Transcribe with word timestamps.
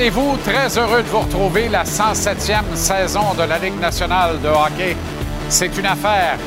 allez-vous? 0.00 0.38
Très 0.38 0.78
heureux 0.78 1.02
de 1.02 1.08
vous 1.08 1.20
retrouver 1.20 1.68
la 1.68 1.84
107e 1.84 2.74
saison 2.74 3.34
de 3.34 3.42
la 3.42 3.58
Ligue 3.58 3.78
nationale 3.78 4.40
de 4.40 4.48
hockey. 4.48 4.96
C'est 5.50 5.76
une 5.76 5.84
affaire 5.84 6.38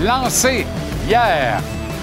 lancée 0.00 0.66
hier 1.06 1.60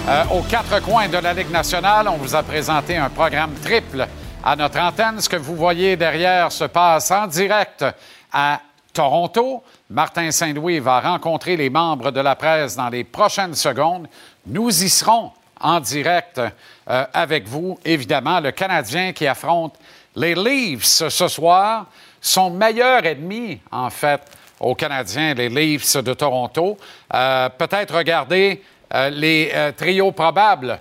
euh, 0.08 0.24
aux 0.32 0.42
quatre 0.42 0.80
coins 0.80 1.08
de 1.08 1.18
la 1.18 1.34
Ligue 1.34 1.50
nationale. 1.50 2.06
On 2.06 2.18
vous 2.18 2.36
a 2.36 2.44
présenté 2.44 2.96
un 2.96 3.10
programme 3.10 3.52
triple 3.54 4.06
à 4.44 4.54
notre 4.54 4.78
antenne. 4.78 5.20
Ce 5.20 5.28
que 5.28 5.34
vous 5.34 5.56
voyez 5.56 5.96
derrière 5.96 6.52
se 6.52 6.66
passe 6.66 7.10
en 7.10 7.26
direct 7.26 7.84
à 8.32 8.60
Toronto. 8.92 9.64
Martin 9.90 10.30
Saint-Louis 10.30 10.78
va 10.78 11.00
rencontrer 11.00 11.56
les 11.56 11.68
membres 11.68 12.12
de 12.12 12.20
la 12.20 12.36
presse 12.36 12.76
dans 12.76 12.90
les 12.90 13.02
prochaines 13.02 13.56
secondes. 13.56 14.06
Nous 14.46 14.84
y 14.84 14.88
serons 14.88 15.32
en 15.60 15.80
direct 15.80 16.38
euh, 16.38 17.04
avec 17.12 17.48
vous, 17.48 17.76
évidemment. 17.84 18.38
Le 18.38 18.52
Canadien 18.52 19.12
qui 19.12 19.26
affronte 19.26 19.74
les 20.16 20.34
Leafs 20.34 21.08
ce 21.08 21.28
soir, 21.28 21.86
son 22.20 22.50
meilleur 22.50 23.04
ennemi, 23.04 23.60
en 23.70 23.90
fait, 23.90 24.20
aux 24.60 24.74
Canadiens, 24.74 25.34
les 25.34 25.48
Leafs 25.48 25.96
de 25.96 26.14
Toronto. 26.14 26.78
Euh, 27.12 27.48
peut-être 27.50 27.96
regarder 27.96 28.62
euh, 28.94 29.10
les 29.10 29.50
euh, 29.52 29.72
trios 29.72 30.12
probables 30.12 30.78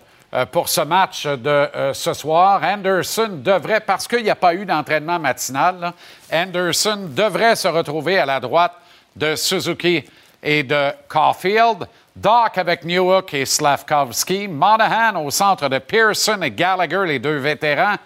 pour 0.54 0.70
ce 0.70 0.80
match 0.80 1.28
de 1.28 1.68
ce 1.92 2.14
soir. 2.14 2.62
Anderson 2.64 3.42
devrait, 3.44 3.82
parce 3.82 4.08
qu'il 4.08 4.24
n'y 4.24 4.30
a 4.30 4.36
pas 4.36 4.56
eu 4.56 4.66
d'entraînement 4.66 5.20
matinal, 5.20 5.92
Anderson 6.32 7.10
devrait 7.10 7.58
se 7.58 7.68
retrouver 7.68 8.18
à 8.18 8.26
la 8.26 8.40
droite 8.40 8.72
de 9.14 9.36
Suzuki 9.36 10.06
et 10.42 10.64
de 10.64 10.92
Caulfield. 11.10 11.86
Doc 12.16 12.58
avec 12.58 12.86
Newhook 12.86 13.34
et 13.34 13.46
Slavkovski. 13.46 14.48
Monahan 14.48 15.22
au 15.22 15.32
centre 15.32 15.68
de 15.68 15.80
Pearson 15.80 16.42
et 16.42 16.52
Gallagher, 16.52 17.04
les 17.06 17.20
deux 17.20 17.38
vétérans 17.38 17.98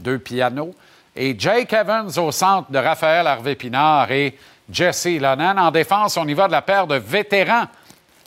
deux 0.00 0.18
pianos. 0.18 0.74
Et 1.14 1.34
Jake 1.38 1.72
Evans 1.72 2.10
au 2.18 2.30
centre 2.32 2.70
de 2.70 2.78
Raphaël 2.78 3.26
Harvey-Pinard 3.26 4.10
et 4.10 4.38
Jesse 4.70 5.20
Lonan. 5.20 5.56
En 5.58 5.70
défense, 5.70 6.16
on 6.16 6.26
y 6.26 6.34
va 6.34 6.46
de 6.46 6.52
la 6.52 6.62
paire 6.62 6.86
de 6.86 6.96
vétérans 6.96 7.66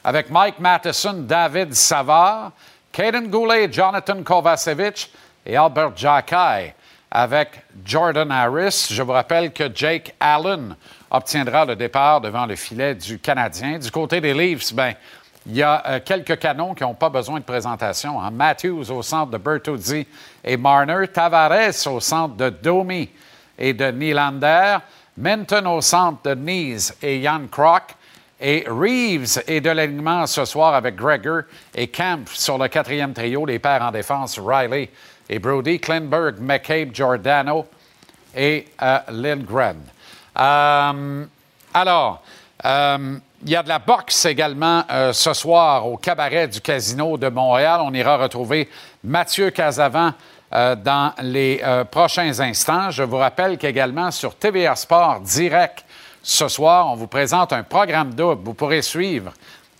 avec 0.04 0.30
Mike 0.30 0.60
Matheson, 0.60 1.26
David 1.28 1.74
Savard, 1.74 2.52
Caden 2.92 3.28
Goulet, 3.30 3.72
Jonathan 3.72 4.22
Kovacevic 4.22 5.12
et 5.46 5.56
Albert 5.56 5.96
Jackai 5.96 6.74
avec 7.10 7.62
Jordan 7.86 8.32
Harris. 8.32 8.88
Je 8.92 9.02
vous 9.02 9.12
rappelle 9.12 9.54
que 9.54 9.70
Jake 9.74 10.16
Allen 10.20 10.76
obtiendra 11.12 11.64
le 11.64 11.76
départ 11.76 12.20
devant 12.20 12.46
le 12.46 12.56
filet 12.56 12.96
du 12.96 13.20
Canadien. 13.20 13.78
Du 13.78 13.92
côté 13.92 14.20
des 14.20 14.34
Leafs, 14.34 14.74
ben, 14.74 14.94
il 15.46 15.56
y 15.58 15.64
a 15.64 15.84
euh, 15.86 16.00
quelques 16.04 16.40
canons 16.40 16.74
qui 16.74 16.84
n'ont 16.84 16.94
pas 16.94 17.10
besoin 17.10 17.40
de 17.40 17.44
présentation. 17.44 18.22
Hein. 18.22 18.32
Matthews 18.32 18.90
au 18.92 19.02
centre 19.02 19.32
de 19.32 19.38
Bertuzzi 19.38 20.08
et 20.44 20.56
Marner. 20.56 21.08
Tavares 21.12 21.88
au 21.88 22.00
centre 22.00 22.36
de 22.36 22.50
Domi 22.50 23.10
et 23.58 23.74
de 23.74 23.92
Nylander. 23.92 24.78
Minton 25.18 25.66
au 25.68 25.82
centre 25.82 26.24
de 26.24 26.36
Nies 26.36 26.92
et 27.02 27.22
Jan 27.22 27.48
Kroc. 27.52 27.96
Et 28.40 28.66
Reeves 28.68 29.44
est 29.48 29.62
de 29.62 29.70
l'alignement 29.70 30.26
ce 30.28 30.46
soir 30.46 30.74
avec 30.76 30.96
Gregor 30.96 31.44
et 31.76 31.88
Camp 31.88 32.28
sur 32.30 32.58
le 32.58 32.68
quatrième 32.68 33.14
trio. 33.14 33.46
Les 33.46 33.60
pères 33.60 33.84
en 33.84 33.92
défense, 33.92 34.40
Riley 34.40 34.90
et 35.30 35.40
Brody. 35.40 35.80
Klinberg, 35.80 36.40
McCabe, 36.40 36.94
Giordano 36.94 37.66
et 38.36 38.66
euh, 38.82 39.00
Lindgren. 39.12 39.82
Euh, 40.40 41.26
alors, 41.74 42.24
il 43.46 43.52
y 43.52 43.56
a 43.56 43.64
de 43.64 43.70
la 43.70 43.80
boxe 43.80 44.26
également 44.26 44.84
euh, 44.90 45.12
ce 45.12 45.34
soir 45.34 45.88
au 45.88 45.98
cabaret 45.98 46.48
du 46.48 46.62
Casino 46.62 47.18
de 47.18 47.28
Montréal. 47.28 47.82
On 47.84 47.94
ira 47.94 48.18
retrouver 48.18 48.70
Mathieu 49.04 49.50
Casavant 49.50 50.14
euh, 50.54 50.76
dans 50.76 51.14
les 51.22 51.62
euh, 51.64 51.84
prochains 51.84 52.40
instants. 52.40 52.90
Je 52.90 53.04
vous 53.04 53.18
rappelle 53.18 53.58
qu'également 53.58 54.12
sur 54.12 54.36
TVA 54.36 54.76
Sport 54.76 55.20
direct 55.22 55.84
ce 56.22 56.48
soir, 56.48 56.88
on 56.90 56.96
vous 56.96 57.08
présente 57.08 57.52
un 57.52 57.64
programme 57.64 58.14
double. 58.14 58.44
Vous 58.46 58.54
pourrez 58.54 58.82
suivre 58.82 59.34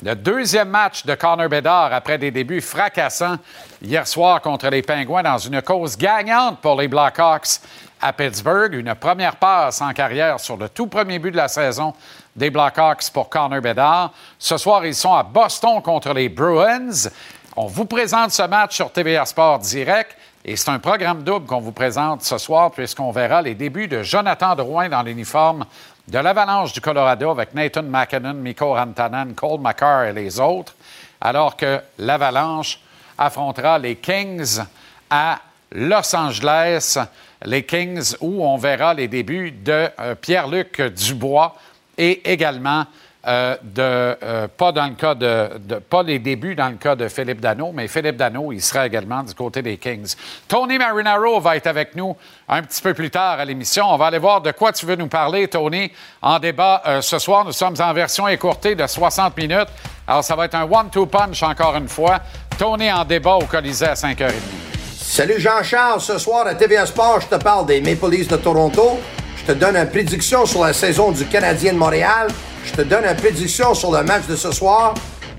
le 0.04 0.14
deuxième 0.14 0.68
match 0.68 1.06
de 1.06 1.16
Connor 1.16 1.48
Bedard 1.48 1.94
après 1.94 2.18
des 2.18 2.32
débuts 2.32 2.60
fracassants 2.60 3.38
hier 3.82 4.06
soir 4.06 4.42
contre 4.42 4.68
les 4.68 4.82
Pingouins 4.82 5.24
dans 5.24 5.38
une 5.38 5.62
cause 5.62 5.98
gagnante 5.98 6.60
pour 6.60 6.82
les 6.82 6.90
Blackhawks 6.90 7.62
à 8.04 8.12
Pittsburgh. 8.12 8.74
Une 8.74 8.94
première 8.96 9.38
passe 9.38 9.82
en 9.82 9.94
carrière 9.94 10.40
sur 10.40 10.58
le 10.58 10.68
tout 10.68 10.88
premier 10.88 11.20
but 11.20 11.32
de 11.32 11.38
la 11.38 11.48
saison 11.48 11.94
des 12.36 12.50
Blackhawks 12.50 13.10
pour 13.14 13.30
Connor 13.30 13.62
Bedard. 13.62 14.12
Ce 14.38 14.58
soir, 14.58 14.86
ils 14.86 14.94
sont 14.94 15.14
à 15.14 15.24
Boston 15.24 15.82
contre 15.82 16.14
les 16.14 16.28
Bruins. 16.28 17.10
On 17.56 17.68
vous 17.68 17.86
présente 17.86 18.32
ce 18.32 18.44
match 18.44 18.76
sur 18.76 18.92
TVA 18.92 19.26
Sport 19.26 19.60
direct. 19.60 20.18
Et 20.44 20.58
c'est 20.58 20.70
un 20.70 20.80
programme 20.80 21.24
double 21.24 21.46
qu'on 21.46 21.62
vous 21.62 21.72
présente 21.72 22.24
ce 22.24 22.38
soir, 22.38 22.72
puisqu'on 22.72 23.12
verra 23.12 23.42
les 23.42 23.56
débuts 23.56 23.88
de 23.88 24.04
Jonathan 24.04 24.56
Drouin 24.56 24.90
dans 24.90 25.02
l'uniforme 25.02 25.66
de 26.06 26.18
l'Avalanche 26.20 26.74
du 26.74 26.82
Colorado 26.82 27.30
avec 27.30 27.54
Nathan 27.54 27.84
McKinnon, 27.84 28.34
Mikko 28.34 28.74
Rantanen, 28.74 29.34
Cole 29.34 29.62
McCarr 29.62 30.04
et 30.04 30.14
les 30.14 30.38
autres, 30.42 30.76
alors 31.22 31.56
que 31.56 31.80
l'Avalanche 31.98 32.82
affrontera 33.18 33.80
les 33.80 33.96
Kings 33.96 34.60
à 35.10 35.40
Los 35.74 36.16
Angeles. 36.16 36.98
Les 37.46 37.64
Kings, 37.64 38.16
où 38.22 38.46
on 38.46 38.58
verra 38.58 38.94
les 38.94 39.08
débuts 39.08 39.52
de 39.52 39.90
euh, 40.00 40.16
Pierre-Luc 40.16 40.82
Dubois 40.82 41.56
et 41.98 42.32
également 42.32 42.86
euh, 43.26 43.56
de, 43.62 43.82
euh, 43.82 44.48
de, 44.48 45.76
pas 45.76 46.04
les 46.04 46.20
débuts 46.20 46.56
dans 46.56 46.70
le 46.70 46.76
cas 46.76 46.96
de 46.96 47.08
Philippe 47.08 47.40
Dano, 47.40 47.72
mais 47.74 47.88
Philippe 47.88 48.18
Dano, 48.18 48.52
il 48.52 48.62
sera 48.62 48.86
également 48.86 49.24
du 49.24 49.34
côté 49.34 49.62
des 49.62 49.78
Kings. 49.78 50.16
Tony 50.48 50.78
Marinaro 50.78 51.40
va 51.40 51.58
être 51.58 51.68
avec 51.68 51.96
nous 51.96 52.16
un 52.48 52.62
petit 52.64 52.82
peu 52.82 52.94
plus 52.94 53.10
tard 53.10 53.40
à 53.40 53.46
l'émission. 53.46 53.86
On 53.90 53.98
va 53.98 54.08
aller 54.08 54.20
voir 54.20 54.42
de 54.42 54.52
quoi 54.52 54.72
tu 54.72 54.86
veux 54.86 54.96
nous 54.96 55.08
parler, 55.08 55.48
Tony, 55.48 55.92
en 56.22 56.40
débat 56.40 56.82
ce 57.02 57.20
soir. 57.20 57.46
Nous 57.46 57.54
sommes 57.54 57.76
en 57.80 57.94
version 57.94 58.28
écourtée 58.28 58.76
de 58.76 58.86
60 58.86 59.38
minutes. 59.38 59.70
Alors, 60.06 60.24
ça 60.24 60.36
va 60.36 60.46
être 60.46 60.56
un 60.56 60.64
one-two 60.64 61.06
punch 61.06 61.44
encore 61.44 61.76
une 61.78 61.88
fois. 61.88 62.20
Tony 62.58 62.92
en 62.92 63.06
débat 63.06 63.36
au 63.36 63.46
Colisée 63.46 63.88
à 63.88 63.94
5h30. 63.94 64.73
Salut 65.06 65.40
Jean-Charles, 65.40 66.02
ce 66.02 66.18
soir 66.18 66.48
à 66.48 66.56
TVA 66.56 66.86
Sport, 66.86 67.20
je 67.22 67.28
te 67.28 67.36
parle 67.36 67.68
des 67.68 67.82
Maple 67.82 68.10
Leafs 68.10 68.30
de 68.30 68.38
Toronto. 68.38 69.00
Je 69.36 69.44
te 69.44 69.52
donne 69.52 69.76
une 69.76 69.90
prédiction 69.90 70.46
sur 70.46 70.64
la 70.64 70.74
saison 70.74 71.12
du 71.12 71.26
Canadien 71.26 71.74
de 71.74 71.78
Montréal. 71.78 72.30
Je 72.66 72.72
te 72.72 72.82
donne 72.82 73.04
une 73.04 73.16
prédiction 73.16 73.76
sur 73.76 73.92
le 73.92 74.02
match 74.02 74.26
de 74.28 74.36
ce 74.36 74.52
soir. 74.52 74.96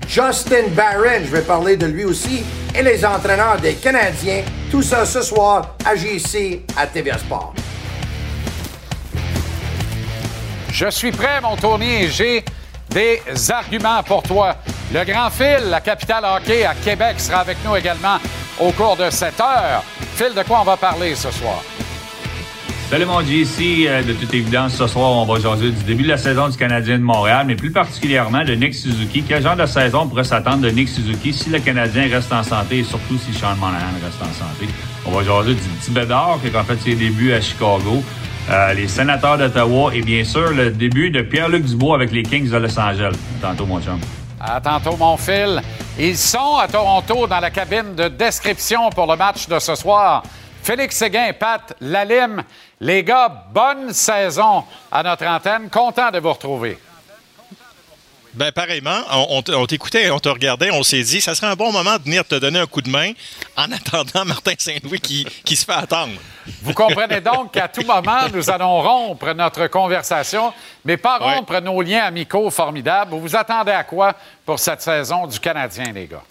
Justin 0.07 0.67
Barron, 0.69 1.25
je 1.25 1.31
vais 1.31 1.41
parler 1.41 1.75
de 1.75 1.87
lui 1.87 2.05
aussi, 2.05 2.45
et 2.73 2.83
les 2.83 3.03
entraîneurs 3.03 3.57
des 3.59 3.73
Canadiens. 3.73 4.43
Tout 4.69 4.83
ça 4.83 5.03
ce 5.03 5.23
soir 5.23 5.75
à 5.83 5.95
JC 5.95 6.61
à 6.77 6.85
TVA 6.85 7.17
Sport. 7.17 7.53
Je 10.71 10.89
suis 10.91 11.11
prêt, 11.11 11.41
mon 11.41 11.57
tournier, 11.57 12.07
j'ai 12.07 12.45
des 12.91 13.19
arguments 13.49 14.03
pour 14.03 14.21
toi. 14.23 14.55
Le 14.93 15.03
Grand 15.03 15.31
Phil, 15.31 15.69
la 15.69 15.81
capitale 15.81 16.23
hockey 16.23 16.63
à 16.63 16.75
Québec, 16.75 17.19
sera 17.19 17.39
avec 17.39 17.57
nous 17.65 17.75
également 17.75 18.19
au 18.59 18.71
cours 18.71 18.95
de 18.95 19.09
cette 19.09 19.39
heure. 19.39 19.83
Phil, 20.15 20.33
de 20.35 20.43
quoi 20.43 20.61
on 20.61 20.63
va 20.63 20.77
parler 20.77 21.15
ce 21.15 21.31
soir? 21.31 21.61
Salut 22.89 23.05
mon 23.05 23.21
JC, 23.21 23.87
euh, 23.87 24.03
de 24.03 24.13
toute 24.13 24.31
évidence, 24.31 24.75
ce 24.75 24.85
soir, 24.85 25.09
on 25.09 25.25
va 25.25 25.39
jaser 25.39 25.71
du 25.71 25.83
début 25.85 26.03
de 26.03 26.09
la 26.09 26.19
saison 26.19 26.49
du 26.49 26.55
Canadien 26.55 26.99
de 26.99 27.03
Montréal, 27.03 27.45
mais 27.47 27.55
plus 27.55 27.71
particulièrement 27.71 28.43
de 28.45 28.53
Nick 28.53 28.75
Suzuki. 28.75 29.23
Quel 29.27 29.41
genre 29.41 29.55
de 29.55 29.65
saison 29.65 30.07
pourrait 30.07 30.23
s'attendre 30.23 30.59
de 30.59 30.69
Nick 30.69 30.89
Suzuki 30.89 31.33
si 31.33 31.49
le 31.49 31.59
Canadien 31.59 32.07
reste 32.07 32.31
en 32.31 32.43
santé 32.43 32.79
et 32.79 32.83
surtout 32.83 33.17
si 33.17 33.33
Sean 33.33 33.55
Monahan 33.55 33.91
reste 34.03 34.21
en 34.21 34.25
santé? 34.25 34.71
On 35.07 35.11
va 35.11 35.23
jaser 35.23 35.55
du 35.55 35.61
petit 35.61 35.91
Bédard 35.91 36.37
qui 36.43 36.55
a 36.55 36.63
fait 36.63 36.79
ses 36.79 36.93
débuts 36.95 37.33
à 37.33 37.41
Chicago, 37.41 38.03
euh, 38.51 38.73
les 38.75 38.87
sénateurs 38.87 39.39
d'Ottawa 39.39 39.89
et 39.93 40.03
bien 40.03 40.23
sûr 40.23 40.51
le 40.51 40.69
début 40.69 41.09
de 41.09 41.23
Pierre-Luc 41.23 41.65
Dubois 41.65 41.95
avec 41.95 42.11
les 42.11 42.21
Kings 42.21 42.51
de 42.51 42.57
Los 42.57 42.79
Angeles. 42.79 43.15
Tantôt, 43.41 43.65
mon 43.65 43.81
chum. 43.81 43.99
À 44.47 44.61
tantôt, 44.61 44.95
mon 44.95 45.17
Phil. 45.17 45.59
Ils 45.97 46.17
sont 46.17 46.57
à 46.57 46.67
Toronto 46.67 47.25
dans 47.25 47.39
la 47.39 47.49
cabine 47.49 47.95
de 47.95 48.07
description 48.07 48.89
pour 48.91 49.07
le 49.07 49.17
match 49.17 49.47
de 49.47 49.57
ce 49.57 49.73
soir. 49.73 50.21
Félix 50.61 50.97
Séguin, 50.97 51.31
Pat 51.33 51.73
Lalime, 51.81 52.43
les 52.79 53.03
gars, 53.03 53.45
bonne 53.51 53.91
saison 53.91 54.63
à 54.91 55.01
notre 55.01 55.25
antenne. 55.25 55.69
Content 55.69 56.11
de 56.11 56.19
vous 56.19 56.33
retrouver. 56.33 56.77
Ben 58.35 58.51
pareillement, 58.51 58.99
on, 59.11 59.65
t'écoutait, 59.65 60.09
on 60.11 60.19
te 60.19 60.29
regardait, 60.29 60.69
on 60.71 60.83
s'est 60.83 61.03
dit, 61.03 61.21
ça 61.21 61.35
serait 61.35 61.47
un 61.47 61.55
bon 61.55 61.71
moment 61.71 61.97
de 61.97 62.03
venir 62.03 62.25
te 62.25 62.35
donner 62.35 62.59
un 62.59 62.65
coup 62.65 62.81
de 62.81 62.89
main 62.89 63.13
en 63.55 63.71
attendant 63.71 64.25
Martin 64.25 64.53
Saint-Louis 64.57 64.99
qui, 64.99 65.25
qui, 65.43 65.55
se 65.55 65.65
fait 65.65 65.71
attendre. 65.71 66.13
Vous 66.61 66.73
comprenez 66.73 67.21
donc 67.21 67.53
qu'à 67.53 67.67
tout 67.67 67.83
moment, 67.83 68.27
nous 68.33 68.49
allons 68.49 68.81
rompre 68.81 69.33
notre 69.33 69.67
conversation, 69.67 70.53
mais 70.83 70.97
pas 70.97 71.17
rompre 71.17 71.59
nos 71.61 71.81
liens 71.81 72.03
amicaux 72.03 72.49
formidables. 72.49 73.11
Vous 73.11 73.21
vous 73.21 73.35
attendez 73.35 73.71
à 73.71 73.83
quoi 73.83 74.13
pour 74.45 74.59
cette 74.59 74.81
saison 74.81 75.27
du 75.27 75.39
Canadien, 75.39 75.91
les 75.93 76.07
gars? 76.07 76.23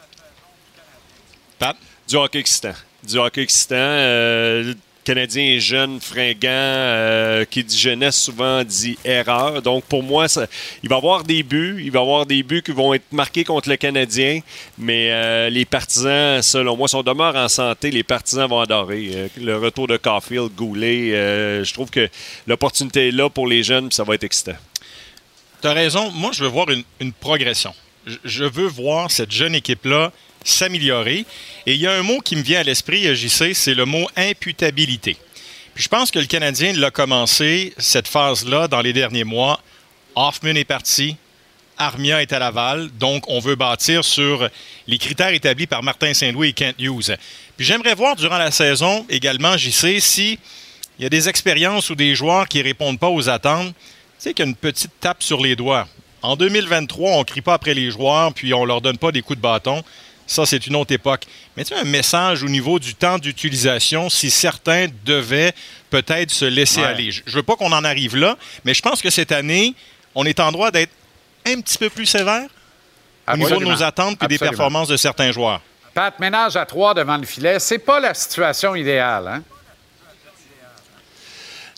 Pat? 1.59 1.77
Du 2.06 2.17
hockey 2.17 2.39
excitant 2.41 2.75
du 3.05 3.19
hockey 3.19 3.43
excitant. 3.43 3.75
Euh, 3.77 4.75
Canadien 5.05 5.45
est 5.45 5.61
jeune, 5.61 6.01
fringant, 6.01 6.49
euh, 6.49 7.45
qui 7.45 7.62
dit 7.62 7.79
jeunesse 7.79 8.17
souvent 8.17 8.65
dit 8.65 8.99
erreur. 9.05 9.62
Donc 9.62 9.85
pour 9.85 10.03
moi, 10.03 10.27
il 10.83 10.89
va 10.89 10.97
y 10.97 10.99
avoir 10.99 11.25
des 11.25 11.43
buts, 11.43 11.83
il 11.85 11.91
va 11.91 12.01
y 12.01 12.03
avoir 12.03 12.27
des 12.27 12.43
buts 12.43 12.62
qui 12.62 12.73
vont 12.73 12.95
être 12.95 13.12
marqués 13.12 13.45
contre 13.45 13.69
le 13.69 13.77
Canadien, 13.77 14.41
mais 14.79 15.11
euh, 15.11 15.51
les 15.51 15.65
partisans, 15.65 16.41
selon 16.43 16.77
moi, 16.77 16.89
si 16.89 16.95
on 16.97 17.03
demeure 17.03 17.37
en 17.37 17.49
santé, 17.49 17.91
les 17.91 18.03
partisans 18.03 18.49
vont 18.49 18.61
adorer. 18.61 19.11
Euh, 19.15 19.29
le 19.41 19.59
retour 19.59 19.87
de 19.87 19.97
Caulfield, 19.97 20.53
Goulet, 20.55 21.11
je 21.65 21.73
trouve 21.73 21.91
que 21.91 22.09
l'opportunité 22.47 23.09
est 23.09 23.12
là 23.12 23.29
pour 23.29 23.47
les 23.47 23.62
jeunes, 23.62 23.93
ça 23.93 24.05
va 24.05 24.15
être 24.15 24.25
excitant. 24.25 24.56
Tu 25.61 25.69
as 25.69 25.73
raison, 25.73 26.11
moi 26.11 26.31
je 26.33 26.45
veux 26.45 26.51
voir 26.51 26.67
une, 26.71 27.12
progression. 27.12 27.75
Je, 28.06 28.45
veux 28.45 28.67
voir 28.67 29.11
cette 29.11 29.31
jeune 29.31 29.55
équipe-là 29.55 30.12
s'améliorer. 30.44 31.25
Et 31.67 31.75
il 31.75 31.81
y 31.81 31.87
a 31.87 31.93
un 31.93 32.02
mot 32.02 32.20
qui 32.20 32.37
me 32.37 32.43
vient 32.43 32.61
à 32.61 32.62
l'esprit, 32.62 33.14
JC, 33.14 33.55
c'est 33.55 33.75
le 33.75 33.85
mot 33.85 34.06
imputabilité. 34.17 35.17
Puis 35.75 35.85
je 35.85 35.88
pense 35.88 36.11
que 36.11 36.20
le 36.20 36.26
Canadien 36.26 36.73
l'a 36.75 36.91
commencé, 36.91 37.75
cette 37.79 38.06
phase-là, 38.06 38.69
dans 38.69 38.81
les 38.81 38.93
derniers 38.93 39.25
mois. 39.25 39.61
Hoffman 40.14 40.55
est 40.55 40.64
parti, 40.64 41.17
Armia 41.76 42.23
est 42.23 42.32
à 42.32 42.38
Laval, 42.38 42.88
donc 42.99 43.29
on 43.29 43.41
veut 43.41 43.56
bâtir 43.56 44.05
sur 44.05 44.49
les 44.87 44.99
critères 44.99 45.32
établis 45.32 45.67
par 45.67 45.82
Martin 45.82 46.14
Saint-Louis 46.14 46.50
et 46.50 46.52
Kent 46.52 46.76
Hughes. 46.79 47.17
Puis 47.56 47.67
j'aimerais 47.67 47.94
voir 47.94 48.14
durant 48.14 48.38
la 48.38 48.52
saison 48.52 49.05
également, 49.08 49.56
JC, 49.56 50.00
si 50.00 50.38
il 50.99 51.02
y 51.02 51.06
a 51.06 51.08
des 51.08 51.29
expériences 51.29 51.91
ou 51.91 51.96
des 51.96 52.14
joueurs 52.14 52.46
qui 52.46 52.58
ne 52.58 52.64
répondent 52.64 53.00
pas 53.00 53.08
aux 53.08 53.29
attentes, 53.29 53.75
tu 53.75 53.75
sais 54.19 54.35
qu'il 54.35 54.44
y 54.44 54.46
a 54.46 54.50
une 54.50 54.56
petite 54.56 54.93
tape 55.00 55.23
sur 55.23 55.43
les 55.43 55.56
doigts. 55.56 55.88
En 56.23 56.37
2023, 56.37 57.11
on 57.11 57.19
ne 57.19 57.25
crie 57.25 57.41
pas 57.41 57.55
après 57.55 57.75
les 57.75 57.91
joueurs, 57.91 58.32
puis 58.32 58.55
on 58.55 58.64
leur 58.64 58.81
donne 58.81 58.96
pas 58.96 59.11
des 59.11 59.20
coups 59.20 59.37
de 59.37 59.43
bâton. 59.43 59.82
Ça, 60.26 60.47
c'est 60.47 60.67
une 60.67 60.76
autre 60.76 60.93
époque. 60.93 61.25
Mais 61.56 61.65
tu 61.65 61.75
as 61.75 61.81
un 61.81 61.85
message 61.85 62.43
au 62.43 62.49
niveau 62.49 62.79
du 62.79 62.94
temps 62.94 63.19
d'utilisation 63.19 64.09
si 64.09 64.31
certains 64.31 64.87
devaient 65.05 65.53
peut-être 65.91 66.31
se 66.31 66.44
laisser 66.44 66.82
aller. 66.82 67.11
Je 67.11 67.23
ne 67.26 67.31
veux 67.31 67.43
pas 67.43 67.56
qu'on 67.56 67.73
en 67.73 67.85
arrive 67.85 68.17
là, 68.17 68.37
mais 68.65 68.75
je 68.75 68.82
pense 68.82 69.03
que 69.03 69.11
cette 69.11 69.32
année, 69.32 69.75
on 70.15 70.25
est 70.25 70.41
en 70.41 70.50
droit 70.50 70.71
d'être 70.71 70.93
un 71.47 71.61
petit 71.61 71.79
peu 71.79 71.91
plus 71.91 72.06
sévère 72.06 72.49
au 73.32 73.37
niveau 73.37 73.59
de 73.59 73.65
nos 73.65 73.82
attentes 73.82 74.23
et 74.23 74.26
des 74.26 74.38
performances 74.38 74.88
de 74.88 74.97
certains 74.97 75.32
joueurs. 75.32 75.61
Pat, 75.93 76.19
ménage 76.19 76.56
à 76.56 76.67
trois 76.67 76.93
devant 76.93 77.17
le 77.17 77.27
filet, 77.27 77.61
c'est 77.61 77.79
pas 77.79 78.00
la 78.00 78.15
situation 78.15 78.75
idéale, 78.75 79.29
hein? 79.29 79.43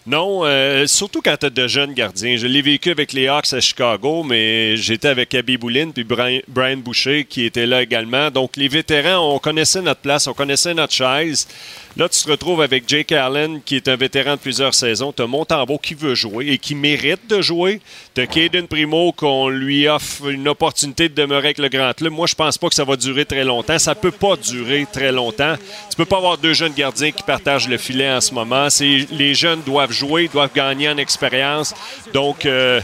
Non, 0.06 0.44
euh, 0.44 0.87
surtout 0.87 1.20
quand 1.20 1.37
tu 1.37 1.47
as 1.47 1.50
de 1.50 1.67
jeunes 1.67 1.93
gardiens. 1.93 2.37
Je 2.37 2.47
l'ai 2.47 2.62
vécu 2.62 2.93
avec 2.93 3.12
les 3.12 3.26
Hawks 3.26 3.53
à 3.53 3.61
Chicago, 3.61 4.23
mais 4.23 4.76
j'étais 4.76 5.08
avec 5.08 5.35
Abby 5.35 5.56
Boulin 5.56 5.91
puis 5.91 6.05
Brian 6.05 6.76
Boucher 6.76 7.25
qui 7.25 7.44
était 7.44 7.67
là 7.67 7.82
également. 7.82 8.31
Donc 8.31 8.56
les 8.56 8.69
vétérans, 8.69 9.35
on 9.35 9.41
connaissait 9.41 9.82
notre 9.82 10.00
place, 10.00 10.29
on 10.29 10.32
connaissait 10.32 10.75
notre 10.75 10.93
chaise. 10.93 11.49
Là, 11.97 12.11
tu 12.11 12.23
te 12.23 12.31
retrouves 12.31 12.61
avec 12.61 12.87
Jake 12.87 13.11
Allen, 13.12 13.62
qui 13.64 13.75
est 13.75 13.88
un 13.88 13.97
vétéran 13.97 14.32
de 14.32 14.38
plusieurs 14.38 14.75
saisons. 14.75 15.14
Tu 15.14 15.23
as 15.23 15.26
Montembeau 15.26 15.79
qui 15.79 15.94
veut 15.94 16.14
jouer 16.14 16.49
et 16.49 16.59
qui 16.59 16.75
mérite 16.75 17.26
de 17.26 17.41
jouer. 17.41 17.81
Tu 18.14 18.20
as 18.20 18.26
Caden 18.26 18.69
Primo 18.69 19.12
qu'on 19.12 19.49
lui 19.49 19.88
offre 19.88 20.29
une 20.29 20.47
opportunité 20.47 21.09
de 21.09 21.14
demeurer 21.14 21.47
avec 21.47 21.59
le 21.59 21.70
Grand 21.70 21.94
Club. 21.94 22.12
Moi, 22.12 22.26
je 22.26 22.35
pense 22.35 22.59
pas 22.59 22.69
que 22.69 22.75
ça 22.75 22.85
va 22.85 22.97
durer 22.97 23.25
très 23.25 23.44
longtemps. 23.44 23.79
Ça 23.79 23.94
peut 23.94 24.11
pas 24.11 24.37
durer 24.37 24.87
très 24.93 25.11
longtemps. 25.11 25.55
Tu 25.88 25.97
peux 25.97 26.05
pas 26.05 26.19
avoir 26.19 26.37
deux 26.37 26.52
jeunes 26.52 26.75
gardiens 26.75 27.12
qui 27.12 27.23
partagent 27.23 27.67
le 27.67 27.79
filet 27.79 28.11
en 28.11 28.20
ce 28.20 28.35
moment. 28.35 28.69
Les 28.79 29.35
jeunes 29.35 29.62
doivent 29.62 29.95
jouer, 29.96 30.28
doivent 30.28 30.52
gagner 30.54 30.88
en 30.88 30.96
expérience. 30.98 31.75
Donc, 32.12 32.46
euh, 32.46 32.81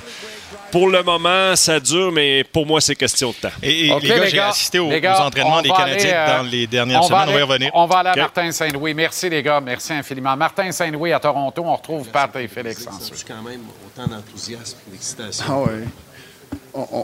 pour 0.73 0.89
le 0.89 1.03
moment, 1.03 1.55
ça 1.55 1.79
dure, 1.79 2.11
mais 2.11 2.45
pour 2.45 2.67
moi, 2.67 2.81
c'est 2.81 2.97
question 2.97 3.29
de 3.31 3.35
temps. 3.35 3.55
Et, 3.63 3.93
les 4.01 4.09
gars, 4.09 4.27
j'ai 4.27 4.39
assisté 4.39 4.79
aux, 4.79 4.91
entraînements 4.91 5.61
des 5.61 5.69
Canadiens 5.69 6.15
euh, 6.15 6.39
dans 6.39 6.43
les 6.45 6.67
dernières 6.67 7.05
semaines. 7.05 7.29
on 7.29 7.33
va 7.33 7.39
y 7.39 7.43
revenir. 7.43 7.71
On 7.75 7.87
va 7.87 7.99
aller 7.99 8.09
à 8.09 8.17
Martin 8.17 8.51
Saint-Louis. 8.51 8.95
Merci, 8.95 9.29
les 9.29 9.43
gars. 9.43 9.61
Merci 9.61 9.93
infiniment. 9.93 10.35
Martin 10.35 10.73
Saint-Louis 10.73 11.13
à 11.13 11.21
Toronto. 11.21 11.63
On 11.65 11.77
retrouve 11.77 12.09
Pat 12.09 12.35
et 12.37 12.49
Félix 12.49 12.87
ensuite. 12.87 13.21
Je 13.21 13.27
quand 13.27 13.43
même 13.43 13.61
autant 13.87 14.09
d'enthousiasme 14.09 14.79
et 14.89 14.93
d'excitation. 14.93 15.45
Ah 15.47 15.59
oui. 15.69 15.85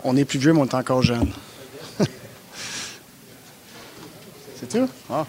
On, 0.05 0.17
est 0.17 0.25
plus 0.25 0.39
vieux, 0.39 0.55
mais 0.55 0.61
on 0.61 0.67
est 0.67 0.75
encore 0.75 1.03
jeune. 1.03 1.31
c'est 4.57 4.69
tout? 4.69 4.89
Ah. 5.11 5.27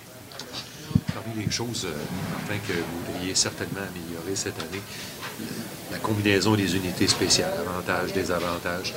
Parmi 1.29 1.45
les 1.45 1.51
choses, 1.51 1.85
euh, 1.85 1.93
Martin, 2.31 2.55
que 2.67 2.73
vous 2.73 3.13
devriez 3.13 3.35
certainement 3.35 3.81
améliorer 3.81 4.35
cette 4.35 4.57
année, 4.59 4.81
la 5.91 5.97
combinaison 5.97 6.55
des 6.55 6.75
unités 6.75 7.07
spéciales, 7.07 7.53
avantages, 7.67 8.13
désavantages. 8.13 8.93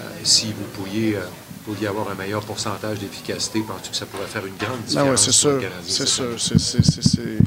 Euh, 0.00 0.04
si 0.22 0.46
vous 0.46 0.64
pouviez, 0.74 1.16
euh, 1.16 1.88
avoir 1.88 2.10
un 2.10 2.14
meilleur 2.14 2.42
pourcentage 2.42 2.98
d'efficacité, 2.98 3.60
penses-tu 3.60 3.90
que 3.90 3.96
ça 3.96 4.06
pourrait 4.06 4.26
faire 4.26 4.44
une 4.46 4.56
grande 4.56 4.82
différence? 4.84 5.06
Ben 5.06 5.12
oui, 5.12 5.18
c'est 5.18 5.32
sûr. 5.32 5.60
C'est 5.86 7.02
sûr. 7.02 7.38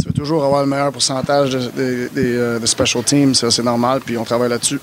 Tu 0.00 0.06
veux 0.06 0.12
toujours 0.12 0.44
avoir 0.44 0.62
le 0.62 0.68
meilleur 0.68 0.92
pourcentage 0.92 1.50
de, 1.50 2.10
euh, 2.16 2.64
special 2.66 3.04
teams, 3.04 3.34
ça 3.34 3.50
c'est 3.50 3.62
normal, 3.62 4.00
puis 4.04 4.16
on 4.16 4.24
travaille 4.24 4.50
là-dessus. 4.50 4.80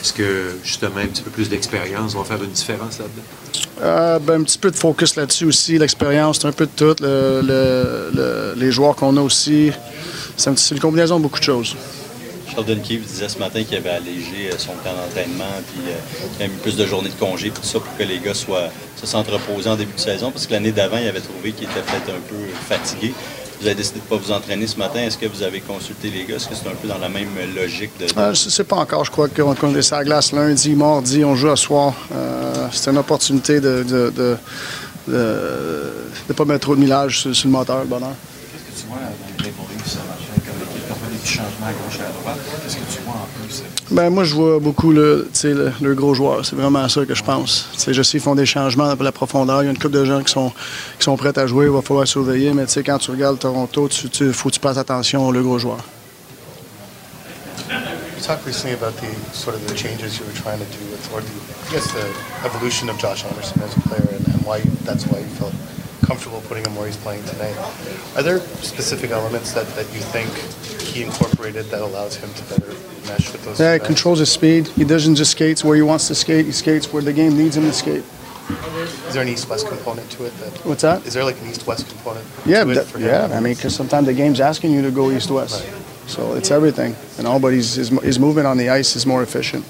Est-ce 0.00 0.12
que 0.12 0.56
justement 0.64 0.98
un 0.98 1.06
petit 1.06 1.22
peu 1.22 1.30
plus 1.30 1.48
d'expérience 1.48 2.14
va 2.14 2.24
faire 2.24 2.42
une 2.42 2.50
différence 2.50 2.98
là-dedans? 2.98 3.22
Ben, 3.82 4.40
un 4.40 4.42
petit 4.42 4.58
peu 4.58 4.70
de 4.70 4.76
focus 4.76 5.16
là-dessus 5.16 5.44
aussi, 5.44 5.78
l'expérience, 5.78 6.44
un 6.44 6.52
peu 6.52 6.66
de 6.66 6.70
tout, 6.76 6.96
les 8.56 8.70
joueurs 8.70 8.96
qu'on 8.96 9.16
a 9.16 9.20
aussi. 9.20 9.72
C'est 10.36 10.70
une 10.70 10.80
combinaison 10.80 11.18
de 11.18 11.22
beaucoup 11.22 11.38
de 11.38 11.44
choses. 11.44 11.76
Sheldon 12.54 12.80
Keefe 12.82 13.06
disait 13.06 13.28
ce 13.28 13.38
matin 13.38 13.62
qu'il 13.64 13.78
avait 13.78 13.90
allégé 13.90 14.50
euh, 14.52 14.58
son 14.58 14.72
temps 14.72 14.92
d'entraînement, 14.94 15.44
puis 15.72 15.80
euh, 15.88 16.28
qu'il 16.34 16.44
avait 16.44 16.52
mis 16.52 16.60
plus 16.60 16.76
de 16.76 16.84
journées 16.84 17.08
de 17.08 17.14
congé, 17.14 17.50
tout 17.50 17.62
ça 17.62 17.80
pour 17.80 17.96
que 17.96 18.02
les 18.02 18.18
gars 18.18 18.34
soient, 18.34 18.68
se 19.00 19.06
sentent 19.06 19.28
reposés 19.28 19.70
en 19.70 19.76
début 19.76 19.94
de 19.94 20.00
saison, 20.00 20.30
parce 20.30 20.46
que 20.46 20.52
l'année 20.52 20.72
d'avant, 20.72 20.98
il 20.98 21.08
avait 21.08 21.20
trouvé 21.20 21.52
qu'il 21.52 21.64
était 21.64 21.80
peut-être 21.80 22.10
un 22.10 22.20
peu 22.28 22.36
fatigué. 22.68 23.14
Vous 23.62 23.68
avez 23.68 23.76
décidé 23.76 24.00
de 24.00 24.04
ne 24.04 24.08
pas 24.08 24.16
vous 24.16 24.32
entraîner 24.32 24.66
ce 24.66 24.76
matin. 24.76 24.98
Est-ce 25.02 25.16
que 25.16 25.26
vous 25.26 25.40
avez 25.40 25.60
consulté 25.60 26.10
les 26.10 26.24
gars? 26.24 26.34
Est-ce 26.34 26.48
que 26.48 26.54
c'est 26.56 26.66
un 26.68 26.74
peu 26.74 26.88
dans 26.88 26.98
la 26.98 27.08
même 27.08 27.28
logique? 27.54 27.92
De... 27.96 28.06
Euh, 28.06 28.34
je 28.34 28.46
ne 28.46 28.50
sais 28.50 28.64
pas 28.64 28.74
encore. 28.74 29.04
Je 29.04 29.12
crois 29.12 29.28
qu'on 29.28 29.54
est 29.76 29.82
sur 29.82 29.96
la 29.96 30.04
glace 30.04 30.32
lundi, 30.32 30.74
mardi, 30.74 31.24
on 31.24 31.36
joue 31.36 31.48
à 31.50 31.54
soir. 31.54 31.94
c'est 32.72 32.90
une 32.90 32.98
opportunité 32.98 33.60
de 33.60 33.84
ne 33.88 34.10
de, 34.10 34.36
de, 35.06 36.32
pas 36.34 36.44
mettre 36.44 36.60
trop 36.60 36.74
de 36.74 36.80
millage 36.80 37.32
sur, 37.32 37.46
le 37.46 37.52
moteur, 37.52 37.84
bonheur. 37.84 38.10
Qu'est-ce 38.50 38.82
que 38.82 38.82
tu 38.82 38.88
vois 38.88 38.98
dans 38.98 39.44
les 39.44 39.50
changements 41.26 41.66
à 41.66 41.72
gauche 41.72 41.98
et 41.98 42.02
à 42.02 42.12
droite. 42.22 42.38
Qu'est-ce 42.62 42.76
que 42.76 42.92
tu 42.92 43.02
vois 43.04 43.14
en 43.14 43.46
plus? 43.46 43.62
Ben, 43.90 44.10
moi, 44.10 44.24
je 44.24 44.34
vois 44.34 44.58
beaucoup 44.58 44.92
le, 44.92 45.30
le, 45.44 45.72
le 45.80 45.94
gros 45.94 46.14
joueur. 46.14 46.44
C'est 46.44 46.56
vraiment 46.56 46.88
ça 46.88 47.04
que 47.04 47.14
je 47.14 47.22
pense. 47.22 47.68
sais, 47.76 47.94
je 47.94 48.02
sais 48.02 48.12
qu'ils 48.12 48.20
font 48.20 48.34
des 48.34 48.46
changements 48.46 48.94
pour 48.94 49.04
la 49.04 49.12
profondeur. 49.12 49.62
Il 49.62 49.66
y 49.66 49.68
a 49.68 49.70
une 49.70 49.78
couple 49.78 49.94
de 49.94 50.04
gens 50.04 50.22
qui 50.22 50.32
sont, 50.32 50.50
qui 50.98 51.04
sont 51.04 51.16
prêts 51.16 51.38
à 51.38 51.46
jouer. 51.46 51.66
Il 51.66 51.70
va 51.70 51.82
falloir 51.82 52.06
surveiller. 52.06 52.52
Mais 52.52 52.64
quand 52.84 52.98
tu 52.98 53.10
regardes 53.10 53.38
Toronto, 53.38 53.88
il 53.88 54.10
tu, 54.10 54.32
faut 54.32 54.48
que 54.48 54.54
tu 54.54 54.60
passes 54.60 54.78
attention 54.78 55.28
au 55.28 55.32
gros 55.32 55.58
joueur. 55.58 55.78
You 57.68 58.28
talked 58.28 58.46
recently 58.46 58.74
about 58.74 58.94
the 59.00 59.10
sort 59.34 59.56
of 59.56 59.66
the 59.66 59.74
changes 59.74 60.18
you 60.20 60.24
were 60.24 60.32
trying 60.32 60.60
to 60.60 60.64
do 60.66 60.78
with, 60.92 61.12
or 61.12 61.20
the, 61.20 61.32
I 61.66 61.72
guess 61.72 61.90
the 61.92 62.06
evolution 62.46 62.88
of 62.88 62.96
Josh 62.96 63.24
Anderson 63.24 63.60
as 63.62 63.76
a 63.76 63.80
player, 63.80 64.06
and, 64.14 64.24
and 64.28 64.46
why 64.46 64.58
you, 64.58 64.70
that's 64.84 65.04
why 65.08 65.18
you 65.18 65.26
felt 65.26 65.52
comfortable 66.12 66.42
putting 66.42 66.62
him 66.62 66.76
where 66.76 66.84
he's 66.84 66.98
playing 66.98 67.24
tonight. 67.24 67.56
Are 68.16 68.22
there 68.22 68.38
specific 68.60 69.12
elements 69.12 69.52
that, 69.54 69.66
that 69.68 69.86
you 69.94 70.00
think 70.00 70.28
he 70.82 71.04
incorporated 71.04 71.64
that 71.66 71.80
allows 71.80 72.16
him 72.16 72.28
to 72.34 72.42
better 72.50 72.72
mesh 73.08 73.32
with 73.32 73.42
those? 73.46 73.58
Yeah, 73.58 73.78
he 73.78 73.78
controls 73.78 74.18
his 74.18 74.30
speed. 74.30 74.68
He 74.68 74.84
doesn't 74.84 75.14
just 75.14 75.30
skate 75.30 75.64
where 75.64 75.74
he 75.74 75.80
wants 75.80 76.08
to 76.08 76.14
skate. 76.14 76.44
He 76.44 76.52
skates 76.52 76.92
where 76.92 77.02
the 77.02 77.14
game 77.14 77.38
needs 77.38 77.56
him 77.56 77.64
to 77.64 77.72
skate. 77.72 78.04
Is 79.08 79.14
there 79.14 79.22
an 79.22 79.28
east-west 79.28 79.68
component 79.68 80.10
to 80.10 80.26
it? 80.26 80.36
That, 80.36 80.66
What's 80.66 80.82
that? 80.82 81.06
Is 81.06 81.14
there 81.14 81.24
like 81.24 81.40
an 81.40 81.48
east-west 81.48 81.88
component? 81.88 82.26
Yeah, 82.44 82.64
that, 82.64 82.94
yeah. 82.98 83.34
I 83.34 83.40
mean, 83.40 83.54
because 83.54 83.74
sometimes 83.74 84.06
the 84.06 84.12
game's 84.12 84.40
asking 84.40 84.72
you 84.72 84.82
to 84.82 84.90
go 84.90 85.10
east-west. 85.10 85.64
Right. 85.64 86.10
So 86.10 86.34
it's 86.34 86.50
everything, 86.50 86.94
and 87.16 87.26
all. 87.26 87.40
But 87.40 87.54
his, 87.54 87.76
his, 87.76 87.88
his 88.02 88.18
movement 88.18 88.46
on 88.46 88.58
the 88.58 88.68
ice 88.68 88.96
is 88.96 89.06
more 89.06 89.22
efficient. 89.22 89.64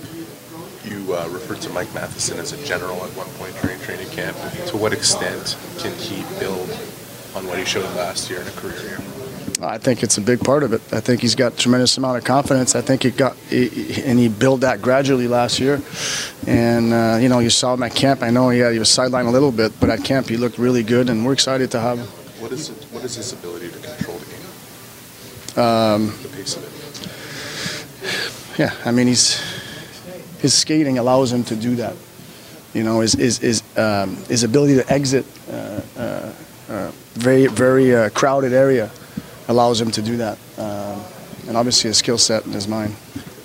You 1.13 1.19
uh, 1.19 1.29
referred 1.29 1.61
to 1.61 1.69
Mike 1.69 1.93
Matheson 1.93 2.39
as 2.39 2.55
a 2.55 2.65
general 2.65 2.97
at 3.05 3.11
one 3.11 3.27
point 3.37 3.55
during 3.61 3.79
training 3.81 4.09
camp. 4.09 4.35
To 4.69 4.79
what 4.79 4.95
extent 4.95 5.59
can 5.77 5.93
he 5.99 6.25
build 6.41 6.71
on 7.37 7.47
what 7.47 7.59
he 7.59 7.67
showed 7.67 7.85
last 7.97 8.31
year 8.31 8.41
in 8.41 8.49
a 8.49 8.51
career 8.53 8.81
year? 8.81 8.99
I 9.61 9.77
think 9.77 10.03
it's 10.03 10.17
a 10.17 10.23
big 10.23 10.41
part 10.41 10.63
of 10.63 10.73
it. 10.73 10.81
I 10.91 11.01
think 11.01 11.21
he's 11.21 11.35
got 11.35 11.53
a 11.53 11.57
tremendous 11.57 11.99
amount 11.99 12.17
of 12.17 12.25
confidence. 12.25 12.75
I 12.75 12.81
think 12.81 13.03
he 13.03 13.11
got 13.11 13.37
he, 13.51 14.03
and 14.05 14.19
he 14.19 14.29
built 14.29 14.63
that 14.63 14.81
gradually 14.81 15.29
last 15.29 15.61
year. 15.61 15.83
And 16.47 16.95
uh, 16.95 17.19
you 17.21 17.29
know, 17.29 17.41
you 17.41 17.51
saw 17.51 17.75
him 17.75 17.83
at 17.83 17.95
camp. 17.95 18.23
I 18.23 18.31
know 18.31 18.49
he, 18.49 18.61
had, 18.61 18.73
he 18.73 18.79
was 18.79 18.89
sidelined 18.89 19.27
a 19.27 19.31
little 19.31 19.53
bit, 19.53 19.79
but 19.81 19.91
at 19.91 20.03
camp 20.05 20.31
he 20.31 20.39
looked 20.39 20.57
really 20.57 20.83
good, 20.83 21.11
and 21.11 21.27
we're 21.27 21.35
excited 21.35 21.71
to 21.73 21.81
have 21.81 21.99
him. 21.99 22.07
What 22.41 22.53
is 22.53 22.71
it, 22.71 22.85
what 22.85 23.05
is 23.05 23.17
his 23.17 23.35
ability 23.35 23.69
to 23.69 23.79
control 23.81 24.17
the 24.17 24.25
game? 24.31 25.63
Um, 25.63 26.07
the 26.23 26.29
pace 26.31 26.57
of 26.57 26.65
it. 26.65 28.59
Yeah, 28.59 28.75
I 28.87 28.93
mean 28.93 29.09
he's 29.09 29.52
his 30.43 30.53
skating 30.53 30.99
allows 30.99 31.33
him 31.33 31.45
to 31.45 31.57
do 31.57 31.77
that. 31.77 31.97
You 32.75 32.83
know, 32.83 33.01
his 33.01 33.13
his 33.13 33.39
his, 33.39 33.63
um, 33.79 34.17
his 34.27 34.43
ability 34.43 34.75
to 34.75 34.93
exit 34.93 35.25
uh, 35.49 35.81
uh, 35.97 36.33
uh 36.69 36.91
very 37.15 37.47
very 37.47 37.95
uh, 37.95 38.11
crowded 38.11 38.53
area 38.53 38.91
allows 39.49 39.81
him 39.81 39.91
to 39.93 40.03
do 40.03 40.17
that. 40.17 40.39
Um, 40.59 41.01
and 41.47 41.57
obviously, 41.57 41.89
his 41.89 41.99
skill 41.99 42.19
set 42.19 42.45
in 42.45 42.53
his 42.53 42.67
mind. 42.67 42.95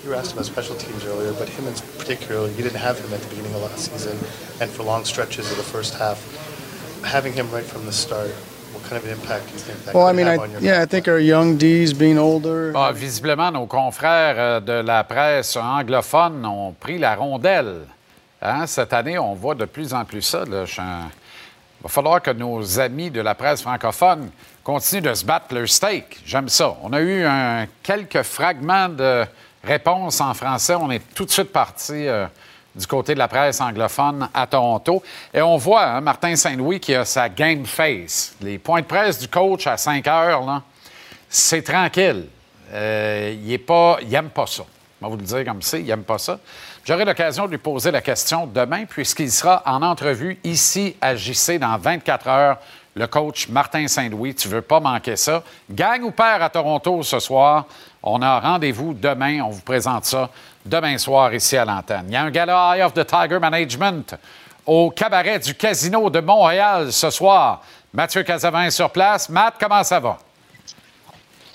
You 0.02 0.10
were 0.10 0.16
asked 0.16 0.32
about 0.32 0.46
special 0.46 0.74
teams 0.76 1.04
earlier, 1.04 1.32
but 1.34 1.48
him 1.48 1.66
in 1.66 1.74
particular, 1.98 2.48
you 2.48 2.62
didn't 2.62 2.80
have 2.80 2.98
him 2.98 3.12
at 3.12 3.20
the 3.20 3.28
beginning 3.28 3.54
of 3.54 3.62
last 3.62 3.92
season, 3.92 4.16
and 4.60 4.70
for 4.70 4.82
long 4.82 5.04
stretches 5.04 5.50
of 5.50 5.56
the 5.56 5.62
first 5.62 5.94
half. 5.94 6.18
Having 7.04 7.34
him 7.34 7.50
right 7.50 7.64
from 7.64 7.86
the 7.86 7.92
start, 7.92 8.34
what 8.80 8.88
kind 8.88 8.98
of 8.98 9.04
an 9.04 9.12
impact 9.12 9.46
do 9.48 9.52
you 9.54 9.58
think 9.60 9.84
that 9.84 9.94
Well, 9.94 10.06
I 10.06 10.10
could 10.10 10.16
mean, 10.16 10.26
have 10.26 10.40
I, 10.40 10.42
on 10.44 10.50
your 10.52 10.60
yeah, 10.62 10.82
I 10.82 10.86
think 10.86 11.08
our 11.08 11.18
young 11.20 11.56
D's 11.58 11.92
being 11.92 12.18
older. 12.18 12.72
Ah, 12.74 12.92
visiblement, 12.92 13.50
nos 13.52 13.66
confrères 13.66 14.34
euh, 14.38 14.60
de 14.60 14.72
la 14.82 15.04
presse 15.04 15.56
anglophone 15.56 16.44
ont 16.46 16.72
pris 16.78 16.98
la 16.98 17.14
rondelle. 17.14 17.80
Hein, 18.40 18.66
Cette 18.66 18.92
année, 18.92 19.18
on 19.18 19.34
voit 19.34 19.54
de 19.56 19.64
plus 19.64 19.92
en 19.92 20.04
plus 20.04 20.22
ça. 20.22 20.44
là. 20.44 20.64
Il 20.68 21.82
va 21.84 21.88
falloir 21.88 22.20
que 22.22 22.30
nos 22.32 22.78
amis 22.80 23.10
de 23.10 23.20
la 23.20 23.34
presse 23.34 23.62
francophone 23.62 24.30
continuent 24.64 25.02
de 25.10 25.14
se 25.14 25.24
battre 25.24 25.54
leur 25.54 25.68
steak. 25.68 26.20
J'aime 26.26 26.48
ça. 26.48 26.76
On 26.82 26.92
a 26.92 27.00
eu 27.00 27.24
un- 27.24 27.66
quelques 27.82 28.22
fragments 28.22 28.88
de 28.88 29.24
réponses 29.64 30.20
en 30.20 30.34
français. 30.34 30.74
On 30.74 30.90
est 30.90 31.02
tout 31.14 31.24
de 31.24 31.30
suite 31.30 31.52
parti 31.52 32.06
euh, 32.06 32.26
du 32.78 32.86
côté 32.86 33.14
de 33.14 33.18
la 33.18 33.28
presse 33.28 33.60
anglophone 33.60 34.28
à 34.32 34.46
Toronto. 34.46 35.02
Et 35.34 35.42
on 35.42 35.56
voit 35.56 35.84
hein, 35.84 36.00
Martin 36.00 36.36
Saint-Louis 36.36 36.78
qui 36.78 36.94
a 36.94 37.04
sa 37.04 37.28
game 37.28 37.66
face. 37.66 38.34
Les 38.40 38.58
points 38.58 38.80
de 38.80 38.86
presse 38.86 39.18
du 39.18 39.28
coach 39.28 39.66
à 39.66 39.76
5 39.76 40.06
heures, 40.06 40.62
c'est 41.28 41.62
tranquille. 41.62 42.26
Euh, 42.72 43.34
il 43.44 43.58
pas, 43.58 43.98
il 44.02 44.14
aime 44.14 44.30
pas 44.30 44.46
ça. 44.46 44.64
Je 45.00 45.06
vais 45.06 45.10
vous 45.10 45.16
le 45.16 45.24
dire 45.24 45.44
comme 45.44 45.62
c'est, 45.62 45.80
il 45.80 45.86
n'aime 45.86 46.04
pas 46.04 46.18
ça. 46.18 46.38
J'aurai 46.84 47.04
l'occasion 47.04 47.46
de 47.46 47.50
lui 47.50 47.58
poser 47.58 47.90
la 47.90 48.00
question 48.00 48.46
demain, 48.46 48.84
puisqu'il 48.84 49.30
sera 49.30 49.62
en 49.66 49.82
entrevue 49.82 50.38
ici 50.42 50.96
à 51.00 51.14
JC 51.14 51.58
dans 51.58 51.76
24 51.76 52.28
heures. 52.28 52.58
Le 52.94 53.06
coach 53.06 53.48
Martin 53.48 53.86
Saint-Louis, 53.86 54.34
tu 54.34 54.48
veux 54.48 54.62
pas 54.62 54.80
manquer 54.80 55.14
ça. 55.14 55.44
Gagne 55.70 56.02
ou 56.02 56.10
perd 56.10 56.42
à 56.42 56.48
Toronto 56.48 57.02
ce 57.02 57.20
soir. 57.20 57.66
On 58.02 58.20
a 58.22 58.40
rendez-vous 58.40 58.94
demain. 58.94 59.40
On 59.42 59.50
vous 59.50 59.60
présente 59.60 60.04
ça 60.04 60.30
demain 60.64 60.98
soir 60.98 61.34
ici 61.34 61.56
à 61.56 61.64
l'antenne. 61.64 62.04
Il 62.08 62.12
y 62.12 62.16
a 62.16 62.22
un 62.22 62.30
gala 62.30 62.76
Eye 62.76 62.82
of 62.82 62.92
the 62.94 63.06
Tiger 63.06 63.38
Management 63.38 64.14
au 64.66 64.90
cabaret 64.90 65.38
du 65.38 65.54
Casino 65.54 66.10
de 66.10 66.20
Montréal 66.20 66.92
ce 66.92 67.10
soir. 67.10 67.62
Mathieu 67.92 68.22
Casavin 68.22 68.64
est 68.64 68.70
sur 68.70 68.90
place. 68.90 69.28
Matt, 69.28 69.54
comment 69.58 69.82
ça 69.82 69.98
va? 69.98 70.18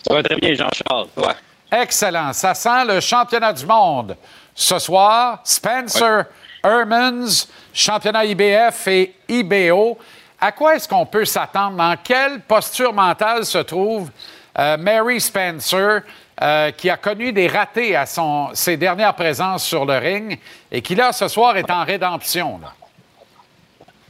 Ça 0.07 0.13
va 0.13 0.23
très 0.23 0.35
bien, 0.35 0.53
Jean-Charles. 0.55 1.07
Ouais. 1.15 1.35
Excellent. 1.71 2.33
Ça 2.33 2.53
sent 2.53 2.85
le 2.87 2.99
championnat 2.99 3.53
du 3.53 3.65
monde. 3.65 4.17
Ce 4.55 4.77
soir, 4.79 5.39
Spencer 5.43 6.25
Hermans, 6.63 7.47
championnat 7.73 8.25
IBF 8.25 8.87
et 8.87 9.15
IBO. 9.27 9.97
À 10.39 10.51
quoi 10.51 10.75
est-ce 10.75 10.87
qu'on 10.87 11.05
peut 11.05 11.25
s'attendre? 11.25 11.77
Dans 11.77 11.95
quelle 12.03 12.41
posture 12.41 12.93
mentale 12.93 13.45
se 13.45 13.59
trouve 13.59 14.09
euh, 14.57 14.77
Mary 14.77 15.19
Spencer, 15.19 16.01
euh, 16.41 16.71
qui 16.71 16.89
a 16.89 16.97
connu 16.97 17.31
des 17.31 17.47
ratés 17.47 17.95
à 17.95 18.05
son, 18.05 18.49
ses 18.53 18.75
dernières 18.75 19.13
présences 19.13 19.63
sur 19.63 19.85
le 19.85 19.97
ring 19.97 20.39
et 20.71 20.81
qui, 20.81 20.95
là, 20.95 21.11
ce 21.11 21.27
soir, 21.27 21.55
est 21.57 21.69
en 21.69 21.83
rédemption? 21.83 22.59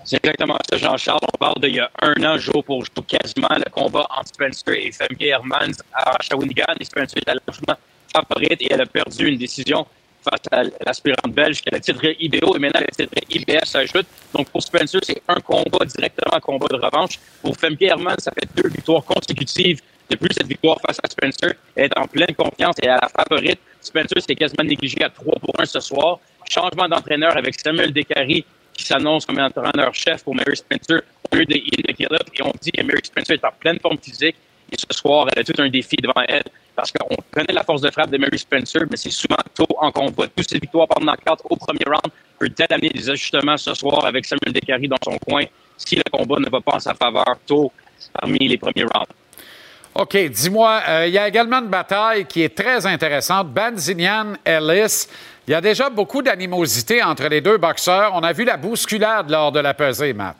C'est 0.05 0.17
exactement 0.17 0.57
ça, 0.69 0.77
Jean-Charles. 0.77 1.19
On 1.33 1.37
parle 1.37 1.61
d'il 1.61 1.75
y 1.75 1.79
a 1.79 1.89
un 2.01 2.23
an, 2.23 2.37
jour 2.37 2.63
pour 2.63 2.83
jour, 2.83 3.05
quasiment, 3.07 3.47
le 3.55 3.69
combat 3.71 4.05
entre 4.17 4.29
Spencer 4.29 4.73
et 4.73 4.91
Femke 4.91 5.21
Hermans 5.21 5.77
à 5.93 6.17
Shawinigan. 6.21 6.75
Spencer 6.81 7.19
est 7.25 7.27
largement 7.27 7.77
favorite 8.13 8.61
et 8.61 8.73
elle 8.73 8.81
a 8.81 8.85
perdu 8.85 9.27
une 9.27 9.37
décision 9.37 9.85
face 10.23 10.41
à 10.51 10.63
l'aspirante 10.85 11.33
belge 11.33 11.61
qui 11.61 11.69
a 11.69 11.75
le 11.75 11.81
titre 11.81 12.05
IBO 12.19 12.55
et 12.55 12.59
maintenant 12.59 12.81
le 12.81 12.95
titre 12.95 13.13
IBF 13.29 13.65
s'ajoute. 13.65 14.07
Donc 14.33 14.49
pour 14.49 14.61
Spencer, 14.61 14.99
c'est 15.03 15.21
un 15.27 15.39
combat 15.39 15.85
directement 15.85 16.35
un 16.35 16.39
combat 16.39 16.67
de 16.69 16.75
revanche. 16.75 17.19
Pour 17.41 17.55
Femke 17.57 17.81
Hermans, 17.81 18.15
ça 18.19 18.31
fait 18.31 18.47
deux 18.55 18.69
victoires 18.69 19.03
consécutives 19.03 19.81
depuis 20.09 20.29
cette 20.33 20.47
victoire 20.47 20.79
face 20.85 20.99
à 21.03 21.09
Spencer. 21.09 21.53
Est 21.75 21.97
en 21.97 22.07
pleine 22.07 22.35
confiance 22.35 22.75
et 22.81 22.85
est 22.85 22.89
la 22.89 23.09
favorite. 23.09 23.59
Spencer 23.81 24.21
s'est 24.21 24.35
quasiment 24.35 24.63
négligé 24.63 25.03
à 25.03 25.09
3 25.09 25.39
pour 25.39 25.59
1 25.59 25.65
ce 25.65 25.79
soir. 25.79 26.19
Changement 26.49 26.87
d'entraîneur 26.87 27.35
avec 27.35 27.59
Samuel 27.59 27.91
Descaries 27.91 28.45
qui 28.73 28.83
s'annonce 28.85 29.25
comme 29.25 29.39
entraîneur-chef 29.39 30.23
pour 30.23 30.35
Mary 30.35 30.57
Spencer 30.57 31.01
au 31.31 31.35
lieu 31.35 31.45
de. 31.45 31.55
Et 31.55 32.43
on 32.43 32.51
dit 32.61 32.71
que 32.71 32.83
Mary 32.83 33.01
Spencer 33.03 33.33
est 33.33 33.45
en 33.45 33.51
pleine 33.59 33.79
forme 33.79 33.97
physique. 33.97 34.35
Et 34.71 34.75
ce 34.77 34.97
soir, 34.97 35.27
elle 35.31 35.41
a 35.41 35.43
tout 35.43 35.61
un 35.61 35.69
défi 35.69 35.95
devant 35.97 36.23
elle 36.27 36.43
parce 36.75 36.91
qu'on 36.91 37.15
connaît 37.31 37.53
la 37.53 37.63
force 37.63 37.81
de 37.81 37.91
frappe 37.91 38.09
de 38.09 38.17
Mary 38.17 38.39
Spencer, 38.39 38.81
mais 38.89 38.97
c'est 38.97 39.11
souvent 39.11 39.37
tôt 39.53 39.67
en 39.77 39.91
combat. 39.91 40.27
Toutes 40.35 40.49
ses 40.49 40.57
victoires 40.57 40.87
par 40.87 40.99
knockout 40.99 41.39
au 41.49 41.55
premier 41.55 41.85
round 41.85 42.11
peut 42.39 42.49
peut-être 42.49 42.71
amener 42.71 42.89
des 42.89 43.09
ajustements 43.09 43.57
ce 43.57 43.73
soir 43.75 44.05
avec 44.05 44.25
Samuel 44.25 44.53
Descaries 44.53 44.87
dans 44.87 44.97
son 45.03 45.17
coin 45.19 45.43
si 45.77 45.95
le 45.95 46.03
combat 46.11 46.39
ne 46.39 46.49
va 46.49 46.61
pas 46.61 46.75
en 46.75 46.79
sa 46.79 46.95
faveur 46.95 47.37
tôt 47.45 47.71
parmi 48.19 48.47
les 48.47 48.57
premiers 48.57 48.85
rounds. 48.85 49.07
OK, 49.95 50.17
dis-moi, 50.17 50.81
euh, 50.87 51.07
il 51.07 51.13
y 51.13 51.19
a 51.19 51.27
également 51.27 51.59
une 51.59 51.67
bataille 51.67 52.25
qui 52.25 52.41
est 52.41 52.55
très 52.55 52.85
intéressante. 52.87 53.53
Banzinian 53.53 54.33
Ellis. 54.43 55.07
Il 55.47 55.51
y 55.51 55.53
a 55.53 55.61
déjà 55.61 55.89
beaucoup 55.89 56.23
d'animosité 56.23 57.03
entre 57.03 57.27
les 57.27 57.41
deux 57.41 57.57
boxeurs. 57.57 58.11
On 58.15 58.23
a 58.23 58.33
vu 58.33 58.43
la 58.43 58.57
bousculade 58.57 59.29
lors 59.29 59.51
de 59.51 59.59
la 59.59 59.75
pesée, 59.75 60.13
Matt. 60.13 60.37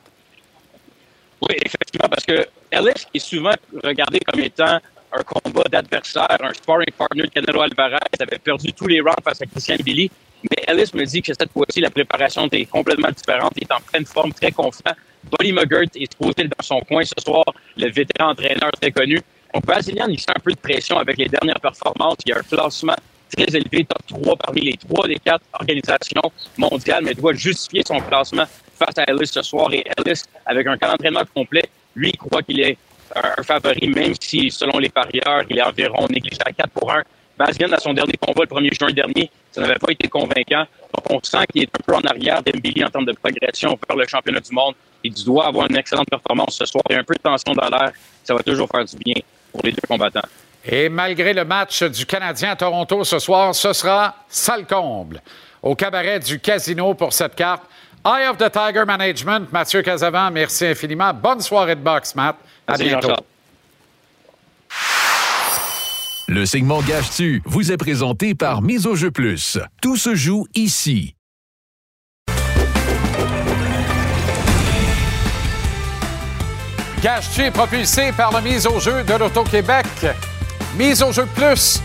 Oui, 1.40 1.56
effectivement, 1.64 2.08
parce 2.08 2.24
que 2.24 2.46
Ellis 2.72 3.06
est 3.14 3.18
souvent 3.20 3.54
regardé 3.82 4.18
comme 4.20 4.40
étant 4.40 4.80
un 5.12 5.22
combat 5.22 5.64
d'adversaire, 5.70 6.38
un 6.40 6.52
sparring 6.52 6.90
partner 6.98 7.22
de 7.22 7.28
Canelo 7.28 7.60
Alvarez. 7.60 7.98
Avait 8.18 8.38
perdu 8.38 8.72
tous 8.72 8.88
les 8.88 9.00
rounds 9.00 9.22
face 9.22 9.40
à 9.40 9.46
Christian 9.46 9.76
Billy. 9.84 10.10
Mais 10.50 10.64
Ellis 10.66 10.90
me 10.94 11.04
dit 11.04 11.22
que 11.22 11.32
cette 11.32 11.52
fois-ci, 11.52 11.80
la 11.80 11.90
préparation 11.90 12.48
est 12.50 12.64
complètement 12.64 13.10
différente. 13.10 13.52
Il 13.56 13.64
est 13.64 13.72
en 13.72 13.80
pleine 13.80 14.04
forme, 14.04 14.32
très 14.32 14.50
confiant. 14.50 14.94
Buddy 15.30 15.52
McGirt 15.52 15.94
est 15.94 16.12
supposé 16.12 16.48
dans 16.48 16.62
son 16.62 16.80
coin 16.80 17.02
ce 17.04 17.14
soir, 17.22 17.44
le 17.76 17.90
vétéran 17.90 18.30
entraîneur 18.30 18.72
très 18.72 18.90
connu. 18.90 19.20
Donc, 19.54 19.66
Basilian, 19.66 20.08
il 20.08 20.18
sent 20.18 20.32
un 20.34 20.40
peu 20.40 20.50
de 20.50 20.58
pression 20.58 20.98
avec 20.98 21.16
les 21.16 21.28
dernières 21.28 21.60
performances. 21.60 22.16
Il 22.26 22.30
y 22.30 22.32
a 22.32 22.38
un 22.38 22.42
classement 22.42 22.96
très 23.36 23.56
élevé, 23.56 23.84
top 23.84 24.22
3 24.22 24.36
parmi 24.36 24.62
les 24.62 24.76
3 24.76 25.06
des 25.06 25.18
4 25.24 25.40
organisations 25.52 26.32
mondiales, 26.58 27.04
mais 27.04 27.14
doit 27.14 27.34
justifier 27.34 27.82
son 27.86 28.00
classement 28.00 28.46
face 28.76 28.98
à 28.98 29.04
Ellis 29.04 29.28
ce 29.28 29.42
soir. 29.42 29.72
Et 29.72 29.84
Ellis, 29.96 30.22
avec 30.44 30.66
un 30.66 30.76
camp 30.76 30.88
d'entraînement 30.88 31.22
complet, 31.32 31.62
lui, 31.94 32.10
croit 32.12 32.42
qu'il 32.42 32.60
est 32.60 32.76
un 33.14 33.42
favori, 33.44 33.86
même 33.86 34.14
si, 34.20 34.50
selon 34.50 34.78
les 34.78 34.88
parieurs, 34.88 35.44
il 35.48 35.56
est 35.56 35.62
environ 35.62 36.08
négligé 36.10 36.38
à 36.44 36.52
4 36.52 36.70
pour 36.70 36.92
1. 36.92 37.02
Basilian, 37.38 37.72
à 37.72 37.78
son 37.78 37.94
dernier 37.94 38.14
combat, 38.20 38.42
le 38.42 38.56
1er 38.56 38.76
juin 38.76 38.92
dernier, 38.92 39.30
ça 39.52 39.60
n'avait 39.60 39.78
pas 39.78 39.92
été 39.92 40.08
convaincant. 40.08 40.66
Donc, 40.94 41.10
on 41.10 41.20
sent 41.22 41.46
qu'il 41.52 41.62
est 41.62 41.70
un 41.72 41.82
peu 41.84 41.94
en 41.94 42.00
arrière 42.00 42.42
d'Embili 42.42 42.84
en 42.84 42.88
termes 42.88 43.06
de 43.06 43.12
progression 43.12 43.78
vers 43.88 43.96
le 43.96 44.06
championnat 44.08 44.40
du 44.40 44.52
monde. 44.52 44.74
Il 45.04 45.14
doit 45.24 45.46
avoir 45.46 45.68
une 45.70 45.76
excellente 45.76 46.08
performance 46.10 46.56
ce 46.56 46.64
soir. 46.64 46.82
Il 46.90 46.94
y 46.94 46.96
a 46.96 47.00
un 47.00 47.04
peu 47.04 47.14
de 47.14 47.20
tension 47.20 47.52
dans 47.52 47.68
l'air. 47.68 47.92
Ça 48.24 48.34
va 48.34 48.42
toujours 48.42 48.68
faire 48.68 48.84
du 48.84 48.96
bien 48.96 49.14
pour 49.54 49.62
les 49.64 49.72
deux 49.72 49.80
combattants. 49.88 50.28
Et 50.66 50.88
malgré 50.88 51.32
le 51.32 51.44
match 51.44 51.82
du 51.82 52.06
Canadien 52.06 52.50
à 52.52 52.56
Toronto 52.56 53.04
ce 53.04 53.18
soir, 53.18 53.54
ce 53.54 53.72
sera 53.72 54.16
sale 54.28 54.66
comble 54.66 55.20
au 55.62 55.74
cabaret 55.74 56.20
du 56.20 56.40
Casino 56.40 56.94
pour 56.94 57.12
cette 57.12 57.34
carte. 57.34 57.62
Eye 58.04 58.28
of 58.28 58.36
the 58.36 58.50
Tiger 58.50 58.84
Management, 58.84 59.50
Mathieu 59.50 59.80
Casavant, 59.80 60.30
merci 60.30 60.66
infiniment. 60.66 61.14
Bonne 61.14 61.40
soirée 61.40 61.74
de 61.74 61.80
boxe, 61.80 62.14
Matt. 62.14 62.36
À 62.66 62.72
Merci, 62.72 62.84
bientôt. 62.84 63.14
Le 66.28 66.46
segment 66.46 66.82
Gage-tu 66.82 67.42
vous 67.46 67.72
est 67.72 67.76
présenté 67.76 68.34
par 68.34 68.60
Mise 68.60 68.86
au 68.86 68.94
jeu 68.94 69.10
plus. 69.10 69.58
Tout 69.80 69.96
se 69.96 70.14
joue 70.14 70.46
ici. 70.54 71.14
Gage-tu 77.04 77.50
propulsé 77.50 78.12
par 78.12 78.32
la 78.32 78.40
mise 78.40 78.66
au 78.66 78.80
jeu 78.80 79.02
de 79.02 79.12
l'Auto-Québec. 79.12 79.84
Mise 80.78 81.02
au 81.02 81.12
jeu 81.12 81.26
plus 81.26 81.82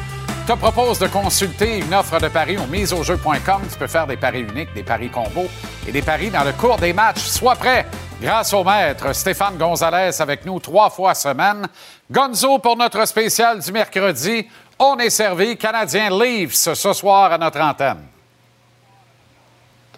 te 0.47 0.53
propose 0.53 0.97
de 0.97 1.07
consulter 1.07 1.79
une 1.79 1.93
offre 1.93 2.21
de 2.21 2.29
paris 2.29 2.57
au 2.57 2.65
miseaujeu.com. 2.67 3.61
Tu 3.69 3.77
peux 3.77 3.87
faire 3.87 4.07
des 4.07 4.15
paris 4.15 4.43
uniques, 4.49 4.73
des 4.73 4.81
paris 4.81 5.09
combos 5.09 5.49
et 5.85 5.91
des 5.91 6.01
paris 6.01 6.29
dans 6.29 6.45
le 6.45 6.53
cours 6.53 6.77
des 6.77 6.93
matchs. 6.93 7.19
Sois 7.19 7.55
prêt 7.55 7.85
grâce 8.21 8.53
au 8.53 8.63
maître 8.63 9.13
Stéphane 9.13 9.57
Gonzalez 9.57 10.21
avec 10.21 10.45
nous 10.45 10.61
trois 10.61 10.89
fois 10.89 11.13
semaine. 11.13 11.67
Gonzo 12.09 12.59
pour 12.59 12.77
notre 12.77 13.05
spécial 13.05 13.59
du 13.59 13.73
mercredi. 13.73 14.47
On 14.79 14.99
est 14.99 15.09
servi 15.09 15.57
Canadien 15.57 16.17
Leafs 16.17 16.73
ce 16.73 16.93
soir 16.93 17.33
à 17.33 17.37
notre 17.37 17.59
antenne. 17.59 18.05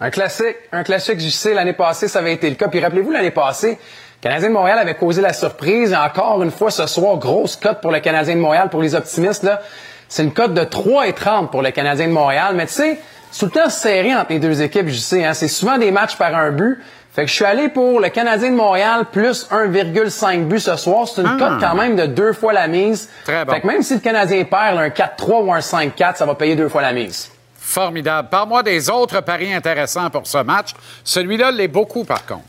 Un 0.00 0.10
classique, 0.10 0.56
un 0.72 0.82
classique, 0.82 1.20
je 1.20 1.28
sais, 1.28 1.54
l'année 1.54 1.74
passée, 1.74 2.08
ça 2.08 2.18
avait 2.18 2.32
été 2.32 2.50
le 2.50 2.56
cas. 2.56 2.66
Puis 2.66 2.80
rappelez-vous, 2.80 3.12
l'année 3.12 3.30
passée, 3.30 3.78
Canadien 4.22 4.48
de 4.50 4.54
Montréal 4.54 4.78
avait 4.78 4.94
causé 4.94 5.20
la 5.20 5.32
surprise. 5.32 5.90
Et 5.92 5.96
encore 5.96 6.42
une 6.42 6.52
fois, 6.52 6.70
ce 6.70 6.86
soir, 6.86 7.16
grosse 7.16 7.56
cote 7.56 7.80
pour 7.80 7.90
le 7.90 7.98
Canadien 8.00 8.36
de 8.36 8.40
Montréal. 8.40 8.68
Pour 8.70 8.80
les 8.80 8.94
optimistes, 8.94 9.42
là, 9.42 9.60
c'est 10.08 10.22
une 10.22 10.32
cote 10.32 10.54
de 10.54 10.62
3,30 10.62 11.48
pour 11.50 11.60
le 11.60 11.70
Canadien 11.72 12.06
de 12.06 12.12
Montréal. 12.12 12.54
Mais 12.54 12.66
tu 12.66 12.74
sais, 12.74 13.00
c'est 13.32 13.38
tout 13.40 13.46
le 13.46 13.50
temps 13.62 13.68
serré 13.68 14.14
entre 14.14 14.30
les 14.30 14.38
deux 14.38 14.62
équipes, 14.62 14.88
je 14.88 14.98
sais. 14.98 15.24
Hein, 15.24 15.34
c'est 15.34 15.48
souvent 15.48 15.76
des 15.76 15.90
matchs 15.90 16.16
par 16.16 16.34
un 16.36 16.50
but. 16.52 16.78
Fait 17.12 17.22
que 17.24 17.28
je 17.28 17.34
suis 17.34 17.44
allé 17.44 17.68
pour 17.68 17.98
le 18.00 18.08
Canadien 18.10 18.50
de 18.50 18.54
Montréal 18.54 19.06
plus 19.10 19.46
1,5 19.50 20.44
but 20.46 20.60
ce 20.60 20.76
soir. 20.76 21.06
C'est 21.08 21.20
une 21.22 21.26
Ah. 21.26 21.36
cote 21.38 21.60
quand 21.60 21.74
même 21.74 21.96
de 21.96 22.06
deux 22.06 22.32
fois 22.32 22.52
la 22.52 22.68
mise. 22.68 23.10
Très 23.24 23.44
bon. 23.44 23.52
Fait 23.52 23.60
que 23.60 23.66
même 23.66 23.82
si 23.82 23.94
le 23.94 24.00
Canadien 24.00 24.44
perd 24.44 24.76
là, 24.76 24.82
un 24.82 24.88
4-3 24.90 25.42
ou 25.42 25.52
un 25.52 25.60
5-4, 25.60 26.16
ça 26.16 26.24
va 26.26 26.34
payer 26.36 26.54
deux 26.56 26.68
fois 26.68 26.80
la 26.80 26.92
mise. 26.92 27.28
Formidable. 27.58 28.28
Parle-moi 28.30 28.62
des 28.62 28.88
autres 28.88 29.20
paris 29.20 29.52
intéressants 29.52 30.08
pour 30.10 30.26
ce 30.26 30.38
match. 30.38 30.70
Celui-là 31.04 31.50
l'est 31.50 31.68
beaucoup, 31.68 32.04
par 32.04 32.24
contre. 32.24 32.44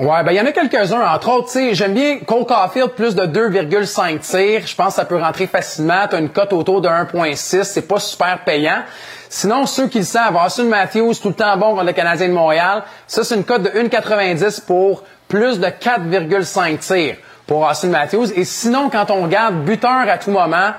Ouais, 0.00 0.24
ben 0.24 0.32
il 0.32 0.38
y 0.38 0.40
en 0.40 0.46
a 0.46 0.52
quelques-uns. 0.52 1.02
Entre 1.14 1.28
autres, 1.28 1.48
tu 1.48 1.52
sais, 1.52 1.74
j'aime 1.74 1.92
bien 1.92 2.20
Cole 2.20 2.46
Caulfield 2.46 2.92
plus 2.92 3.14
de 3.14 3.26
2,5 3.26 4.20
tirs. 4.20 4.66
Je 4.66 4.74
pense 4.74 4.86
que 4.86 4.92
ça 4.94 5.04
peut 5.04 5.18
rentrer 5.18 5.46
facilement. 5.46 6.08
Tu 6.08 6.16
as 6.16 6.20
une 6.20 6.30
cote 6.30 6.54
autour 6.54 6.80
de 6.80 6.88
1,6. 6.88 7.64
C'est 7.64 7.86
pas 7.86 8.00
super 8.00 8.42
payant. 8.42 8.82
Sinon, 9.28 9.66
ceux 9.66 9.88
qui 9.88 9.98
le 9.98 10.04
savent, 10.04 10.34
Austin 10.42 10.64
Matthews, 10.64 11.12
tout 11.20 11.28
le 11.28 11.34
temps 11.34 11.54
bon 11.58 11.72
contre 11.72 11.84
le 11.84 11.92
Canadien 11.92 12.28
de 12.28 12.32
Montréal. 12.32 12.82
Ça, 13.06 13.24
c'est 13.24 13.34
une 13.34 13.44
cote 13.44 13.62
de 13.62 13.68
1,90 13.68 14.64
pour 14.64 15.04
plus 15.28 15.60
de 15.60 15.66
4,5 15.66 16.78
tirs 16.78 17.16
pour 17.46 17.68
Austin 17.68 17.88
Matthews. 17.88 18.32
Et 18.34 18.44
sinon, 18.44 18.88
quand 18.88 19.10
on 19.10 19.24
regarde 19.24 19.56
buteur 19.66 20.08
à 20.08 20.16
tout 20.16 20.30
moment, 20.30 20.72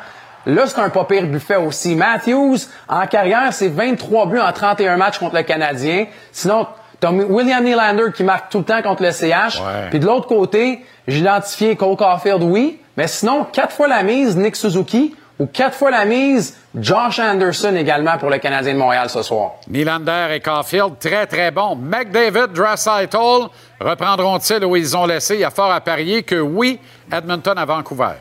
Là, 0.47 0.63
c'est 0.65 0.79
un 0.79 0.89
pas 0.89 1.03
pire 1.03 1.27
buffet 1.27 1.57
aussi. 1.57 1.95
Matthews, 1.95 2.57
en 2.87 3.05
carrière, 3.05 3.53
c'est 3.53 3.67
23 3.67 4.25
buts 4.25 4.39
en 4.39 4.51
31 4.51 4.97
matchs 4.97 5.19
contre 5.19 5.35
le 5.35 5.43
Canadien. 5.43 6.07
Sinon, 6.31 6.65
T'as 7.01 7.11
William 7.11 7.63
Nylander 7.63 8.13
qui 8.15 8.23
marque 8.23 8.49
tout 8.49 8.59
le 8.59 8.63
temps 8.63 8.81
contre 8.81 9.03
le 9.03 9.11
CH. 9.11 9.61
Puis 9.89 9.99
de 9.99 10.05
l'autre 10.05 10.27
côté, 10.27 10.85
j'ai 11.07 11.19
identifié 11.19 11.75
Cole 11.75 11.97
Caulfield, 11.97 12.43
oui. 12.43 12.79
Mais 12.95 13.07
sinon, 13.07 13.45
quatre 13.51 13.73
fois 13.73 13.87
la 13.87 14.03
mise, 14.03 14.37
Nick 14.37 14.55
Suzuki. 14.55 15.15
Ou 15.39 15.47
quatre 15.47 15.75
fois 15.75 15.89
la 15.89 16.05
mise, 16.05 16.55
Josh 16.75 17.17
Anderson 17.19 17.75
également 17.75 18.15
pour 18.19 18.29
le 18.29 18.37
Canadien 18.37 18.73
de 18.73 18.77
Montréal 18.77 19.09
ce 19.09 19.23
soir. 19.23 19.53
Nylander 19.67 20.27
et 20.35 20.39
Caulfield, 20.39 20.99
très, 20.99 21.25
très 21.25 21.49
bon. 21.49 21.75
McDavid, 21.75 22.53
Draisaitl, 22.53 23.47
reprendront-ils 23.79 24.63
où 24.63 24.75
ils 24.75 24.95
ont 24.95 25.07
laissé? 25.07 25.33
Il 25.33 25.39
y 25.39 25.43
a 25.43 25.49
fort 25.49 25.71
à 25.71 25.81
parier 25.81 26.21
que 26.21 26.39
oui, 26.39 26.79
Edmonton 27.11 27.57
à 27.57 27.65
Vancouver. 27.65 28.13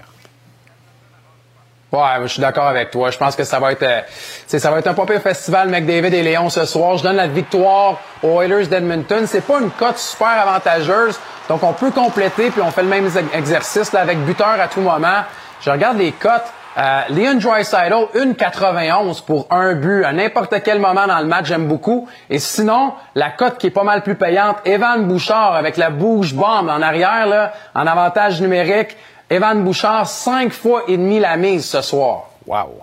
Ouais, 1.92 1.98
je 2.22 2.28
suis 2.28 2.40
d'accord 2.40 2.68
avec 2.68 2.92
toi. 2.92 3.10
Je 3.10 3.18
pense 3.18 3.34
que 3.34 3.42
ça 3.42 3.58
va 3.58 3.72
être, 3.72 3.82
euh, 3.82 4.00
ça 4.46 4.70
va 4.70 4.78
être 4.78 4.86
un 4.86 4.94
pas 4.94 5.06
festival 5.18 5.68
McDavid 5.68 6.14
et 6.14 6.22
Léon 6.22 6.48
ce 6.48 6.64
soir. 6.64 6.96
Je 6.96 7.02
donne 7.02 7.16
la 7.16 7.26
victoire 7.26 7.98
aux 8.22 8.40
Oilers 8.40 8.68
d'Edmonton. 8.68 9.26
C'est 9.26 9.44
pas 9.44 9.58
une 9.60 9.70
cote 9.70 9.98
super 9.98 10.28
avantageuse, 10.28 11.18
donc 11.48 11.64
on 11.64 11.72
peut 11.72 11.90
compléter 11.90 12.50
puis 12.50 12.62
on 12.62 12.70
fait 12.70 12.82
le 12.82 12.88
même 12.88 13.10
exercice 13.34 13.92
là, 13.92 14.02
avec 14.02 14.18
buteur 14.24 14.60
à 14.60 14.68
tout 14.68 14.80
moment. 14.80 15.24
Je 15.62 15.70
regarde 15.70 15.98
les 15.98 16.12
cotes. 16.12 16.52
Euh, 16.78 17.00
Leon 17.08 17.34
Draisaitl, 17.34 17.92
1,91 18.14 19.24
pour 19.24 19.48
un 19.50 19.74
but 19.74 20.04
à 20.04 20.12
n'importe 20.12 20.54
quel 20.62 20.78
moment 20.78 21.08
dans 21.08 21.18
le 21.18 21.26
match, 21.26 21.46
j'aime 21.46 21.66
beaucoup. 21.66 22.08
Et 22.30 22.38
sinon, 22.38 22.92
la 23.16 23.30
cote 23.30 23.58
qui 23.58 23.66
est 23.66 23.72
pas 23.72 23.82
mal 23.82 24.02
plus 24.02 24.14
payante, 24.14 24.58
Evan 24.64 25.04
Bouchard 25.08 25.56
avec 25.56 25.76
la 25.76 25.90
bouche 25.90 26.32
bombe 26.32 26.68
en 26.68 26.80
arrière, 26.80 27.26
là, 27.26 27.52
en 27.74 27.88
avantage 27.88 28.40
numérique, 28.40 28.96
Evan 29.30 29.62
Bouchard, 29.64 30.08
cinq 30.08 30.52
fois 30.52 30.82
et 30.88 30.96
demi 30.96 31.20
la 31.20 31.36
mise 31.36 31.64
ce 31.64 31.80
soir. 31.82 32.24
Wow. 32.46 32.80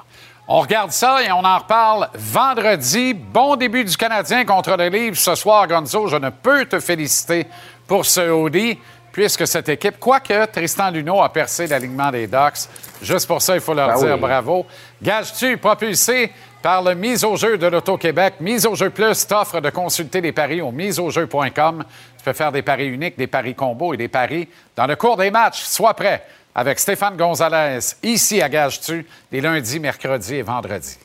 On 0.48 0.62
regarde 0.62 0.92
ça 0.92 1.22
et 1.22 1.30
on 1.30 1.44
en 1.44 1.58
reparle 1.58 2.08
vendredi. 2.16 3.14
Bon 3.14 3.58
début 3.58 3.84
du 3.84 3.98
Canadien 3.98 4.46
contre 4.46 4.78
le 4.78 4.88
Livre 4.88 5.18
ce 5.18 5.36
soir, 5.36 5.68
Gonzo. 5.68 6.08
Je 6.08 6.16
ne 6.16 6.30
peux 6.30 6.64
te 6.66 6.80
féliciter 6.80 7.48
pour 7.86 8.06
ce 8.06 8.30
Audi, 8.30 8.80
puisque 9.12 9.46
cette 9.46 9.68
équipe, 9.68 10.00
quoique 10.00 10.46
Tristan 10.46 10.90
Luneau 10.90 11.22
a 11.22 11.28
percé 11.28 11.68
l'alignement 11.68 12.12
des 12.12 12.28
Ducks, 12.28 12.70
juste 13.02 13.28
pour 13.28 13.42
ça, 13.42 13.56
il 13.56 13.62
faut 13.62 13.74
leur 13.74 13.90
Ben 13.90 14.00
dire 14.00 14.14
oui. 14.14 14.22
bravo. 14.22 14.66
Gage-tu, 15.04 15.58
propulsé 15.58 16.32
par 16.62 16.82
le 16.82 16.96
mise 16.96 17.26
au 17.26 17.36
jeu 17.36 17.58
de 17.58 17.68
l'Auto-Québec? 17.68 18.36
Mise 18.40 18.66
au 18.66 18.76
jeu 18.76 18.90
plus 18.90 19.28
t'offre 19.28 19.60
de 19.60 19.70
consulter 19.70 20.22
les 20.22 20.32
paris 20.32 20.62
au 20.62 20.72
miseaujeu.com. 20.72 21.84
Peux 22.28 22.34
faire 22.34 22.52
des 22.52 22.62
paris 22.62 22.88
uniques, 22.90 23.18
des 23.18 23.28
paris 23.28 23.56
combos 23.56 23.94
et 23.94 23.98
des 23.98 24.10
paris 24.10 24.50
dans 24.76 24.86
le 24.86 24.98
cours 24.98 25.16
des 25.16 25.32
matchs. 25.32 25.62
Sois 25.62 25.94
prêt 25.94 26.26
avec 26.54 26.78
Stéphane 26.78 27.16
Gonzalez, 27.16 27.80
ici 28.04 28.42
à 28.42 28.50
Gage-tu, 28.50 29.08
les 29.32 29.40
lundis, 29.40 29.80
mercredis 29.80 30.36
et 30.36 30.42
vendredis. 30.42 30.98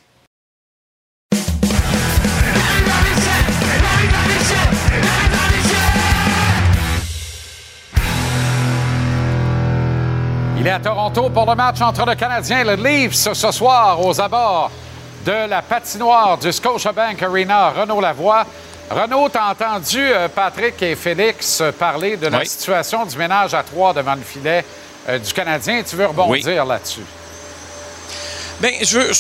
Il 10.59 10.67
est 10.67 10.71
à 10.71 10.81
Toronto 10.81 11.31
pour 11.31 11.49
le 11.49 11.55
match 11.55 11.81
entre 11.83 12.05
le 12.05 12.17
Canadien 12.17 12.63
et 12.63 12.65
le 12.65 12.75
Leafs 12.75 13.15
ce 13.15 13.53
soir 13.53 14.05
aux 14.05 14.21
abords 14.21 14.73
de 15.25 15.49
la 15.49 15.63
patinoire 15.63 16.37
du 16.37 16.51
Scotiabank 16.51 17.23
Arena. 17.23 17.71
Renaud 17.71 18.01
Lavoie. 18.01 18.45
Renaud, 18.91 19.29
t'as 19.31 19.51
entendu 19.51 19.99
euh, 19.99 20.29
Patrick 20.29 20.81
et 20.83 20.95
Félix 20.97 21.63
parler 21.79 22.17
de 22.17 22.27
la 22.27 22.39
Oui. 22.41 22.47
situation 22.47 23.07
du 23.07 23.17
ménage 23.17 23.55
à 23.55 23.63
trois 23.63 23.95
devant 23.95 24.15
le 24.15 24.23
filet 24.23 24.65
euh, 25.09 25.19
du 25.19 25.33
Canadien. 25.33 25.83
Tu 25.83 25.97
veux 25.97 26.07
rebondir 26.07 26.65
là-dessus? 26.67 27.01
Bien, 28.61 28.71
je 28.83 28.99
veux 28.99 29.11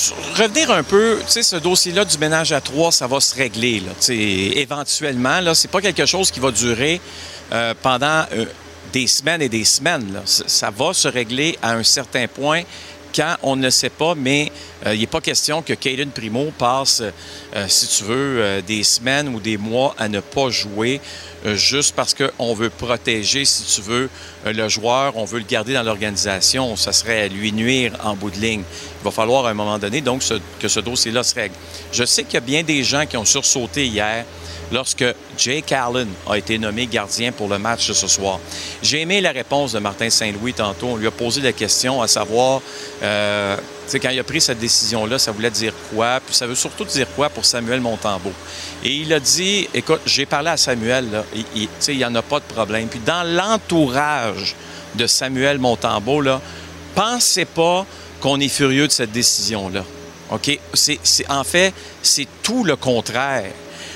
revenir 0.40 0.70
un 0.70 0.82
peu, 0.82 1.18
tu 1.24 1.32
sais, 1.32 1.42
ce 1.42 1.56
dossier-là 1.56 2.04
du 2.04 2.16
ménage 2.18 2.52
à 2.52 2.60
trois, 2.60 2.92
ça 2.92 3.06
va 3.08 3.18
se 3.18 3.34
régler, 3.34 3.80
là, 3.80 3.90
tu 3.98 4.06
sais, 4.06 4.14
éventuellement. 4.60 5.40
Là, 5.40 5.54
c'est 5.54 5.68
pas 5.70 5.80
quelque 5.80 6.06
chose 6.06 6.30
qui 6.30 6.38
va 6.38 6.50
durer 6.52 7.00
euh, 7.52 7.74
pendant 7.82 8.24
euh, 8.34 8.44
des 8.92 9.06
semaines 9.08 9.42
et 9.42 9.48
des 9.48 9.64
semaines. 9.64 10.12
Là. 10.12 10.20
Ça 10.26 10.70
va 10.70 10.92
se 10.92 11.08
régler 11.08 11.58
à 11.62 11.72
un 11.72 11.82
certain 11.82 12.28
point 12.28 12.62
quand 13.14 13.36
on 13.42 13.56
ne 13.56 13.70
sait 13.70 13.90
pas, 13.90 14.14
mais 14.14 14.50
euh, 14.86 14.94
il 14.94 15.00
n'est 15.00 15.06
pas 15.06 15.20
question 15.20 15.62
que 15.62 15.72
Caden 15.74 16.10
Primo 16.10 16.52
passe, 16.56 17.02
euh, 17.54 17.66
si 17.68 17.86
tu 17.88 18.04
veux, 18.04 18.40
euh, 18.40 18.60
des 18.60 18.82
semaines 18.82 19.28
ou 19.28 19.40
des 19.40 19.56
mois 19.56 19.94
à 19.98 20.08
ne 20.08 20.20
pas 20.20 20.50
jouer 20.50 21.00
euh, 21.44 21.56
juste 21.56 21.94
parce 21.96 22.14
qu'on 22.14 22.54
veut 22.54 22.70
protéger, 22.70 23.44
si 23.44 23.74
tu 23.74 23.82
veux, 23.82 24.08
euh, 24.46 24.52
le 24.52 24.68
joueur, 24.68 25.16
on 25.16 25.24
veut 25.24 25.40
le 25.40 25.44
garder 25.44 25.74
dans 25.74 25.82
l'organisation. 25.82 26.76
Ça 26.76 26.92
serait 26.92 27.28
lui 27.28 27.52
nuire 27.52 27.92
en 28.04 28.14
bout 28.14 28.30
de 28.30 28.38
ligne. 28.38 28.62
Il 29.00 29.04
va 29.04 29.10
falloir 29.10 29.46
à 29.46 29.50
un 29.50 29.54
moment 29.54 29.78
donné 29.78 30.00
donc 30.00 30.22
que 30.60 30.68
ce 30.68 30.80
dossier-là 30.80 31.24
se 31.24 31.34
règle. 31.34 31.54
Je 31.90 32.04
sais 32.04 32.22
qu'il 32.22 32.34
y 32.34 32.36
a 32.36 32.40
bien 32.40 32.62
des 32.62 32.84
gens 32.84 33.06
qui 33.06 33.16
ont 33.16 33.24
sursauté 33.24 33.86
hier 33.86 34.24
lorsque 34.72 35.04
Jake 35.38 35.70
Allen 35.72 36.08
a 36.28 36.36
été 36.36 36.58
nommé 36.58 36.86
gardien 36.86 37.30
pour 37.30 37.48
le 37.48 37.58
match 37.58 37.86
de 37.88 37.92
ce 37.92 38.06
soir. 38.08 38.40
J'ai 38.82 39.02
aimé 39.02 39.20
la 39.20 39.30
réponse 39.30 39.72
de 39.72 39.78
Martin 39.78 40.10
Saint-Louis 40.10 40.54
tantôt. 40.54 40.88
On 40.88 40.96
lui 40.96 41.06
a 41.06 41.10
posé 41.10 41.40
la 41.40 41.52
question 41.52 42.02
à 42.02 42.08
savoir, 42.08 42.60
euh, 43.02 43.56
quand 43.92 44.10
il 44.10 44.18
a 44.18 44.24
pris 44.24 44.40
cette 44.40 44.58
décision-là, 44.58 45.18
ça 45.18 45.30
voulait 45.32 45.50
dire 45.50 45.74
quoi? 45.94 46.20
Puis 46.24 46.34
ça 46.34 46.46
veut 46.46 46.54
surtout 46.54 46.84
dire 46.84 47.06
quoi 47.14 47.28
pour 47.28 47.44
Samuel 47.44 47.80
Montembeau? 47.80 48.32
Et 48.82 48.90
il 48.96 49.12
a 49.12 49.20
dit, 49.20 49.68
écoute, 49.74 50.00
j'ai 50.06 50.26
parlé 50.26 50.48
à 50.50 50.56
Samuel, 50.56 51.10
là, 51.10 51.24
il- 51.54 51.96
n'y 51.96 52.04
en 52.04 52.14
a 52.14 52.22
pas 52.22 52.40
de 52.40 52.44
problème. 52.44 52.88
Puis 52.88 53.00
dans 53.04 53.22
l'entourage 53.24 54.56
de 54.94 55.06
Samuel 55.06 55.58
Montembeau, 55.58 56.20
là, 56.20 56.40
pensez 56.94 57.44
pas 57.44 57.86
qu'on 58.20 58.40
est 58.40 58.48
furieux 58.48 58.86
de 58.86 58.92
cette 58.92 59.12
décision-là. 59.12 59.84
OK? 60.30 60.58
C'est- 60.74 60.98
en 61.28 61.44
fait, 61.44 61.74
c'est 62.02 62.26
tout 62.42 62.64
le 62.64 62.76
contraire. 62.76 63.52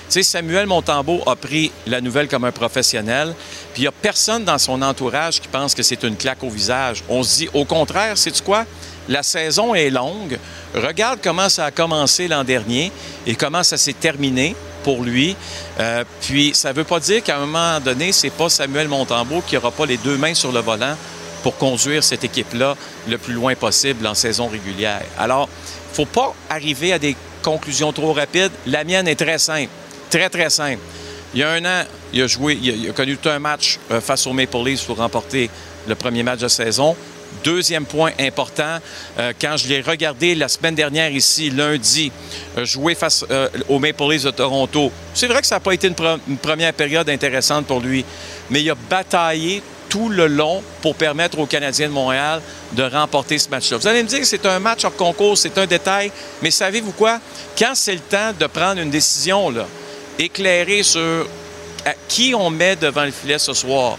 Tu 0.09 0.13
sais, 0.13 0.23
Samuel 0.23 0.67
Montembeau 0.67 1.21
a 1.27 1.35
pris 1.35 1.73
la 1.87 2.01
nouvelle 2.01 2.29
comme 2.29 2.45
un 2.45 2.53
professionnel, 2.53 3.35
puis 3.73 3.83
il 3.83 3.85
n'y 3.85 3.89
a 3.89 3.93
personne 3.93 4.45
dans 4.45 4.59
son 4.59 4.81
entourage 4.83 5.41
qui 5.41 5.49
pense 5.49 5.75
que 5.75 5.83
c'est 5.83 6.05
une 6.05 6.17
claque 6.17 6.45
au 6.45 6.49
visage. 6.49 7.03
On 7.09 7.23
se 7.23 7.39
dit, 7.39 7.49
au 7.55 7.65
contraire, 7.65 8.17
sais-tu 8.17 8.43
quoi? 8.43 8.65
La 9.09 9.23
saison 9.23 9.75
est 9.75 9.91
longue. 9.91 10.39
Regarde 10.75 11.21
comment 11.23 11.49
ça 11.49 11.67
a 11.67 11.71
commencé 11.71 12.29
l'an 12.29 12.45
dernier 12.45 12.93
et 13.27 13.35
comment 13.35 13.63
ça 13.63 13.77
s'est 13.77 13.93
terminé 13.93 14.55
pour 14.85 15.03
lui. 15.03 15.37
Euh, 15.81 16.05
puis, 16.21 16.53
ça 16.55 16.71
ne 16.71 16.75
veut 16.75 16.85
pas 16.85 17.01
dire 17.01 17.23
qu'à 17.23 17.37
un 17.37 17.41
moment 17.41 17.81
donné, 17.81 18.13
c'est 18.13 18.31
pas 18.31 18.49
Samuel 18.49 18.89
Montembeau 18.89 19.43
qui 19.47 19.57
n'aura 19.57 19.73
pas 19.73 19.87
les 19.87 19.97
deux 19.97 20.17
mains 20.17 20.35
sur 20.35 20.53
le 20.53 20.61
volant 20.61 20.97
pour 21.43 21.57
conduire 21.57 22.03
cette 22.03 22.25
équipe-là 22.25 22.77
le 23.09 23.19
plus 23.19 23.35
loin 23.35 23.55
possible 23.55 24.07
en 24.07 24.15
saison 24.15 24.49
régulière. 24.49 25.03
Alors, 25.19 25.49
faut 25.93 26.05
pas 26.05 26.35
arriver 26.51 26.93
à 26.93 26.99
des 26.99 27.17
conclusions 27.43 27.93
trop 27.93 28.13
rapides. 28.13 28.51
La 28.67 28.85
mienne 28.85 29.07
est 29.07 29.17
très 29.17 29.39
simple, 29.39 29.71
très, 30.17 30.31
très 30.31 30.51
simple. 30.51 30.81
Il 31.35 31.41
y 31.41 31.43
a 31.43 31.51
un 31.51 31.65
an, 31.65 31.85
il 32.13 32.23
a 32.23 32.27
joué, 32.27 32.59
il 32.63 32.89
a, 32.89 32.93
connu 32.93 33.19
tout 33.19 33.29
un 33.29 33.39
match 33.39 33.79
euh, 33.91 34.01
face 34.01 34.27
aux 34.27 34.33
Maple 34.33 34.65
Leafs 34.65 34.87
pour 34.87 34.97
remporter 34.97 35.51
le 35.87 35.95
premier 35.95 36.23
match 36.23 36.41
de 36.41 36.49
saison. 36.49 36.97
Deuxième 37.45 37.85
point 37.85 38.13
important, 38.19 38.79
euh, 39.19 39.33
quand 39.39 39.59
je 39.59 39.69
l'ai 39.69 39.83
regardé 39.83 40.35
la 40.35 40.49
semaine 40.49 40.75
dernière 40.75 41.11
ici, 41.11 41.51
lundi, 41.51 42.11
euh, 42.57 42.65
jouer 42.65 42.95
face 42.95 43.27
aux 43.69 43.79
Maple 43.79 44.11
Leafs 44.11 44.25
de 44.25 44.31
Toronto, 44.31 44.91
c'est 45.13 45.27
vrai 45.27 45.43
que 45.43 45.47
ça 45.47 45.57
n'a 45.57 45.61
pas 45.61 45.75
été 45.75 45.89
une, 45.89 45.95
une 46.29 46.39
première 46.39 46.73
période 46.73 47.11
intéressante 47.11 47.67
pour 47.67 47.81
lui, 47.81 48.03
mais 48.49 48.63
il 48.63 48.71
a 48.71 48.75
bataillé 48.89 49.63
tout 49.91 50.09
le 50.09 50.27
long 50.27 50.63
pour 50.81 50.95
permettre 50.95 51.39
aux 51.39 51.47
Canadiens 51.47 51.89
de 51.89 51.93
Montréal 51.93 52.41
de 52.73 52.83
remporter 52.83 53.39
ce 53.39 53.49
match-là. 53.51 53.77
Vous 53.77 53.87
allez 53.87 54.03
me 54.03 54.09
dire 54.09 54.21
que 54.21 54.27
c'est 54.27 54.47
un 54.47 54.59
match 54.59 54.85
hors 54.85 54.97
concours, 54.97 55.37
c'est 55.37 55.59
un 55.59 55.67
détail, 55.67 56.11
mais 56.43 56.51
savez-vous 56.51 56.93
quoi? 56.93 57.21
Quand 57.59 57.73
c'est 57.75 57.95
le 57.95 58.01
temps 58.01 58.33
de 58.39 58.47
prendre 58.47 58.81
une 58.81 58.91
décision, 58.91 59.51
là, 59.51 59.67
éclairée 60.19 60.83
sur 60.83 61.27
à 61.85 61.95
qui 62.09 62.35
on 62.35 62.51
met 62.51 62.77
devant 62.77 63.05
le 63.05 63.11
filet 63.11 63.39
ce 63.39 63.53
soir, 63.53 63.97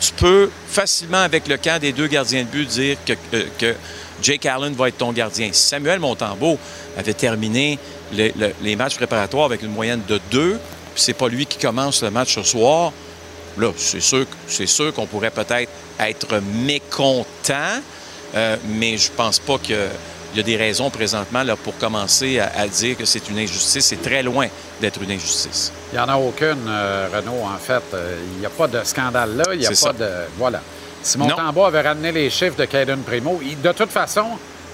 tu 0.00 0.12
peux 0.12 0.50
facilement, 0.68 1.18
avec 1.18 1.46
le 1.48 1.56
camp 1.56 1.78
des 1.80 1.92
deux 1.92 2.06
gardiens 2.06 2.42
de 2.44 2.48
but, 2.48 2.66
dire 2.68 2.96
que, 3.04 3.12
que- 3.32 3.46
que 3.58 3.74
Jake 4.22 4.46
Allen 4.46 4.72
va 4.74 4.88
être 4.88 4.98
ton 4.98 5.12
gardien. 5.12 5.50
Samuel 5.52 6.00
Montembeau 6.00 6.58
avait 6.96 7.14
terminé 7.14 7.78
le- 8.16 8.32
le- 8.38 8.54
les 8.62 8.76
matchs 8.76 8.96
préparatoires 8.96 9.44
avec 9.46 9.62
une 9.62 9.72
moyenne 9.72 10.00
de 10.08 10.20
deux, 10.30 10.58
puis 10.94 11.02
c'est 11.02 11.12
pas 11.14 11.28
lui 11.28 11.46
qui 11.46 11.58
commence 11.58 12.02
le 12.02 12.10
match 12.10 12.34
ce 12.34 12.42
soir. 12.42 12.92
Là, 13.58 13.72
c'est 13.76 14.00
sûr, 14.00 14.24
c'est 14.46 14.66
sûr 14.66 14.94
qu'on 14.94 15.06
pourrait 15.06 15.30
peut-être 15.32 15.70
être 16.00 16.40
mécontent, 16.64 17.80
euh, 18.34 18.56
mais 18.68 18.96
je 18.96 19.10
pense 19.10 19.38
pas 19.40 19.58
que 19.58 19.88
il 20.32 20.36
y 20.36 20.40
a 20.40 20.42
des 20.42 20.56
raisons 20.56 20.90
présentement 20.90 21.42
là, 21.42 21.56
pour 21.56 21.76
commencer 21.78 22.38
à, 22.38 22.52
à 22.58 22.66
dire 22.68 22.96
que 22.96 23.04
c'est 23.04 23.28
une 23.28 23.38
injustice. 23.38 23.86
C'est 23.86 24.02
très 24.02 24.22
loin 24.22 24.46
d'être 24.80 25.00
une 25.02 25.10
injustice. 25.10 25.72
Il 25.92 25.96
n'y 25.96 26.04
en 26.04 26.08
a 26.08 26.16
aucune, 26.16 26.66
euh, 26.68 27.08
Renault, 27.14 27.44
en 27.44 27.58
fait. 27.58 27.82
Euh, 27.94 28.18
Il 28.34 28.40
n'y 28.40 28.46
a 28.46 28.50
pas 28.50 28.68
de 28.68 28.82
scandale 28.84 29.36
là. 29.36 29.44
Il 29.54 29.60
n'y 29.60 29.66
a 29.66 29.70
pas 29.70 29.74
ça. 29.74 29.92
de. 29.92 30.08
Voilà. 30.36 30.60
Si 31.02 31.16
mon 31.16 31.26
Non. 31.28 31.36
Tambour 31.36 31.66
avait 31.66 31.80
ramené 31.82 32.12
les 32.12 32.28
chiffres 32.30 32.56
de 32.56 32.64
Caden 32.66 33.00
Primo, 33.02 33.40
il- 33.42 33.60
de 33.60 33.72
toute 33.72 33.90
façon, 33.90 34.26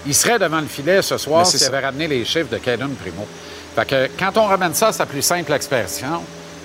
il 0.06 0.14
serait 0.14 0.38
devant 0.38 0.60
le 0.60 0.66
filet 0.66 1.02
ce 1.02 1.16
soir 1.18 1.46
s'il 1.46 1.62
avait 1.64 1.80
ramené 1.86 2.08
les 2.08 2.24
chiffres 2.24 2.50
de 2.50 2.58
Caden 2.58 2.94
Primo. 2.94 3.26
Fait 3.76 3.86
que 3.86 4.10
quand 4.18 4.36
on 4.38 4.46
ramène 4.46 4.74
ça 4.74 4.88
à 4.88 4.92
sa 4.92 5.06
plus 5.06 5.22
simple 5.22 5.52
expression, 5.52 6.22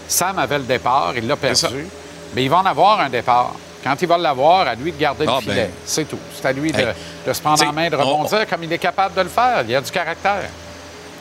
Sam 0.08 0.40
avait 0.40 0.58
le 0.58 0.64
départ, 0.64 1.14
il 1.16 1.28
l'a 1.28 1.36
perdu, 1.36 1.86
mais 2.34 2.44
il 2.44 2.50
va 2.50 2.58
en 2.58 2.66
avoir 2.66 3.00
un 3.02 3.10
départ. 3.10 3.54
Quand 3.84 3.96
il 4.02 4.08
va 4.08 4.18
l'avoir, 4.18 4.68
à 4.68 4.76
lui 4.76 4.92
de 4.92 4.98
garder 4.98 5.26
Ah, 5.28 5.36
le 5.36 5.42
filet. 5.42 5.56
ben. 5.56 5.72
C'est 5.86 6.06
tout. 6.06 6.20
C'est 6.36 6.48
à 6.48 6.52
lui 6.52 6.72
de, 6.72 6.80
Hey. 6.80 6.88
de 7.28 7.34
se 7.34 7.42
prendre 7.42 7.66
en 7.66 7.72
main, 7.74 7.90
de 7.90 7.96
on- 7.96 8.00
rebondir 8.24 8.48
comme 8.48 8.64
il 8.64 8.74
est 8.74 8.78
capable 8.78 9.16
de 9.16 9.22
le 9.22 9.30
faire. 9.30 9.64
Il 9.68 9.76
a 9.76 9.82
du 9.82 9.92
caractère. 9.92 10.50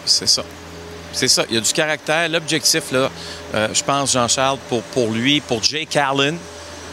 C'est 0.05 0.29
ça. 0.29 0.43
C'est 1.13 1.29
ça. 1.29 1.45
Il 1.49 1.55
y 1.55 1.59
a 1.59 1.61
du 1.61 1.73
caractère. 1.73 2.29
L'objectif, 2.29 2.91
là, 2.93 3.09
euh, 3.55 3.69
je 3.73 3.83
pense, 3.83 4.13
Jean-Charles, 4.13 4.59
pour, 4.69 4.83
pour 4.83 5.09
lui, 5.11 5.41
pour 5.41 5.63
Jake 5.63 5.97
Allen, 5.97 6.37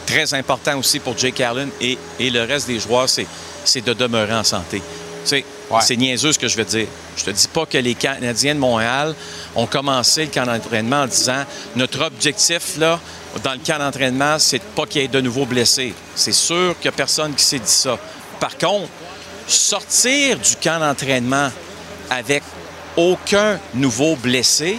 très 0.06 0.32
important 0.34 0.78
aussi 0.78 1.00
pour 1.00 1.18
Jake 1.18 1.40
Allen 1.40 1.68
et, 1.80 1.98
et 2.20 2.30
le 2.30 2.42
reste 2.44 2.66
des 2.68 2.78
joueurs, 2.78 3.08
c'est, 3.08 3.26
c'est 3.64 3.84
de 3.84 3.92
demeurer 3.92 4.34
en 4.34 4.44
santé. 4.44 4.78
Tu 4.78 4.84
sais, 5.24 5.44
c'est 5.80 5.96
niaiseux 5.96 6.32
ce 6.32 6.38
que 6.38 6.48
je 6.48 6.56
veux 6.56 6.64
dire. 6.64 6.86
Je 7.16 7.24
te 7.24 7.30
dis 7.30 7.48
pas 7.48 7.66
que 7.66 7.78
les 7.78 7.94
Canadiens 7.94 8.54
de 8.54 8.60
Montréal 8.60 9.14
ont 9.54 9.66
commencé 9.66 10.24
le 10.24 10.30
camp 10.30 10.46
d'entraînement 10.46 11.02
en 11.02 11.06
disant 11.06 11.44
notre 11.74 12.04
objectif, 12.04 12.76
là, 12.78 13.00
dans 13.42 13.52
le 13.52 13.58
camp 13.58 13.78
d'entraînement, 13.78 14.38
c'est 14.38 14.58
de 14.58 14.64
pas 14.74 14.86
qu'il 14.86 15.02
y 15.02 15.04
ait 15.04 15.08
de 15.08 15.20
nouveaux 15.20 15.46
blessés. 15.46 15.94
C'est 16.14 16.32
sûr 16.32 16.74
qu'il 16.80 16.90
n'y 16.90 16.94
a 16.94 16.96
personne 16.96 17.34
qui 17.34 17.44
s'est 17.44 17.58
dit 17.58 17.64
ça. 17.70 17.98
Par 18.40 18.56
contre, 18.56 18.88
sortir 19.46 20.38
du 20.38 20.56
camp 20.56 20.80
d'entraînement 20.80 21.50
avec 22.10 22.42
aucun 22.96 23.58
nouveau 23.74 24.16
blessé, 24.16 24.78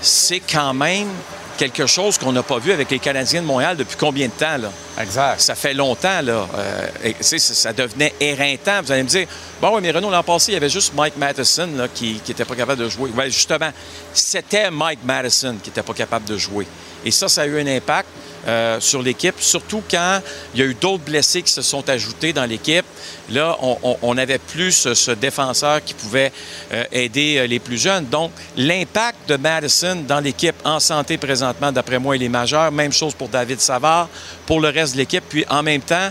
c'est 0.00 0.40
quand 0.40 0.74
même 0.74 1.08
quelque 1.56 1.86
chose 1.86 2.18
qu'on 2.18 2.32
n'a 2.32 2.42
pas 2.42 2.58
vu 2.58 2.72
avec 2.72 2.90
les 2.90 2.98
Canadiens 2.98 3.40
de 3.40 3.46
Montréal 3.46 3.76
depuis 3.76 3.96
combien 3.96 4.26
de 4.26 4.32
temps, 4.32 4.58
là? 4.58 4.70
Exact. 4.98 5.40
Ça 5.40 5.54
fait 5.54 5.74
longtemps, 5.74 6.20
là. 6.22 6.46
Euh, 6.56 6.88
et, 7.02 7.16
ça, 7.22 7.72
devenait 7.72 8.14
éreintant. 8.20 8.80
Vous 8.82 8.92
allez 8.92 9.02
me 9.02 9.08
dire, 9.08 9.26
bon, 9.60 9.74
oui, 9.74 9.80
mais 9.82 9.90
Renault, 9.90 10.10
l'an 10.10 10.22
passé, 10.22 10.52
il 10.52 10.54
y 10.54 10.56
avait 10.56 10.68
juste 10.68 10.94
Mike 10.94 11.16
Matheson 11.16 11.68
là, 11.76 11.88
qui 11.92 12.20
n'était 12.26 12.44
pas 12.44 12.54
capable 12.54 12.82
de 12.82 12.88
jouer. 12.88 13.10
Ouais, 13.10 13.30
justement, 13.30 13.70
c'était 14.12 14.70
Mike 14.70 15.00
Madison 15.04 15.56
qui 15.62 15.70
n'était 15.70 15.82
pas 15.82 15.94
capable 15.94 16.26
de 16.26 16.36
jouer. 16.36 16.66
Et 17.04 17.10
ça, 17.10 17.28
ça 17.28 17.42
a 17.42 17.46
eu 17.46 17.60
un 17.60 17.66
impact 17.66 18.08
euh, 18.46 18.78
sur 18.78 19.00
l'équipe, 19.00 19.36
surtout 19.38 19.82
quand 19.90 20.20
il 20.54 20.60
y 20.60 20.62
a 20.62 20.66
eu 20.66 20.74
d'autres 20.74 21.02
blessés 21.02 21.40
qui 21.40 21.50
se 21.50 21.62
sont 21.62 21.88
ajoutés 21.88 22.34
dans 22.34 22.44
l'équipe. 22.44 22.84
Là, 23.30 23.56
on 24.02 24.14
n'avait 24.14 24.38
plus 24.38 24.72
ce, 24.72 24.92
ce 24.92 25.12
défenseur 25.12 25.82
qui 25.82 25.94
pouvait 25.94 26.30
euh, 26.70 26.84
aider 26.92 27.38
euh, 27.38 27.46
les 27.46 27.58
plus 27.58 27.78
jeunes. 27.78 28.04
Donc, 28.04 28.32
l'impact 28.58 29.30
de 29.30 29.36
Madison 29.36 29.96
dans 30.06 30.20
l'équipe 30.20 30.56
en 30.62 30.78
santé 30.78 31.16
présentement, 31.16 31.72
d'après 31.72 31.98
moi, 31.98 32.16
il 32.16 32.22
est 32.22 32.28
majeur. 32.28 32.70
Même 32.70 32.92
chose 32.92 33.14
pour 33.14 33.30
David 33.30 33.60
Savard, 33.60 34.10
pour 34.44 34.60
le 34.60 34.68
reste 34.68 34.83
de 34.92 34.98
l'équipe. 34.98 35.24
Puis, 35.28 35.44
en 35.48 35.62
même 35.62 35.80
temps, 35.80 36.10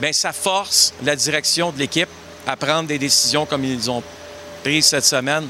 ben, 0.00 0.12
ça 0.12 0.32
force 0.32 0.92
la 1.04 1.16
direction 1.16 1.70
de 1.70 1.78
l'équipe 1.78 2.08
à 2.46 2.56
prendre 2.56 2.88
des 2.88 2.98
décisions 2.98 3.46
comme 3.46 3.64
ils 3.64 3.90
ont 3.90 4.02
prises 4.62 4.86
cette 4.86 5.04
semaine 5.04 5.46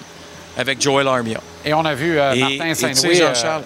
avec 0.56 0.80
Joel 0.80 1.08
Armia. 1.08 1.40
Et 1.64 1.72
on 1.74 1.84
a 1.84 1.94
vu 1.94 2.18
euh, 2.18 2.34
Martin 2.34 2.74
Saint-Louis. 2.74 3.16
Jean-Charles, 3.16 3.62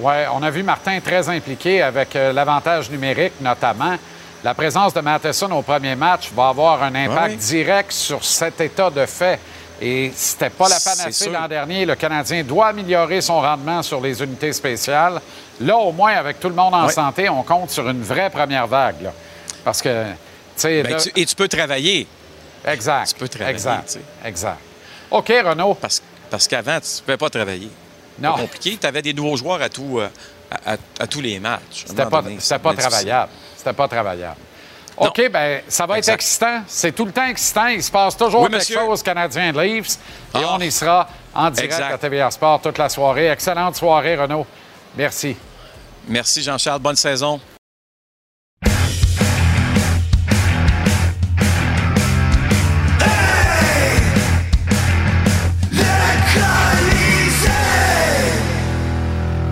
ouais, 0.00 0.26
on 0.32 0.42
a 0.42 0.50
vu 0.50 0.62
Martin 0.62 1.00
très 1.00 1.28
impliqué 1.28 1.82
avec 1.82 2.14
euh, 2.16 2.32
l'avantage 2.32 2.90
numérique, 2.90 3.34
notamment. 3.40 3.96
La 4.44 4.54
présence 4.54 4.92
de 4.94 5.00
Matheson 5.00 5.50
au 5.52 5.62
premier 5.62 5.96
match 5.96 6.30
va 6.34 6.48
avoir 6.48 6.82
un 6.82 6.94
impact 6.94 7.36
direct 7.38 7.92
sur 7.92 8.24
cet 8.24 8.60
état 8.60 8.90
de 8.90 9.06
fait. 9.06 9.40
Et 9.80 10.10
c'était 10.14 10.50
pas 10.50 10.68
la 10.68 10.78
panacée 10.78 11.28
l'an 11.28 11.48
dernier. 11.48 11.84
Le 11.84 11.96
Canadien 11.96 12.42
doit 12.42 12.68
améliorer 12.68 13.20
son 13.20 13.40
rendement 13.40 13.82
sur 13.82 14.00
les 14.00 14.22
unités 14.22 14.52
spéciales. 14.52 15.20
Là, 15.60 15.76
au 15.76 15.92
moins, 15.92 16.12
avec 16.14 16.38
tout 16.40 16.48
le 16.48 16.54
monde 16.54 16.74
en 16.74 16.86
Oui. 16.86 16.92
santé, 16.92 17.28
on 17.28 17.42
compte 17.42 17.70
sur 17.70 17.88
une 17.88 18.02
vraie 18.02 18.30
première 18.30 18.66
vague. 18.66 19.00
là. 19.02 19.12
Parce 19.64 19.80
que, 19.82 20.04
tu 20.12 20.16
sais, 20.56 20.82
Ben, 20.82 20.92
là- 20.92 21.00
tu- 21.00 21.12
et 21.16 21.24
tu 21.26 21.34
peux 21.34 21.48
travailler. 21.48 22.06
exact. 22.66 23.08
Tu 23.08 23.14
peux 23.14 23.28
travailler. 23.28 23.52
Exact. 23.54 23.98
Exact. 24.24 24.58
OK, 25.10 25.28
Renaud. 25.44 25.74
Parce, 25.74 26.02
parce 26.30 26.46
qu'avant, 26.46 26.78
tu 26.80 26.86
ne 26.96 27.00
pouvais 27.04 27.16
pas 27.16 27.30
travailler. 27.30 27.70
Non. 28.18 28.34
Pas 28.34 28.40
compliqué. 28.42 28.76
Tu 28.80 28.86
avais 28.86 29.02
des 29.02 29.12
nouveaux 29.14 29.36
joueurs 29.36 29.60
à, 29.62 29.68
tout, 29.68 29.98
euh, 29.98 30.08
à, 30.50 30.72
à- 30.72 30.76
à 31.00 31.06
tous 31.06 31.20
les 31.20 31.38
matchs. 31.38 31.84
C'était 31.86 32.06
pas, 32.06 32.22
donné, 32.22 32.36
c'était 32.40 32.58
pas 32.58 32.74
travaillable. 32.74 33.30
C'était 33.56 33.72
pas 33.72 33.88
travaillable. 33.88 34.36
OK, 34.98 35.28
ben 35.30 35.60
ça 35.68 35.84
va 35.84 35.98
Exact. 35.98 36.14
être 36.14 36.20
excitant. 36.20 36.62
C'est 36.66 36.92
tout 36.92 37.04
le 37.04 37.12
temps 37.12 37.26
excitant. 37.26 37.66
Il 37.66 37.82
se 37.82 37.90
passe 37.90 38.16
toujours 38.16 38.40
Oui, 38.42 38.46
quelque 38.48 38.60
monsieur. 38.60 38.78
chose 38.78 39.02
Canadien 39.02 39.52
de 39.52 39.60
Leafs. 39.60 39.96
Et 40.34 40.38
Ah. 40.42 40.54
on 40.54 40.58
y 40.60 40.70
sera 40.72 41.06
en 41.34 41.50
direct 41.50 41.72
Exact. 41.74 41.92
à 41.92 41.98
TVA 41.98 42.30
Sport 42.30 42.62
toute 42.62 42.78
la 42.78 42.88
soirée. 42.88 43.28
Excellente 43.28 43.76
soirée, 43.76 44.16
Renaud. 44.16 44.46
Merci. 44.96 45.36
Merci, 46.08 46.42
Jean-Charles. 46.42 46.80
Bonne 46.80 46.96
saison. 46.96 47.40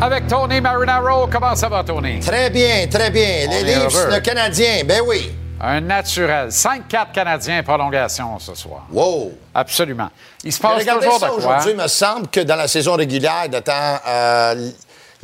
Avec 0.01 0.27
Tony 0.27 0.61
Marinaro, 0.61 1.27
comment 1.29 1.55
ça 1.57 1.69
va, 1.69 1.83
Tony? 1.83 2.21
Très 2.21 2.51
bien, 2.51 2.87
très 2.91 3.11
bien. 3.11 3.47
On 3.49 3.51
Les 3.53 3.75
Leafs, 3.75 4.09
le 4.11 4.21
Canadien, 4.21 4.83
ben 4.85 5.01
oui. 5.07 5.33
Un 5.61 5.81
naturel. 5.81 6.49
5-4 6.49 7.13
Canadiens 7.13 7.63
prolongation 7.63 8.39
ce 8.39 8.55
soir. 8.55 8.87
Wow. 8.93 9.33
Absolument. 9.55 10.11
Il 10.43 10.53
se 10.53 10.61
passe 10.61 10.85
toujours 10.85 11.19
ça 11.19 11.27
de 11.27 11.31
quoi. 11.31 11.39
aujourd'hui. 11.39 11.71
Il 11.71 11.77
me 11.77 11.89
semble 11.89 12.29
que 12.29 12.41
dans 12.41 12.57
la 12.57 12.69
saison 12.69 12.95
régulière 12.97 13.49
de 13.49 13.61
temps, 13.61 13.99
euh, 14.07 14.71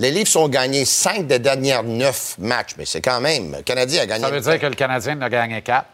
les 0.00 0.10
Leafs 0.10 0.34
ont 0.36 0.48
gagné 0.48 0.84
5 0.86 1.26
des 1.26 1.38
dernières 1.38 1.82
9 1.82 2.36
matchs. 2.38 2.70
Mais 2.78 2.86
c'est 2.86 3.02
quand 3.02 3.20
même. 3.20 3.52
Le 3.56 3.62
Canadien 3.62 4.02
a 4.02 4.06
gagné. 4.06 4.24
Ça 4.24 4.30
veut 4.30 4.40
dire 4.40 4.58
que 4.58 4.66
le 4.66 4.74
Canadien 4.74 5.18
en 5.18 5.22
a 5.22 5.28
gagné 5.28 5.60
4 5.60 5.84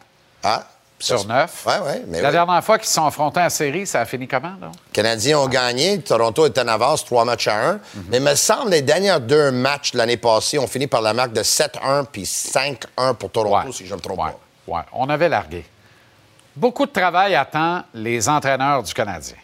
Ah, 0.44 0.62
sur 0.98 1.26
9. 1.26 1.62
Oui, 1.66 1.72
oui. 1.86 1.92
Mais 2.06 2.20
La 2.22 2.28
oui. 2.28 2.32
dernière 2.34 2.62
fois 2.64 2.78
qu'ils 2.78 2.86
se 2.86 2.94
sont 2.94 3.04
affrontés 3.04 3.40
en 3.40 3.50
série, 3.50 3.84
ça 3.84 4.02
a 4.02 4.04
fini 4.04 4.28
comment, 4.28 4.54
là? 4.60 4.70
Les 4.72 4.92
Canadiens 4.92 5.40
ont 5.40 5.48
gagné. 5.48 6.00
Toronto 6.00 6.46
est 6.46 6.56
en 6.56 6.68
avance, 6.68 7.04
3 7.04 7.24
matchs 7.24 7.48
à 7.48 7.56
1. 7.70 7.72
Mhm. 7.72 7.80
Mais 8.08 8.16
il 8.18 8.22
me 8.22 8.34
semble 8.36 8.70
les 8.70 8.82
dernières 8.82 9.20
deux 9.20 9.50
matchs 9.50 9.90
de 9.90 9.98
l'année 9.98 10.16
passée 10.16 10.58
ont 10.60 10.68
fini 10.68 10.86
par 10.86 11.00
la 11.02 11.12
marque 11.12 11.32
de 11.32 11.42
7-1 11.42 12.04
puis 12.04 12.22
5-1 12.24 13.14
pour 13.14 13.30
Toronto, 13.32 13.72
si 13.72 13.86
je 13.86 13.90
ne 13.90 13.96
me 13.96 14.00
trompe 14.02 14.18
pas. 14.18 14.38
Oui, 14.68 14.80
on 14.92 15.08
avait 15.10 15.28
largué. 15.28 15.64
Beaucoup 16.54 16.86
de 16.86 16.92
travail 16.92 17.34
attend 17.34 17.82
les 17.92 18.28
entraîneurs 18.28 18.82
du 18.84 18.94
Canadien. 18.94 19.34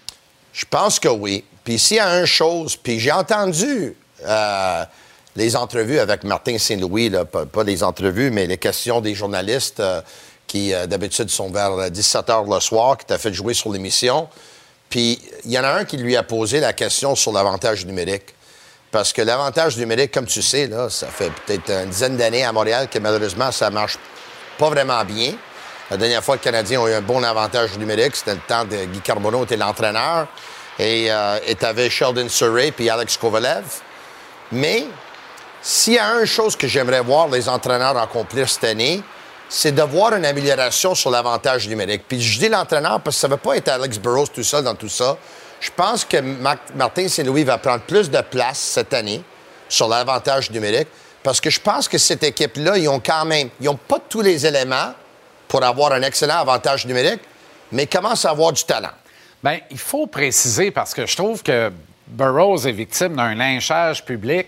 Je 0.53 0.64
pense 0.64 1.01
que 1.01 1.09
oui. 1.09 1.44
Puis 1.64 1.79
s'il 1.81 1.96
y 1.96 2.01
a 2.01 2.20
une 2.20 2.27
chose, 2.27 2.77
puis 2.77 2.98
j'ai 3.01 3.12
entendu 3.12 3.94
euh, 4.26 4.85
les 5.37 5.56
entrevues 5.56 5.98
avec 5.98 6.24
Martin 6.24 6.58
Saint-Louis, 6.58 7.11
pas, 7.30 7.46
pas 7.46 7.64
les 7.64 7.82
entrevues, 7.82 8.30
mais 8.30 8.46
les 8.46 8.58
questions 8.58 9.00
des 9.00 9.14
journalistes 9.14 9.80
euh, 9.80 10.00
qui, 10.46 10.74
euh, 10.74 10.87
d'habitude, 10.87 11.30
sont 11.30 11.50
vers 11.50 11.90
17 11.90 12.26
h 12.26 12.54
le 12.54 12.61
soir, 12.61 12.98
qui 12.98 13.06
t'a 13.06 13.18
fait 13.18 13.32
jouer 13.32 13.54
sur 13.54 13.72
l'émission. 13.72 14.28
Puis 14.90 15.20
il 15.44 15.50
y 15.50 15.58
en 15.58 15.64
a 15.64 15.70
un 15.70 15.85
qui 15.85 15.96
lui 15.96 16.16
a 16.16 16.22
posé 16.22 16.61
la 16.61 16.72
question 16.72 17.14
sur 17.14 17.32
l'avantage 17.32 17.87
numérique. 17.87 18.35
Parce 18.90 19.14
que 19.14 19.22
l'avantage 19.22 19.78
numérique, 19.78 20.12
comme 20.12 20.26
tu 20.26 20.42
sais, 20.42 20.66
là, 20.66 20.90
ça 20.90 21.06
fait 21.06 21.32
peut-être 21.46 21.70
une 21.70 21.88
dizaine 21.88 22.18
d'années 22.18 22.44
à 22.44 22.52
Montréal 22.52 22.88
que 22.90 22.98
malheureusement, 22.98 23.50
ça 23.50 23.70
marche 23.70 23.98
pas 24.58 24.68
vraiment 24.68 25.02
bien. 25.06 25.32
La 25.90 25.96
dernière 25.96 26.22
fois 26.22 26.37
les 26.37 26.42
Canadiens 26.42 26.82
ont 26.82 26.88
eu 26.88 26.92
un 26.92 27.00
bon 27.00 27.22
avantage 27.22 27.78
numérique, 27.78 28.16
c'était 28.16 28.35
le 28.35 28.40
temps 28.46 28.64
de 28.66 28.85
Guy 28.85 29.00
Carbonneau 29.00 29.44
était 29.44 29.56
l'entraîneur. 29.56 30.26
Et 30.78 31.11
tu 31.58 31.64
avais 31.64 31.88
Sheldon 31.88 32.28
Surrey 32.28 32.70
puis 32.70 32.90
Alex 32.90 33.16
Kovalev. 33.16 33.64
Mais 34.53 34.85
s'il 35.62 35.95
y 35.95 35.99
a 35.99 36.21
une 36.21 36.27
chose 36.27 36.55
que 36.57 36.67
j'aimerais 36.69 37.01
voir 37.01 37.29
les 37.29 37.49
entraîneurs 37.49 37.97
accomplir 37.97 38.49
cette 38.49 38.65
année, 38.65 39.03
c'est 39.49 39.73
de 39.73 39.83
voir 39.83 40.15
une 40.15 40.25
amélioration 40.25 40.95
sur 40.95 41.11
l'avantage 41.11 41.69
numérique. 41.69 42.05
Puis 42.09 42.21
je 42.21 42.38
dis 42.38 42.49
l'entraîneur 42.49 43.01
parce 43.01 43.17
que 43.17 43.21
ça 43.21 43.29
ne 43.29 43.33
va 43.33 43.37
pas 43.38 43.57
être 43.57 43.69
Alex 43.69 43.99
Burrows 43.99 44.27
tout 44.29 44.43
seul 44.43 44.65
dans 44.65 44.75
tout 44.75 44.88
ça. 44.88 45.17
Je 45.61 45.71
pense 45.75 46.05
que 46.05 46.17
Mar- 46.19 46.57
Martin 46.75 47.07
Saint-Louis 47.07 47.45
va 47.45 47.59
prendre 47.59 47.83
plus 47.83 48.11
de 48.11 48.21
place 48.21 48.59
cette 48.59 48.93
année 48.95 49.23
sur 49.69 49.88
l'avantage 49.88 50.51
numérique 50.51 50.88
parce 51.23 51.41
que 51.41 51.51
je 51.51 51.61
pense 51.61 51.87
que 51.87 51.99
cette 51.99 52.25
équipe-là, 52.25 52.79
ils 52.79 52.88
ont 52.88 52.99
quand 53.01 53.25
même, 53.25 53.51
ils 53.61 53.67
n'ont 53.67 53.77
pas 53.77 53.99
tous 54.09 54.23
les 54.23 54.45
éléments 54.45 54.93
pour 55.47 55.62
avoir 55.62 55.93
un 55.93 56.03
excellent 56.03 56.38
avantage 56.38 56.87
numérique, 56.87 57.21
mais 57.71 57.85
ils 57.85 57.88
commencent 57.88 58.25
à 58.25 58.31
avoir 58.31 58.53
du 58.53 58.65
talent. 58.65 58.91
Bien, 59.45 59.61
il 59.71 59.79
faut 59.79 60.07
préciser 60.07 60.71
parce 60.71 60.95
que 60.95 61.07
je 61.07 61.15
trouve 61.15 61.43
que 61.43 61.71
Burroughs 62.12 62.66
est 62.66 62.72
victime 62.72 63.16
d'un 63.16 63.35
lynchage 63.35 64.05
public 64.05 64.46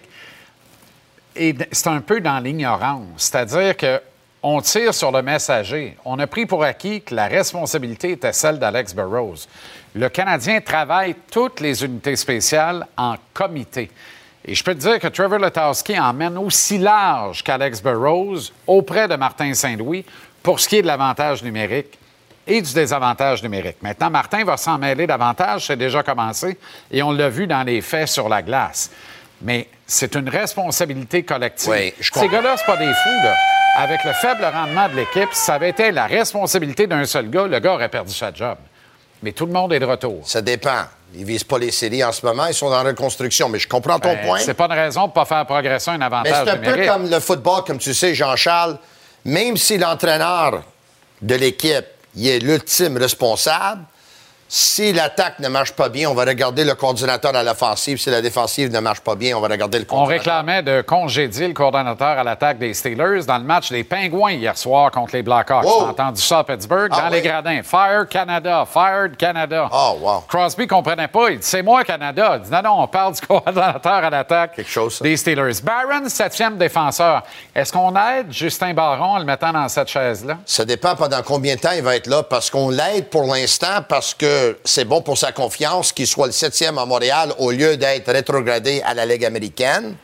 et 1.35 1.55
c'est 1.73 1.89
un 1.89 2.01
peu 2.01 2.21
dans 2.21 2.39
l'ignorance. 2.39 3.07
C'est-à-dire 3.17 3.77
que 3.77 4.01
on 4.47 4.61
tire 4.61 4.93
sur 4.93 5.11
le 5.11 5.23
messager. 5.23 5.97
On 6.05 6.19
a 6.19 6.27
pris 6.27 6.45
pour 6.45 6.63
acquis 6.63 7.01
que 7.01 7.15
la 7.15 7.29
responsabilité 7.29 8.11
était 8.11 8.35
celle 8.35 8.59
d'Alex 8.59 8.95
Burroughs. 8.95 9.49
Le 9.95 10.11
Canadien 10.11 10.61
travaille 10.61 11.17
toutes 11.31 11.61
les 11.61 11.83
unités 11.83 12.15
spéciales 12.15 12.87
en 12.95 13.15
comité. 13.33 13.91
Et 14.45 14.55
je 14.55 14.63
peux 14.63 14.75
te 14.75 14.81
dire 14.81 14.99
que 14.99 15.09
Trevor 15.09 15.39
Letowski 15.39 15.99
emmène 15.99 16.37
aussi 16.37 16.77
large 16.77 17.43
qu'Alex 17.43 17.83
Burroughs 17.83 18.53
auprès 18.67 19.09
de 19.09 19.17
Martin 19.17 19.55
Saint-Louis 19.55 20.05
pour 20.43 20.61
ce 20.61 20.69
qui 20.69 20.77
est 20.77 20.83
de 20.83 20.87
l'avantage 20.89 21.43
numérique 21.43 21.99
et 22.47 22.61
du 22.61 22.73
désavantage 22.73 23.43
numérique. 23.43 23.77
Maintenant, 23.83 24.11
Martin 24.11 24.45
va 24.45 24.57
s'en 24.57 24.79
mêler 24.79 25.07
davantage, 25.07 25.67
c'est 25.67 25.77
déjà 25.77 26.03
commencé, 26.03 26.59
et 26.91 27.03
on 27.03 27.13
l'a 27.13 27.29
vu 27.29 27.47
dans 27.47 27.63
les 27.63 27.81
faits 27.81 28.09
sur 28.09 28.29
la 28.29 28.43
glace. 28.43 28.91
Mais 29.43 29.69
c'est 29.87 30.15
une 30.15 30.29
responsabilité 30.29 31.23
collective. 31.23 31.71
Oui, 31.71 31.93
je 32.01 32.11
Ces 32.13 32.29
gars-là, 32.29 32.57
c'est 32.57 32.67
pas 32.67 32.77
des 32.77 32.93
fous, 32.93 33.23
là. 33.25 33.35
Avec 33.77 34.05
le 34.05 34.13
faible 34.13 34.45
rendement 34.45 34.89
de 34.89 34.95
l'équipe, 34.95 35.29
si 35.33 35.45
ça 35.45 35.55
avait 35.55 35.71
été 35.71 35.91
la 35.91 36.07
responsabilité 36.07 36.87
d'un 36.87 37.05
seul 37.05 37.29
gars, 37.29 37.47
le 37.47 37.59
gars 37.59 37.75
aurait 37.75 37.89
perdu 37.89 38.15
sa 38.15 38.33
job. 38.33 38.57
Mais 39.23 39.33
tout 39.33 39.47
le 39.47 39.53
monde 39.53 39.73
est 39.73 39.81
de 39.81 39.85
retour. 39.85 40.21
Ça 40.25 40.43
dépend. 40.43 40.85
Ils 41.15 41.25
visent 41.25 41.45
pas 41.45 41.59
les 41.59 41.71
séries 41.71 42.05
en 42.05 42.13
ce 42.13 42.25
moment, 42.25 42.47
ils 42.47 42.55
sont 42.55 42.67
en 42.73 42.83
reconstruction. 42.83 43.49
Mais 43.49 43.59
je 43.59 43.67
comprends 43.69 43.99
ton 43.99 44.13
Ben, 44.13 44.27
point. 44.27 44.39
C'est 44.39 44.55
pas 44.55 44.67
une 44.67 44.73
raison 44.73 45.03
pour 45.05 45.15
pas 45.15 45.25
faire 45.25 45.47
progresser 45.47 45.91
un 45.91 45.99
Mais 45.99 46.05
avantage 46.05 46.45
c'est 46.45 46.51
un 46.51 46.57
peu 46.59 46.87
comme 46.87 47.11
le 47.11 47.21
football, 47.21 47.65
comme 47.65 47.79
tu 47.79 47.95
sais, 47.95 48.15
Jean-Charles. 48.15 48.79
Même 49.25 49.57
si 49.57 49.79
l'entraîneur 49.79 50.63
de 51.23 51.35
l'équipe 51.35 51.87
il 52.17 52.27
est 52.27 52.39
l'ultime 52.39 52.97
responsable, 52.97 53.85
si 54.57 54.93
l'attaque 54.93 55.41
ne 55.41 55.49
marche 55.49 55.73
pas 55.73 55.89
bien, 55.89 56.09
on 56.09 56.15
va 56.15 56.25
regarder 56.25 56.63
le 56.63 56.77
coordinateur 56.77 57.35
à 57.35 57.43
l'offensive. 57.43 57.99
Si 57.99 58.09
la 58.09 58.23
défensive 58.23 58.71
ne 58.71 58.79
marche 58.79 59.01
pas 59.01 59.17
bien, 59.17 59.37
on 59.37 59.41
va 59.41 59.49
regarder 59.49 59.81
le 59.81 59.85
On 59.91 59.97
coordinateur. 59.97 60.37
réclamait 60.37 60.63
de 60.63 60.81
congédier 60.83 61.49
le 61.49 61.55
coordonnateur 61.55 62.17
à 62.21 62.23
l'attaque 62.23 62.59
des 62.59 62.73
Steelers 62.73 63.25
dans 63.27 63.39
le 63.39 63.43
match 63.43 63.71
des 63.73 63.83
Pingouins 63.83 64.31
hier 64.31 64.57
soir 64.57 64.93
contre 64.93 65.17
les 65.17 65.25
Blackhawks. 65.25 65.65
Wow. 65.65 65.89
Entendu 65.89 66.23
ça 66.23 66.39
à 66.39 66.45
Pittsburgh, 66.45 66.89
Ah 66.93 67.01
dans 67.03 67.09
les 67.09 67.21
gradins. 67.21 67.63
Fire 67.65 68.07
Canada, 68.09 68.65
fired 68.73 69.17
Canada. 69.17 69.69
Oh, 69.73 69.97
wow. 70.01 70.21
Crosby 70.29 70.69
comprenait 70.69 71.09
pas. 71.09 71.31
Il 71.31 71.41
dit 71.41 71.47
C'est 71.49 71.63
moi, 71.63 71.83
Canada. 71.83 72.35
Il 72.37 72.43
dit 72.43 72.51
Non, 72.53 72.63
non, 72.63 72.83
on 72.83 72.87
parle 72.87 73.15
du 73.15 73.21
coordonnateur 73.27 74.05
à 74.05 74.11
l'attaque 74.11 74.61
des 75.03 75.17
Steelers. 75.17 75.63
Barron, 75.65 76.09
septième 76.09 76.57
défenseur. 76.59 77.25
Est-ce 77.57 77.73
qu'on 77.73 77.93
aide 77.97 78.31
Justin 78.31 78.73
Baron 78.73 79.15
en 79.15 79.19
le 79.19 79.25
mettant 79.25 79.53
dans 79.53 79.69
cette 79.69 79.89
chaise-là? 79.89 80.39
Ça 80.47 80.65
dépend 80.65 80.95
pendant 80.95 81.23
combien 81.23 81.57
de 81.57 81.61
temps 81.61 81.73
il 81.77 81.83
va 81.83 81.97
être 81.97 82.07
là, 82.07 82.23
parce 82.23 82.51
qu'on 82.51 82.71
l'aide 82.71 83.09
pour 83.11 83.25
l'instant, 83.25 83.83
parce 83.89 84.15
que 84.15 84.44
c'est 84.65 84.85
bon 84.85 85.03
pour 85.03 85.17
sa 85.19 85.33
confiance 85.33 85.93
qu'il 85.93 86.07
soit 86.07 86.27
le 86.27 86.33
septième 86.33 86.79
à 86.79 86.85
Montréal 86.87 87.33
au 87.39 87.51
lieu 87.51 87.77
d'être 87.77 88.11
rétrogradé 88.13 88.83
à 88.85 88.95
la 88.95 89.05
Ligue 89.07 89.25
américaine. 89.25 89.97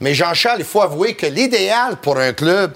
Mais 0.00 0.14
Jean-Charles, 0.14 0.60
il 0.60 0.64
faut 0.64 0.82
avouer 0.82 1.14
que 1.14 1.26
l'idéal 1.26 1.96
pour 1.96 2.18
un 2.18 2.32
club, 2.32 2.72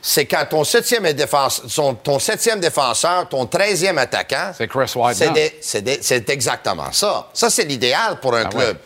c'est 0.00 0.26
quand 0.26 0.44
ton 0.50 0.64
septième, 0.64 1.10
défense- 1.14 1.62
son- 1.68 1.94
ton 1.94 2.18
septième 2.18 2.60
défenseur, 2.60 3.28
ton 3.28 3.46
treizième 3.46 3.98
attaquant. 3.98 4.52
C'est 5.14 5.24
Chris. 5.32 5.52
C'est 6.02 6.28
exactement 6.30 6.92
ça. 6.92 7.28
Ça, 7.32 7.50
c'est 7.50 7.64
l'idéal 7.64 8.20
pour 8.20 8.34
un 8.34 8.44
Ah 8.46 8.48
club. 8.50 8.76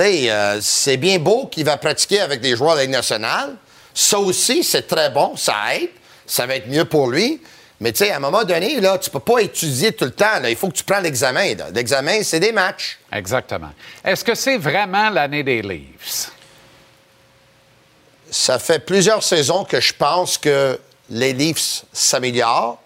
ouais. 0.00 0.28
Euh, 0.30 0.58
c'est 0.60 0.96
bien 0.96 1.18
beau 1.18 1.46
qu'il 1.46 1.64
va 1.64 1.76
pratiquer 1.76 2.20
avec 2.20 2.40
des 2.40 2.56
joueurs 2.56 2.72
de 2.72 2.78
la 2.78 2.82
Ligue 2.84 2.92
nationale. 2.92 3.54
Ça 3.94 4.18
aussi, 4.18 4.64
c'est 4.64 4.88
très 4.88 5.10
bon, 5.10 5.36
ça 5.36 5.54
aide. 5.76 5.90
Ça 6.26 6.46
va 6.46 6.56
être 6.56 6.66
mieux 6.68 6.84
pour 6.84 7.08
lui. 7.08 7.40
Mais 7.80 7.92
tu 7.92 8.04
sais, 8.04 8.10
à 8.12 8.16
un 8.16 8.20
moment 8.20 8.44
donné, 8.44 8.80
là, 8.80 8.98
tu 8.98 9.10
peux 9.10 9.20
pas 9.20 9.40
étudier 9.40 9.92
tout 9.92 10.04
le 10.04 10.12
temps. 10.12 10.40
là. 10.40 10.48
Il 10.48 10.56
faut 10.56 10.68
que 10.68 10.74
tu 10.76 10.84
prennes 10.84 11.02
l'examen. 11.02 11.54
L'examen, 11.72 12.22
c'est 12.22 12.40
des 12.40 12.52
matchs. 12.52 12.98
Exactement. 13.12 13.70
Est-ce 14.04 14.24
que 14.24 14.34
c'est 14.34 14.58
vraiment 14.58 15.10
l'année 15.10 15.42
des 15.42 15.60
Leafs? 15.60 16.30
Ça 18.30 18.58
fait 18.58 18.78
plusieurs 18.78 19.22
saisons 19.22 19.64
que 19.64 19.80
je 19.80 19.92
pense 19.92 20.38
que 20.38 20.78
les 21.10 21.32
Leafs 21.32 21.84
s'améliorent. 21.92 22.78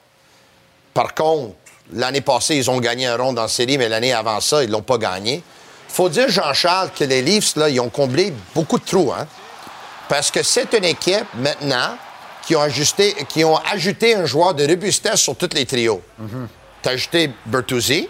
Par 0.94 1.14
contre, 1.14 1.54
l'année 1.92 2.20
passée, 2.20 2.56
ils 2.56 2.70
ont 2.70 2.80
gagné 2.80 3.06
un 3.06 3.16
rond 3.16 3.32
dans 3.32 3.42
la 3.42 3.48
série, 3.48 3.78
mais 3.78 3.88
l'année 3.88 4.12
avant 4.12 4.40
ça, 4.40 4.64
ils 4.64 4.70
l'ont 4.70 4.82
pas 4.82 4.98
gagné. 4.98 5.34
Il 5.90 5.94
faut 5.94 6.08
dire, 6.08 6.28
Jean-Charles, 6.28 6.90
que 6.96 7.04
les 7.04 7.22
Leafs, 7.22 7.56
là, 7.56 7.68
ils 7.68 7.80
ont 7.80 7.88
comblé 7.88 8.32
beaucoup 8.54 8.78
de 8.78 8.84
trous. 8.84 9.12
Hein? 9.12 9.26
Parce 10.08 10.30
que 10.30 10.42
c'est 10.42 10.72
une 10.74 10.84
équipe, 10.84 11.26
maintenant, 11.34 11.96
qui 12.48 12.56
ont, 12.56 12.62
ajusté, 12.62 13.14
qui 13.28 13.44
ont 13.44 13.58
ajouté 13.58 14.14
un 14.14 14.24
joueur 14.24 14.54
de 14.54 14.66
robustesse 14.66 15.20
sur 15.20 15.36
tous 15.36 15.50
les 15.52 15.66
trios. 15.66 16.00
Tu 16.82 16.88
as 16.88 16.92
ajouté 16.92 17.30
Bertuzzi, 17.44 18.08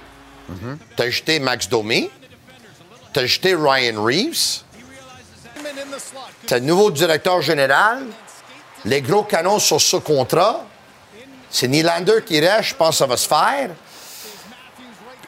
tu 0.96 1.03
as 1.03 1.07
ajouté 1.07 1.40
Max 1.40 1.68
Domi, 1.68 2.09
tu 3.12 3.18
as 3.18 3.22
ajouté 3.24 3.57
Ryan 3.57 4.01
Reeves, 4.01 4.62
tu 6.46 6.55
as 6.55 6.59
le 6.61 6.64
nouveau 6.64 6.92
directeur 6.92 7.42
général, 7.42 8.05
les 8.85 9.03
gros 9.03 9.24
canons 9.24 9.59
sont 9.59 9.81
sous 9.81 9.98
contrat. 9.98 10.64
C'est 11.51 11.66
Nylander 11.66 12.22
qui 12.24 12.38
reste, 12.38 12.68
je 12.68 12.74
pense 12.77 12.90
que 12.90 12.96
ça 12.98 13.07
va 13.07 13.16
se 13.16 13.27
faire. 13.27 13.70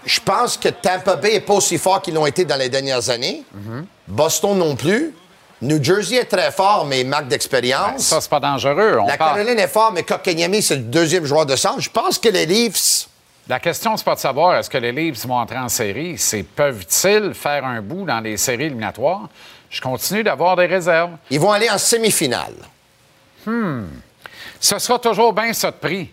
Je 0.07 0.21
pense 0.21 0.57
que 0.57 0.69
Tampa 0.69 1.17
Bay 1.17 1.33
n'est 1.33 1.41
pas 1.41 1.55
aussi 1.55 1.79
fort 1.79 2.01
qu'ils 2.01 2.15
l'ont 2.15 2.27
été 2.27 2.45
dans 2.45 2.57
les 2.57 2.69
dernières 2.69 3.11
années. 3.11 3.43
Boston 4.07 4.57
non 4.57 4.77
plus. 4.77 5.13
New 5.63 5.83
Jersey 5.83 6.17
est 6.17 6.25
très 6.25 6.51
fort, 6.51 6.87
mais 6.87 7.05
manque 7.05 7.29
d'expérience. 7.29 8.05
Ça, 8.07 8.21
c'est 8.21 8.31
pas 8.31 8.41
dangereux. 8.41 8.99
On 9.01 9.07
La 9.07 9.19
Caroline 9.19 9.59
est 9.59 9.69
fort, 9.69 9.93
mais 9.93 10.03
Kotkaniemi, 10.03 10.63
c'est 10.63 10.77
le 10.77 10.83
deuxième 10.83 11.27
joueur 11.27 11.45
de 11.45 11.55
centre. 11.57 11.81
Je 11.81 11.91
pense 11.91 12.19
que 12.19 12.29
les 12.31 12.47
Leafs, 12.47 13.09
La 13.49 13.61
question, 13.61 13.97
c'est 13.97 14.05
pas 14.05 14.15
de 14.15 14.21
savoir 14.21 14.57
est-ce 14.57 14.71
que 14.71 14.79
les 14.79 14.93
Leafs 14.93 15.27
vont 15.27 15.37
entrer 15.37 15.59
en 15.59 15.69
série, 15.69 16.17
c'est 16.17 16.43
peuvent-ils 16.45 17.35
faire 17.35 17.65
un 17.65 17.83
bout 17.83 18.07
dans 18.07 18.21
les 18.21 18.37
séries 18.37 18.65
éliminatoires? 18.67 19.29
Je 19.69 19.81
continue 19.81 20.23
d'avoir 20.23 20.57
des 20.57 20.67
réserves. 20.67 21.11
ils 21.31 21.39
vont 21.41 21.53
aller 21.53 21.69
en 21.69 21.79
semi-finale. 21.79 22.55
Hmm. 23.47 23.85
Ce 24.59 24.79
sera 24.79 24.99
toujours 24.99 25.33
bien 25.33 25.53
ça 25.53 25.71
de 25.71 25.77
prix. 25.77 26.11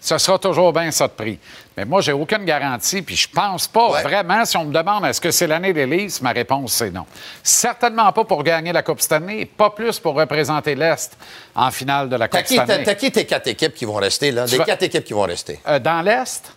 Ce 0.00 0.16
sera 0.18 0.38
toujours 0.38 0.72
bien 0.72 0.90
ça 0.90 1.06
de 1.08 1.12
prix. 1.12 1.38
Mais 1.76 1.84
moi, 1.84 2.00
j'ai 2.00 2.12
aucune 2.12 2.44
garantie, 2.44 3.02
puis 3.02 3.16
je 3.16 3.28
pense 3.28 3.68
pas 3.68 4.02
vraiment, 4.02 4.44
si 4.44 4.56
on 4.56 4.64
me 4.64 4.72
demande 4.72 5.04
est-ce 5.04 5.20
que 5.20 5.30
c'est 5.30 5.46
l'année 5.46 5.72
des 5.72 5.86
Leafs, 5.86 6.20
ma 6.22 6.32
réponse, 6.32 6.72
c'est 6.72 6.90
non. 6.90 7.04
Certainement 7.42 8.10
pas 8.12 8.24
pour 8.24 8.42
gagner 8.42 8.72
la 8.72 8.82
Coupe 8.82 9.00
Stanley, 9.00 9.44
pas 9.44 9.70
plus 9.70 9.98
pour 9.98 10.14
représenter 10.14 10.74
l'Est 10.74 11.16
en 11.54 11.70
finale 11.70 12.08
de 12.08 12.16
la 12.16 12.28
Coupe 12.28 12.46
Stanley. 12.46 12.82
t'as 12.82 12.94
qui 12.94 13.12
tes 13.12 13.26
quatre 13.26 13.48
équipes 13.48 13.74
qui 13.74 13.84
vont 13.84 13.94
rester, 13.94 14.30
là? 14.30 14.46
Des 14.46 14.58
quatre 14.58 14.82
équipes 14.82 15.04
qui 15.04 15.12
vont 15.12 15.22
rester? 15.22 15.60
Euh, 15.66 15.78
dans 15.78 16.02
l'Est? 16.02 16.52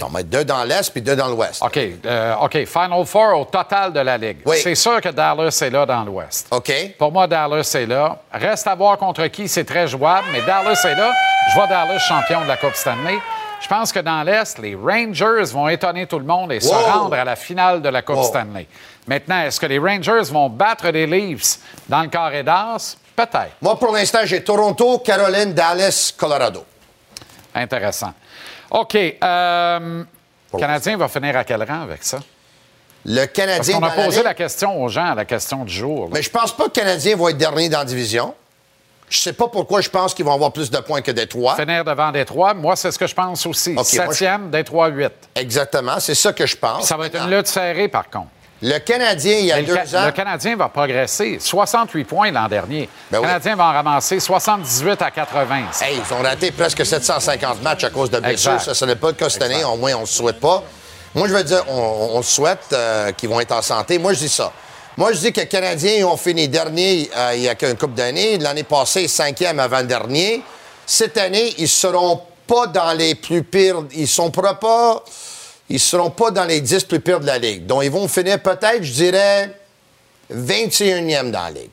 Non, 0.00 0.08
mais 0.12 0.22
deux 0.24 0.44
dans 0.44 0.64
l'Est 0.64 0.90
puis 0.92 1.02
deux 1.02 1.16
dans 1.16 1.28
l'Ouest. 1.28 1.62
OK. 1.62 1.78
euh, 2.06 2.34
OK. 2.42 2.64
Final 2.66 3.04
Four 3.06 3.40
au 3.40 3.44
total 3.44 3.92
de 3.92 4.00
la 4.00 4.16
Ligue. 4.18 4.38
C'est 4.56 4.74
sûr 4.74 5.00
que 5.00 5.08
Dallas 5.10 5.58
est 5.62 5.70
là 5.70 5.86
dans 5.86 6.04
l'Ouest. 6.04 6.46
OK. 6.50 6.72
Pour 6.98 7.12
moi, 7.12 7.26
Dallas 7.26 7.70
est 7.74 7.86
là. 7.86 8.18
Reste 8.32 8.66
à 8.66 8.74
voir 8.74 8.96
contre 8.98 9.26
qui, 9.28 9.48
c'est 9.48 9.64
très 9.64 9.86
jouable, 9.88 10.26
mais 10.32 10.40
Dallas 10.42 10.80
est 10.84 10.94
là. 10.94 11.12
Je 11.50 11.54
vois 11.54 11.66
Dallas 11.66 11.98
champion 11.98 12.42
de 12.42 12.48
la 12.48 12.56
Coupe 12.56 12.74
Stanley. 12.74 13.18
Je 13.60 13.68
pense 13.68 13.92
que 13.92 14.00
dans 14.00 14.22
l'Est, 14.24 14.58
les 14.58 14.74
Rangers 14.74 15.44
vont 15.52 15.68
étonner 15.68 16.06
tout 16.08 16.18
le 16.18 16.24
monde 16.24 16.50
et 16.52 16.58
se 16.58 16.72
rendre 16.74 17.14
à 17.14 17.24
la 17.24 17.36
finale 17.36 17.80
de 17.80 17.88
la 17.88 18.02
Coupe 18.02 18.16
Wow. 18.16 18.24
Stanley. 18.24 18.66
Maintenant, 19.06 19.40
est-ce 19.42 19.60
que 19.60 19.66
les 19.66 19.78
Rangers 19.78 20.22
vont 20.32 20.48
battre 20.48 20.88
les 20.88 21.06
Leafs 21.06 21.58
dans 21.88 22.02
le 22.02 22.08
carré 22.08 22.42
d'as? 22.42 22.96
Peut-être. 23.14 23.52
Moi, 23.60 23.78
pour 23.78 23.92
l'instant, 23.92 24.20
j'ai 24.24 24.42
Toronto, 24.42 24.98
Caroline, 24.98 25.52
Dallas, 25.54 26.12
Colorado. 26.16 26.64
Intéressant. 27.54 28.12
OK. 28.72 28.94
euh, 28.96 30.04
le 30.54 30.58
Canadien 30.58 30.96
va 30.96 31.08
finir 31.08 31.36
à 31.36 31.44
quel 31.44 31.62
rang 31.62 31.82
avec 31.82 32.02
ça? 32.02 32.18
Le 33.04 33.16
Parce 33.26 33.28
Canadien. 33.32 33.78
qu'on 33.80 33.86
a 33.86 33.96
la 33.96 34.04
posé 34.04 34.22
la 34.22 34.34
question 34.34 34.82
aux 34.82 34.88
gens, 34.88 35.14
la 35.14 35.24
question 35.24 35.64
du 35.64 35.72
jour. 35.74 36.04
là. 36.04 36.10
Mais 36.14 36.22
je 36.22 36.30
pense 36.30 36.56
pas 36.56 36.64
que 36.64 36.68
le 36.68 36.74
Canadien 36.84 37.16
va 37.16 37.30
être 37.30 37.36
dernier 37.38 37.68
dans 37.68 37.78
la 37.78 37.84
division. 37.84 38.34
Je 39.08 39.18
sais 39.18 39.32
pas 39.34 39.48
pourquoi 39.48 39.80
je 39.82 39.90
pense 39.90 40.14
qu'ils 40.14 40.24
vont 40.24 40.32
avoir 40.32 40.52
plus 40.52 40.70
de 40.70 40.78
points 40.78 41.02
que 41.02 41.10
Détroit. 41.10 41.54
Finir 41.56 41.84
devant 41.84 42.10
Détroit, 42.12 42.54
moi, 42.54 42.76
c'est 42.76 42.90
ce 42.90 42.98
que 42.98 43.06
je 43.06 43.14
pense 43.14 43.44
aussi. 43.44 43.70
Moi, 43.72 43.82
je- 43.82 43.96
Septième, 43.96 44.50
Détroit 44.50 44.88
8. 44.88 45.12
Exactement, 45.34 45.98
c'est 46.00 46.14
ça 46.14 46.32
que 46.32 46.46
je 46.46 46.56
pense. 46.56 46.86
Ça 46.86 46.96
va 46.96 47.06
être 47.08 47.16
une 47.22 47.30
lutte 47.36 47.46
serrée, 47.48 47.88
par 47.88 48.08
contre. 48.08 48.28
Le 48.64 48.78
Canadien, 48.78 49.38
il 49.38 49.46
y 49.46 49.52
a 49.52 49.56
Mais 49.56 49.62
le, 49.62 49.74
deux 49.76 49.96
ans. 49.96 50.06
le 50.06 50.12
Canadien 50.12 50.54
va 50.56 50.68
progresser. 50.68 51.38
68 51.40 52.04
points 52.04 52.30
l'an 52.30 52.46
dernier. 52.48 52.88
Ben 53.10 53.18
le 53.18 53.22
oui. 53.22 53.26
Canadien 53.26 53.56
va 53.56 53.64
en 53.64 53.72
ramasser 53.72 54.20
78 54.20 55.02
à 55.02 55.10
80. 55.10 55.56
Hey, 55.82 55.98
ils 56.08 56.14
ont 56.14 56.22
raté 56.22 56.52
presque 56.52 56.86
750 56.86 57.60
matchs 57.62 57.84
à 57.84 57.90
cause 57.90 58.08
de 58.10 58.20
blessures. 58.20 58.60
Ça, 58.60 58.72
ce 58.74 58.84
n'est 58.84 58.94
pas 58.96 59.08
le 59.08 59.14
cas 59.14 59.28
cette 59.28 59.42
année. 59.42 59.64
Au 59.64 59.76
moins, 59.76 59.94
on 59.94 59.96
ne 59.96 60.02
le 60.02 60.06
souhaite 60.06 60.38
pas. 60.38 60.62
Moi, 61.14 61.26
je 61.28 61.32
veux 61.34 61.42
dire, 61.44 61.64
on, 61.68 62.10
on 62.14 62.22
souhaite 62.22 62.66
euh, 62.72 63.10
qu'ils 63.12 63.28
vont 63.28 63.40
être 63.40 63.52
en 63.52 63.62
santé. 63.62 63.98
Moi, 63.98 64.12
je 64.12 64.20
dis 64.20 64.28
ça. 64.28 64.52
Moi, 64.96 65.12
je 65.12 65.18
dis 65.18 65.32
que 65.32 65.40
les 65.40 65.48
Canadiens 65.48 65.94
ils 65.98 66.04
ont 66.04 66.16
fini 66.16 66.48
dernier 66.48 67.10
euh, 67.16 67.32
il 67.34 67.40
y 67.42 67.48
a 67.48 67.54
qu'une 67.54 67.76
couple 67.76 67.94
d'années. 67.94 68.38
L'année 68.38 68.62
passée, 68.62 69.08
cinquième 69.08 69.58
avant-dernier. 69.58 70.42
Cette 70.86 71.18
année, 71.18 71.52
ils 71.58 71.62
ne 71.62 71.66
seront 71.66 72.20
pas 72.46 72.66
dans 72.66 72.92
les 72.92 73.14
plus 73.14 73.42
pires. 73.42 73.82
Ils 73.92 74.06
sont 74.08 74.30
pas- 74.30 75.02
Ils 75.72 75.80
seront 75.80 76.10
pas 76.10 76.30
dans 76.30 76.44
les 76.44 76.60
10 76.60 76.84
plus 76.84 77.00
pires 77.00 77.18
de 77.18 77.24
la 77.26 77.38
Ligue. 77.38 77.64
Donc, 77.64 77.82
ils 77.82 77.90
vont 77.90 78.06
finir 78.06 78.38
peut-être, 78.42 78.82
je 78.82 78.92
dirais, 78.92 79.50
21e 80.30 81.30
dans 81.30 81.44
la 81.44 81.50
Ligue. 81.50 81.70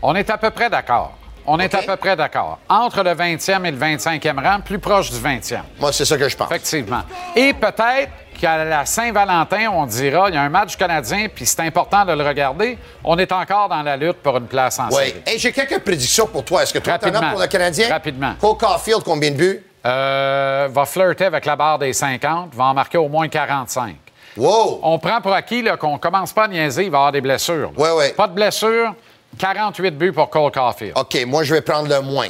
On 0.00 0.14
est 0.14 0.30
à 0.30 0.38
peu 0.38 0.48
près 0.50 0.70
d'accord. 0.70 1.12
On 1.46 1.58
est 1.58 1.74
à 1.74 1.82
peu 1.82 1.96
près 1.96 2.16
d'accord. 2.16 2.58
Entre 2.68 3.02
le 3.02 3.10
20e 3.10 3.66
et 3.66 3.70
le 3.70 3.76
25e 3.78 4.42
rang, 4.42 4.60
plus 4.60 4.78
proche 4.78 5.10
du 5.10 5.18
20e. 5.18 5.60
Moi, 5.78 5.92
c'est 5.92 6.06
ça 6.06 6.16
que 6.16 6.26
je 6.26 6.36
pense. 6.38 6.50
Effectivement. 6.50 7.02
Et 7.36 7.52
peut-être 7.52 8.12
qu'à 8.40 8.64
la 8.64 8.86
Saint-Valentin, 8.86 9.68
on 9.70 9.84
dira, 9.84 10.28
il 10.30 10.34
y 10.34 10.38
a 10.38 10.42
un 10.42 10.48
match 10.48 10.74
canadien, 10.76 11.26
puis 11.34 11.44
c'est 11.44 11.60
important 11.60 12.06
de 12.06 12.12
le 12.12 12.26
regarder. 12.26 12.78
On 13.04 13.18
est 13.18 13.30
encore 13.32 13.68
dans 13.68 13.82
la 13.82 13.96
lutte 13.98 14.22
pour 14.22 14.38
une 14.38 14.46
place 14.46 14.78
en 14.78 14.88
Oui. 14.88 14.94
série. 14.96 15.14
Hey, 15.26 15.38
j'ai 15.38 15.52
quelques 15.52 15.80
prédictions 15.80 16.26
pour 16.28 16.44
toi. 16.44 16.62
Est-ce 16.62 16.72
que 16.72 16.78
toi, 16.78 16.98
t'en 16.98 17.08
as 17.08 17.10
Rapidement. 17.10 17.30
pour 17.32 17.40
le 17.40 17.46
Canadien? 17.46 17.88
Rapidement. 17.90 18.34
Cole 18.40 18.56
Caulfield, 18.56 19.02
combien 19.04 19.30
de 19.32 19.36
buts? 19.36 19.64
Euh, 19.86 20.68
va 20.70 20.84
flirter 20.84 21.24
avec 21.26 21.44
la 21.44 21.56
barre 21.56 21.78
des 21.78 21.92
50, 21.92 22.54
va 22.54 22.64
en 22.64 22.74
marquer 22.74 22.98
au 22.98 23.08
moins 23.08 23.28
45. 23.28 23.96
Wow! 24.36 24.80
On 24.82 24.98
prend 24.98 25.20
pour 25.20 25.32
acquis 25.32 25.64
qu'on 25.78 25.98
commence 25.98 26.32
pas 26.32 26.44
à 26.44 26.48
niaiser, 26.48 26.84
il 26.84 26.90
va 26.90 26.96
y 26.96 27.00
avoir 27.00 27.12
des 27.12 27.20
blessures. 27.20 27.72
Oui, 27.76 27.88
oui. 27.96 28.12
Pas 28.16 28.26
de 28.26 28.34
blessures, 28.34 28.94
48 29.38 29.90
buts 29.92 30.12
pour 30.12 30.30
Cole 30.30 30.52
Caulfield. 30.52 30.92
OK, 30.96 31.24
moi, 31.26 31.42
je 31.44 31.54
vais 31.54 31.60
prendre 31.60 31.88
le 31.88 32.00
moins. 32.00 32.28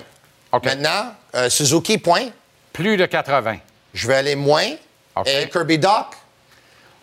Maintenant, 0.53 1.13
euh, 1.35 1.49
Suzuki, 1.49 1.99
point. 1.99 2.29
Plus 2.73 2.97
de 2.97 3.07
80. 3.07 3.57
Je 3.93 4.07
vais 4.07 4.15
aller 4.15 4.37
moins. 4.37 4.69
Et 5.27 5.49
Kirby 5.51 5.79
Doc? 5.79 6.07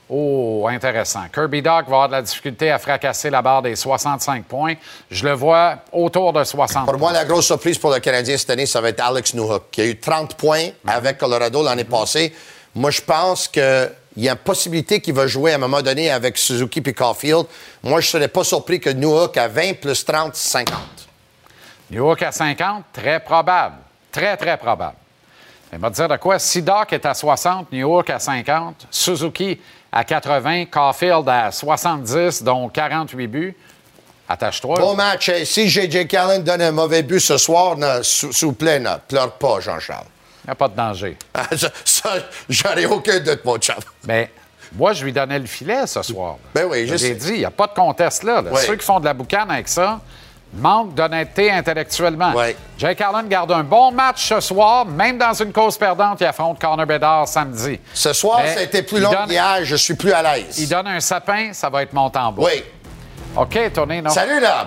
Oh, 0.07 0.67
intéressant. 0.69 1.23
Kirby 1.33 1.63
Doc 1.63 1.87
va 1.87 1.95
avoir 1.95 2.07
de 2.07 2.13
la 2.13 2.21
difficulté 2.21 2.69
à 2.69 2.77
fracasser 2.77 3.31
la 3.31 3.41
barre 3.41 3.63
des 3.63 3.75
65 3.75 4.45
points. 4.45 4.75
Je 5.09 5.25
le 5.25 5.33
vois 5.33 5.77
autour 5.91 6.31
de 6.31 6.43
60 6.43 6.85
Pour 6.85 6.99
moi, 6.99 7.11
la 7.11 7.25
grosse 7.25 7.47
surprise 7.47 7.79
pour 7.79 7.91
le 7.91 7.99
Canadien 7.99 8.37
cette 8.37 8.51
année, 8.51 8.67
ça 8.67 8.81
va 8.81 8.89
être 8.89 8.99
Alex 8.99 9.33
Newhook, 9.33 9.63
qui 9.71 9.81
a 9.81 9.85
eu 9.85 9.99
30 9.99 10.35
points 10.35 10.69
avec 10.85 11.17
Colorado 11.17 11.63
l'année 11.63 11.85
passée. 11.85 12.35
Moi, 12.75 12.91
je 12.91 13.01
pense 13.01 13.47
qu'il 13.47 13.89
y 14.17 14.29
a 14.29 14.33
une 14.33 14.37
possibilité 14.37 15.01
qu'il 15.01 15.15
va 15.15 15.25
jouer 15.25 15.53
à 15.53 15.55
un 15.55 15.59
moment 15.59 15.81
donné 15.81 16.11
avec 16.11 16.37
Suzuki 16.37 16.83
et 16.85 16.93
Caulfield. 16.93 17.45
Moi, 17.81 17.99
je 17.99 18.07
ne 18.07 18.11
serais 18.11 18.27
pas 18.27 18.43
surpris 18.43 18.79
que 18.79 18.91
Newhook 18.91 19.35
à 19.37 19.47
20 19.47 19.79
plus 19.81 20.05
30, 20.05 20.35
50. 20.35 20.77
Newhook 21.89 22.21
à 22.21 22.31
50, 22.31 22.83
très 22.93 23.19
probable. 23.19 23.77
Très, 24.11 24.37
très 24.37 24.57
probable. 24.57 24.97
Il 25.73 25.79
va 25.79 25.89
dire 25.89 26.07
de 26.07 26.15
quoi? 26.17 26.37
Si 26.37 26.61
Doc 26.61 26.93
est 26.93 27.05
à 27.05 27.13
60, 27.13 27.71
Newhook 27.71 28.09
à 28.09 28.19
50, 28.19 28.87
Suzuki 28.91 29.59
à 29.95 30.03
80, 30.03 30.65
Caulfield 30.65 31.27
à 31.29 31.51
70, 31.51 32.43
donc 32.43 32.73
48 32.73 33.27
buts. 33.27 33.55
Attache-toi. 34.27 34.75
Bon 34.77 34.93
match. 34.95 35.31
Si 35.45 35.69
J.J. 35.69 36.05
Callen 36.07 36.43
donne 36.43 36.61
un 36.61 36.71
mauvais 36.71 37.01
but 37.01 37.21
ce 37.21 37.37
soir, 37.37 37.77
s'il 38.03 38.47
vous 38.47 38.53
plaît, 38.53 38.79
ne 38.79 38.89
pleure 39.07 39.31
pas, 39.33 39.61
Jean-Charles. 39.61 40.05
Il 40.43 40.47
n'y 40.47 40.51
a 40.51 40.55
pas 40.55 40.67
de 40.67 40.75
danger. 40.75 41.17
ça, 41.55 41.69
ça, 41.85 42.09
j'en 42.49 42.75
ai 42.75 42.85
aucun 42.85 43.19
doute, 43.19 43.45
mon 43.45 43.57
chum. 43.57 43.75
Mais 44.05 44.29
moi, 44.73 44.91
je 44.93 45.05
lui 45.05 45.13
donnais 45.13 45.39
le 45.39 45.45
filet 45.45 45.87
ce 45.87 46.01
soir. 46.01 46.37
Ben 46.53 46.65
oui, 46.69 46.87
je 46.87 46.97
J'ai 46.97 46.97
sais. 46.97 47.15
dit, 47.15 47.29
il 47.29 47.39
n'y 47.39 47.45
a 47.45 47.51
pas 47.51 47.67
de 47.67 47.73
conteste 47.73 48.23
là. 48.23 48.41
là. 48.41 48.51
Oui. 48.51 48.59
Ceux 48.65 48.75
qui 48.75 48.85
font 48.85 48.99
de 48.99 49.05
la 49.05 49.13
boucane 49.13 49.49
avec 49.49 49.69
ça 49.69 50.01
manquent 50.57 50.93
d'honnêteté 50.93 51.51
intellectuellement. 51.51 52.33
Jake 52.77 53.01
Allen 53.01 53.27
garde 53.27 53.51
un 53.51 53.63
bon 53.63 53.91
match 53.91 54.27
ce 54.29 54.39
soir, 54.39 54.85
même 54.85 55.17
dans 55.17 55.33
une 55.33 55.51
cause 55.51 55.77
perdante, 55.77 56.21
il 56.21 56.25
affronte 56.25 56.59
Connor 56.59 56.85
Bedard 56.85 57.27
samedi. 57.27 57.79
Ce 57.93 58.13
soir, 58.13 58.39
Mais 58.43 58.53
ça 58.53 58.59
a 58.59 58.63
été 58.63 58.81
plus 58.83 58.99
long 58.99 59.11
donne- 59.11 59.27
qu'hier. 59.27 59.59
Je 59.63 59.75
suis 59.75 59.93
plus 59.95 60.11
à 60.11 60.21
l'aise. 60.21 60.57
Il 60.59 60.67
donne 60.69 60.87
un 60.87 60.99
sapin, 60.99 61.53
ça 61.53 61.69
va 61.69 61.83
être 61.83 61.93
Montembeau. 61.93 62.45
Oui. 62.45 62.63
OK, 63.35 63.73
tournez, 63.73 64.01
non? 64.01 64.09
Salut, 64.11 64.39
là. 64.39 64.65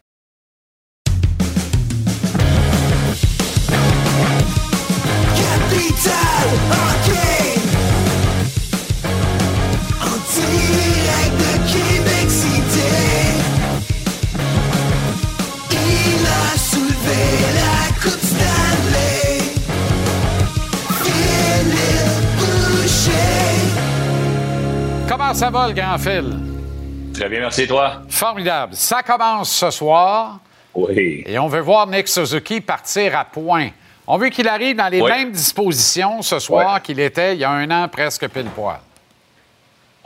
Comment 25.28 25.40
ça 25.40 25.50
va, 25.50 25.68
le 25.68 25.74
grand 25.74 25.98
fil? 25.98 26.24
Très 27.12 27.28
bien, 27.28 27.40
merci, 27.40 27.66
toi. 27.66 28.00
Formidable. 28.08 28.72
Ça 28.74 29.02
commence 29.02 29.50
ce 29.50 29.70
soir. 29.70 30.38
Oui. 30.74 31.22
Et 31.26 31.38
on 31.38 31.48
veut 31.48 31.60
voir 31.60 31.86
Nick 31.86 32.08
Suzuki 32.08 32.62
partir 32.62 33.14
à 33.14 33.26
point. 33.26 33.68
On 34.06 34.16
veut 34.16 34.30
qu'il 34.30 34.48
arrive 34.48 34.76
dans 34.76 34.88
les 34.88 35.02
Oui. 35.02 35.10
mêmes 35.10 35.30
dispositions 35.30 36.22
ce 36.22 36.38
soir 36.38 36.80
qu'il 36.80 36.98
était 36.98 37.34
il 37.34 37.40
y 37.40 37.44
a 37.44 37.50
un 37.50 37.70
an 37.70 37.88
presque 37.88 38.26
pile 38.28 38.46
poil. 38.46 38.78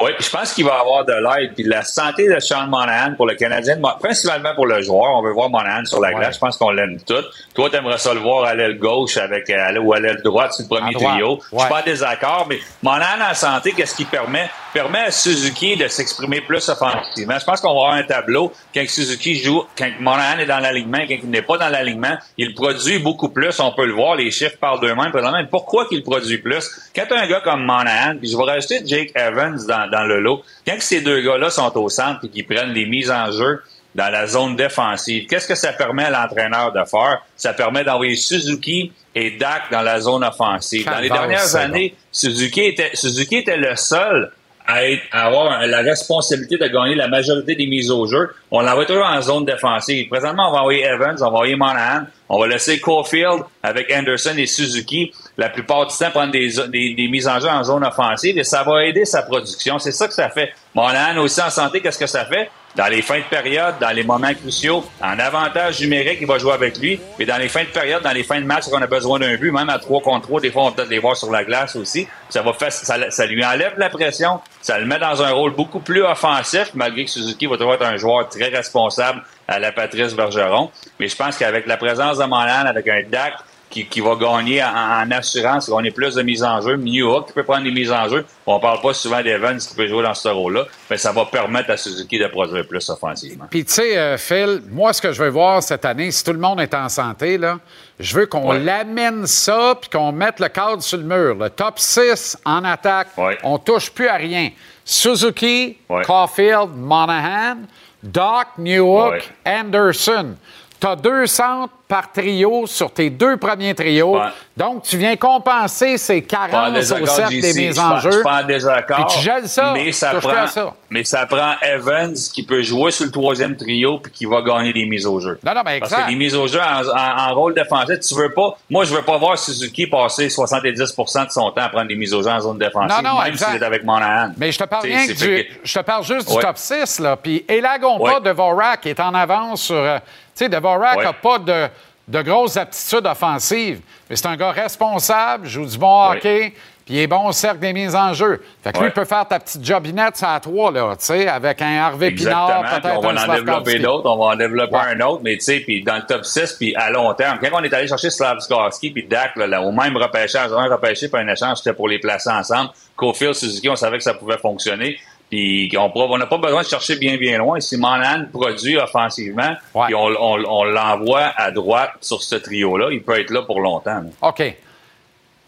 Oui, 0.00 0.10
je 0.18 0.28
pense 0.28 0.54
qu'il 0.54 0.64
va 0.64 0.80
avoir 0.80 1.04
de 1.04 1.12
l'aide. 1.12 1.54
Puis 1.54 1.62
la 1.62 1.84
santé 1.84 2.26
de 2.28 2.40
Sean 2.40 2.66
Monahan 2.66 3.14
pour 3.14 3.28
le 3.28 3.36
Canadien, 3.36 3.76
principalement 4.00 4.56
pour 4.56 4.66
le 4.66 4.82
joueur, 4.82 5.12
on 5.16 5.22
veut 5.22 5.30
voir 5.30 5.50
Monahan 5.50 5.84
sur 5.84 6.00
la 6.00 6.12
glace. 6.14 6.34
Je 6.34 6.40
pense 6.40 6.56
qu'on 6.56 6.72
l'aime 6.72 6.98
tout. 7.06 7.22
Toi, 7.54 7.70
tu 7.70 7.76
aimerais 7.76 7.98
ça 7.98 8.12
le 8.12 8.18
voir 8.18 8.44
à 8.46 8.56
l'aile 8.56 8.76
gauche 8.76 9.16
avec, 9.18 9.48
euh, 9.50 9.78
ou 9.78 9.92
à 9.92 10.00
l'aile 10.00 10.20
droite 10.24 10.52
sur 10.54 10.64
le 10.64 10.68
premier 10.80 10.94
trio. 10.94 11.38
Je 11.48 11.54
ouais. 11.54 11.60
suis 11.60 11.68
pas 11.70 11.80
en 11.80 11.84
désaccord, 11.84 12.46
mais 12.48 12.58
Monahan 12.82 13.30
en 13.30 13.34
santé, 13.34 13.70
qu'est-ce 13.70 13.94
qui 13.94 14.04
permet? 14.04 14.50
Permet 14.72 15.00
à 15.00 15.10
Suzuki 15.10 15.76
de 15.76 15.86
s'exprimer 15.86 16.40
plus 16.40 16.66
offensivement. 16.70 17.38
Je 17.38 17.44
pense 17.44 17.60
qu'on 17.60 17.74
va 17.74 17.80
avoir 17.80 17.92
un 17.92 18.04
tableau 18.04 18.52
quand 18.74 18.82
Suzuki 18.88 19.34
joue, 19.34 19.64
quand 19.76 19.90
Monahan 20.00 20.38
est 20.38 20.46
dans 20.46 20.60
l'alignement, 20.60 21.00
quand 21.06 21.18
il 21.22 21.28
n'est 21.28 21.42
pas 21.42 21.58
dans 21.58 21.68
l'alignement, 21.68 22.16
il 22.38 22.54
produit 22.54 22.98
beaucoup 22.98 23.28
plus. 23.28 23.60
On 23.60 23.72
peut 23.72 23.84
le 23.84 23.92
voir, 23.92 24.16
les 24.16 24.30
chiffres 24.30 24.56
parlent 24.58 24.80
d'eux-mêmes. 24.80 25.12
Pourquoi 25.50 25.86
qu'il 25.88 26.02
produit 26.02 26.38
plus? 26.38 26.70
Quand 26.96 27.04
as 27.10 27.20
un 27.20 27.26
gars 27.26 27.42
comme 27.42 27.64
Monahan, 27.64 28.16
puis 28.16 28.30
je 28.30 28.36
vais 28.36 28.44
rajouter 28.44 28.80
Jake 28.86 29.12
Evans 29.14 29.58
dans, 29.68 29.90
dans 29.90 30.04
le 30.04 30.20
lot, 30.20 30.42
quand 30.66 30.76
ces 30.78 31.02
deux 31.02 31.20
gars-là 31.20 31.50
sont 31.50 31.76
au 31.76 31.90
centre 31.90 32.20
et 32.24 32.28
qu'ils 32.30 32.46
prennent 32.46 32.72
les 32.72 32.86
mises 32.86 33.10
en 33.10 33.30
jeu 33.30 33.62
dans 33.94 34.10
la 34.10 34.26
zone 34.26 34.56
défensive, 34.56 35.26
qu'est-ce 35.26 35.48
que 35.48 35.54
ça 35.54 35.74
permet 35.74 36.04
à 36.04 36.10
l'entraîneur 36.10 36.72
de 36.72 36.82
faire? 36.84 37.20
Ça 37.36 37.52
permet 37.52 37.84
d'envoyer 37.84 38.16
Suzuki 38.16 38.90
et 39.14 39.32
Dak 39.32 39.64
dans 39.70 39.82
la 39.82 40.00
zone 40.00 40.24
offensive. 40.24 40.86
Dans 40.86 40.98
les 40.98 41.10
dernières 41.10 41.56
années, 41.56 41.94
Suzuki 42.10 42.62
était, 42.62 42.90
Suzuki 42.94 43.36
était 43.36 43.58
le 43.58 43.76
seul 43.76 44.32
à, 44.66 44.84
être- 44.88 45.02
à 45.12 45.26
avoir 45.26 45.66
la 45.66 45.80
responsabilité 45.80 46.56
de 46.58 46.66
gagner 46.66 46.94
la 46.94 47.08
majorité 47.08 47.54
des 47.54 47.66
mises 47.66 47.90
au 47.90 48.06
jeu. 48.06 48.30
On 48.50 48.60
l'envoie 48.62 48.84
toujours 48.86 49.04
en 49.06 49.20
zone 49.20 49.44
défensive. 49.44 50.08
Présentement, 50.08 50.48
on 50.50 50.52
va 50.52 50.58
envoyer 50.60 50.84
Evans, 50.84 51.16
on 51.18 51.22
va 51.24 51.26
envoyer 51.28 51.56
Monahan, 51.56 52.04
on 52.28 52.38
va 52.40 52.46
laisser 52.46 52.78
Caulfield 52.80 53.42
avec 53.62 53.92
Anderson 53.92 54.34
et 54.36 54.46
Suzuki 54.46 55.12
la 55.36 55.48
plupart 55.48 55.86
du 55.86 55.96
temps 55.96 56.10
prendre 56.10 56.32
des, 56.32 56.50
des, 56.68 56.94
des 56.94 57.08
mises 57.08 57.26
en 57.26 57.40
jeu 57.40 57.48
en 57.48 57.64
zone 57.64 57.84
offensive 57.84 58.38
et 58.38 58.44
ça 58.44 58.62
va 58.62 58.84
aider 58.84 59.04
sa 59.04 59.22
production. 59.22 59.78
C'est 59.78 59.92
ça 59.92 60.06
que 60.06 60.14
ça 60.14 60.28
fait. 60.28 60.52
Monahan 60.74 61.18
aussi 61.18 61.40
en 61.40 61.50
santé, 61.50 61.80
qu'est-ce 61.80 61.98
que 61.98 62.06
ça 62.06 62.24
fait? 62.24 62.50
Dans 62.74 62.86
les 62.86 63.02
fins 63.02 63.18
de 63.18 63.24
période, 63.24 63.74
dans 63.80 63.90
les 63.90 64.02
moments 64.02 64.32
cruciaux, 64.32 64.82
en 65.02 65.18
avantage 65.18 65.80
numérique, 65.82 66.18
il 66.22 66.26
va 66.26 66.38
jouer 66.38 66.52
avec 66.52 66.78
lui. 66.78 66.98
Mais 67.18 67.26
dans 67.26 67.36
les 67.36 67.48
fins 67.48 67.64
de 67.64 67.68
période, 67.68 68.02
dans 68.02 68.12
les 68.12 68.22
fins 68.22 68.40
de 68.40 68.46
match, 68.46 68.64
on 68.72 68.80
a 68.80 68.86
besoin 68.86 69.18
d'un 69.18 69.36
but, 69.36 69.50
même 69.50 69.68
à 69.68 69.78
3 69.78 70.00
contre 70.00 70.26
3, 70.26 70.40
des 70.40 70.50
fois, 70.50 70.64
on 70.64 70.72
peut-être 70.72 70.88
les 70.88 70.98
voir 70.98 71.14
sur 71.14 71.30
la 71.30 71.44
glace 71.44 71.76
aussi. 71.76 72.08
Ça 72.30 72.40
va 72.40 72.54
faire, 72.54 72.72
ça, 72.72 73.10
ça 73.10 73.26
lui 73.26 73.44
enlève 73.44 73.74
la 73.76 73.90
pression, 73.90 74.40
ça 74.62 74.78
le 74.78 74.86
met 74.86 74.98
dans 74.98 75.22
un 75.22 75.32
rôle 75.32 75.54
beaucoup 75.54 75.80
plus 75.80 76.02
offensif, 76.02 76.70
malgré 76.72 77.04
que 77.04 77.10
Suzuki 77.10 77.46
va 77.46 77.58
toujours 77.58 77.74
être 77.74 77.84
un 77.84 77.98
joueur 77.98 78.26
très 78.30 78.48
responsable 78.48 79.22
à 79.48 79.58
la 79.58 79.70
Patrice 79.70 80.14
Bergeron. 80.14 80.70
Mais 80.98 81.08
je 81.08 81.16
pense 81.16 81.36
qu'avec 81.36 81.66
la 81.66 81.76
présence 81.76 82.16
de 82.16 82.24
Monahan, 82.24 82.64
avec 82.66 82.88
un 82.88 83.02
DAC 83.02 83.34
qui, 83.72 83.86
qui 83.86 84.00
va 84.00 84.14
gagner 84.14 84.62
en, 84.62 84.68
en 85.02 85.10
assurance, 85.10 85.68
gagner 85.68 85.90
plus 85.90 86.14
de 86.14 86.22
mises 86.22 86.44
en 86.44 86.60
jeu, 86.60 86.76
Newhook 86.76 87.26
qui 87.28 87.32
peut 87.32 87.42
prendre 87.42 87.64
des 87.64 87.70
mises 87.72 87.90
en 87.90 88.08
jeu, 88.08 88.24
on 88.46 88.60
parle 88.60 88.80
pas 88.80 88.92
souvent 88.94 89.22
d'Evans 89.22 89.56
qui 89.56 89.74
peut 89.74 89.88
jouer 89.88 90.02
dans 90.02 90.14
ce 90.14 90.28
rôle-là, 90.28 90.66
mais 90.90 90.96
ça 90.98 91.10
va 91.10 91.24
permettre 91.24 91.70
à 91.70 91.76
Suzuki 91.76 92.18
de 92.18 92.26
produire 92.28 92.66
plus 92.68 92.88
offensivement. 92.90 93.46
Puis, 93.50 93.64
tu 93.64 93.72
sais, 93.72 93.96
euh, 93.98 94.16
Phil, 94.18 94.62
moi, 94.70 94.92
ce 94.92 95.00
que 95.02 95.10
je 95.12 95.22
veux 95.22 95.30
voir 95.30 95.62
cette 95.62 95.84
année, 95.84 96.10
si 96.10 96.22
tout 96.22 96.32
le 96.32 96.38
monde 96.38 96.60
est 96.60 96.74
en 96.74 96.88
santé, 96.88 97.38
là, 97.38 97.58
je 97.98 98.14
veux 98.16 98.26
qu'on 98.26 98.52
l'amène 98.52 99.26
ça 99.26 99.74
puis 99.80 99.88
qu'on 99.90 100.12
mette 100.12 100.38
le 100.40 100.48
cadre 100.48 100.82
sur 100.82 100.98
le 100.98 101.04
mur. 101.04 101.34
Le 101.36 101.48
top 101.50 101.78
6 101.78 102.36
en 102.44 102.62
attaque, 102.64 103.08
on 103.42 103.58
touche 103.58 103.90
plus 103.90 104.08
à 104.08 104.14
rien. 104.16 104.50
Suzuki, 104.84 105.78
Caulfield, 106.04 106.70
Monahan, 106.76 107.56
Doc, 108.02 108.46
Newhook, 108.58 109.12
Ouais. 109.12 109.22
Anderson. 109.46 110.34
Tu 110.80 110.86
as 110.86 110.96
deux 110.96 111.26
centres 111.26 111.72
par 111.92 112.10
trio 112.10 112.66
sur 112.66 112.90
tes 112.90 113.10
deux 113.10 113.36
premiers 113.36 113.74
trios. 113.74 114.18
Donc, 114.56 114.82
tu 114.82 114.96
viens 114.96 115.14
compenser 115.16 115.98
ces 115.98 116.22
carences 116.22 116.90
au 116.90 117.04
cercle 117.04 117.38
des 117.38 117.52
je 117.52 117.58
mises 117.60 117.78
en 117.78 117.98
Je 117.98 118.04
jeu. 118.04 118.12
suis 118.12 118.22
pas 118.22 118.42
en 118.42 118.46
désaccord. 118.46 119.06
Puis 119.06 119.16
tu 119.18 119.22
gèles 119.22 119.46
ça. 119.46 119.72
Mais 119.74 119.92
ça, 119.92 120.14
prend, 120.14 120.46
ça. 120.46 120.72
mais 120.88 121.04
ça 121.04 121.26
prend 121.26 121.52
Evans 121.60 122.14
qui 122.32 122.44
peut 122.46 122.62
jouer 122.62 122.90
sur 122.92 123.04
le 123.04 123.10
troisième 123.10 123.56
trio 123.56 123.98
puis 123.98 124.10
qui 124.10 124.24
va 124.24 124.40
gagner 124.40 124.72
des 124.72 124.86
mises 124.86 125.04
au 125.06 125.20
jeu. 125.20 125.38
Non, 125.44 125.52
non, 125.54 125.60
mais 125.66 125.80
Parce 125.80 125.92
exact. 125.92 126.06
que 126.06 126.10
les 126.12 126.16
mises 126.16 126.34
au 126.34 126.46
jeu 126.46 126.60
en, 126.60 126.88
en- 126.88 127.30
en 127.30 127.34
rôle 127.34 127.54
défensif, 127.54 128.00
tu 128.00 128.14
veux 128.14 128.32
pas. 128.32 128.56
Moi, 128.70 128.84
je 128.84 128.94
veux 128.94 129.02
pas 129.02 129.18
voir 129.18 129.38
Suzuki 129.38 129.86
passer 129.86 130.28
70% 130.28 131.26
de 131.26 131.30
son 131.30 131.50
temps 131.50 131.60
à 131.62 131.68
prendre 131.68 131.88
des 131.88 131.94
mises 131.96 132.14
au 132.14 132.22
jeu 132.22 132.30
en 132.30 132.40
zone 132.40 132.56
défensive, 132.58 133.02
Non, 133.02 133.16
non, 133.16 133.22
même 133.22 133.34
s'il 133.36 133.54
est 133.56 133.62
avec 133.62 133.84
Monahan. 133.84 134.32
Mais 134.38 134.50
je 134.50 134.58
te 134.58 134.64
parle 134.64 134.84
rien 134.84 135.06
que 135.06 135.12
du, 135.12 135.46
je 135.62 135.74
te 135.74 135.84
parle 135.84 136.04
juste 136.04 136.26
du 136.30 136.38
top 136.38 136.56
6, 136.56 137.00
là. 137.00 137.16
Puis 137.16 137.44
élaguons 137.46 137.98
pas 137.98 138.14
Ouais. 138.14 138.20
Devorak 138.22 138.86
est 138.86 138.98
en 139.00 139.12
avance 139.14 139.62
sur... 139.62 139.74
euh, 139.76 139.98
tu 140.34 140.44
sais, 140.44 140.48
Devorak 140.48 140.96
n'a 140.96 141.10
Ouais. 141.10 141.16
pas 141.22 141.38
de, 141.38 141.68
de 142.08 142.22
grosses 142.22 142.56
aptitudes 142.56 143.06
offensives, 143.06 143.80
mais 144.10 144.16
c'est 144.16 144.26
un 144.26 144.36
gars 144.36 144.50
responsable, 144.50 145.46
joue 145.46 145.64
du 145.64 145.78
bon 145.78 146.10
hockey, 146.10 146.52
puis 146.84 146.94
il 146.94 146.98
est 146.98 147.06
bon 147.06 147.28
au 147.28 147.32
cercle 147.32 147.60
des 147.60 147.72
mises 147.72 147.94
en 147.94 148.12
jeu. 148.12 148.42
Fait 148.62 148.72
que 148.72 148.78
lui, 148.80 148.86
il 148.86 148.92
peut 148.92 149.04
faire 149.04 149.26
ta 149.26 149.38
petite 149.38 149.64
jobinette 149.64 150.20
à 150.22 150.40
trois, 150.40 150.72
là, 150.72 150.96
tu 150.98 151.04
sais, 151.04 151.28
avec 151.28 151.62
un 151.62 151.78
Harvey 151.80 152.10
Pinard, 152.10 152.48
Exactement. 152.50 152.70
Puis 152.72 152.80
peut-être 152.80 152.98
on 152.98 153.00
va 153.02 153.08
un 153.08 153.28
en 153.28 153.34
développer 153.34 153.78
d'autres, 153.78 154.10
on 154.10 154.16
va 154.18 154.32
en 154.32 154.36
développer 154.36 154.74
Ouais. 154.74 154.94
un 154.96 155.00
autre, 155.02 155.20
mais 155.22 155.34
tu 155.36 155.44
sais, 155.44 155.60
puis 155.60 155.84
dans 155.84 155.94
le 155.96 156.02
top 156.02 156.24
6, 156.24 156.54
puis 156.58 156.74
à 156.74 156.90
long 156.90 157.14
terme, 157.14 157.38
quand 157.40 157.48
on 157.52 157.62
est 157.62 157.72
allé 157.72 157.86
chercher 157.86 158.10
Slavskovski 158.10 158.90
puis 158.90 159.04
Dak, 159.04 159.36
là, 159.36 159.46
là, 159.46 159.62
au 159.62 159.70
même 159.70 159.96
repêchage, 159.96 160.50
un 160.52 160.66
repêché 160.74 161.08
puis 161.08 161.20
un 161.22 161.28
échange, 161.28 161.58
c'était 161.58 161.72
pour 161.74 161.88
les 161.88 162.00
placer 162.00 162.30
ensemble. 162.30 162.70
Cofield, 162.96 163.34
Suzuki, 163.34 163.68
on 163.68 163.76
savait 163.76 163.98
que 163.98 164.04
ça 164.04 164.14
pouvait 164.14 164.38
fonctionner. 164.38 164.98
Puis 165.32 165.72
on 165.78 166.18
n'a 166.18 166.26
pas 166.26 166.36
besoin 166.36 166.60
de 166.60 166.66
chercher 166.66 166.96
bien, 166.96 167.16
bien 167.16 167.38
loin. 167.38 167.58
Si 167.58 167.78
Monahan 167.78 168.26
produit 168.30 168.76
offensivement, 168.76 169.54
puis 169.86 169.94
on, 169.94 170.08
on- 170.08 170.44
on 170.46 170.64
l'envoie 170.64 171.32
à 171.38 171.50
droite 171.50 171.92
sur 172.02 172.22
ce 172.22 172.34
trio-là, 172.36 172.88
il 172.90 173.02
peut 173.02 173.18
être 173.18 173.30
là 173.30 173.40
pour 173.40 173.60
longtemps. 173.62 174.02
là. 174.02 174.10
OK. 174.20 174.54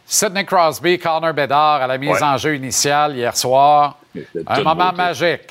Sidney 0.06 0.46
Crosby, 0.46 0.98
Connor 0.98 1.34
Bedard 1.34 1.82
à 1.82 1.86
la 1.86 1.98
mise 1.98 2.10
Ouais. 2.12 2.22
en 2.22 2.38
jeu 2.38 2.56
initiale 2.56 3.14
hier 3.14 3.36
soir. 3.36 3.98
Un 4.46 4.62
moment 4.62 4.90
beau, 4.90 4.96
magique. 4.96 5.50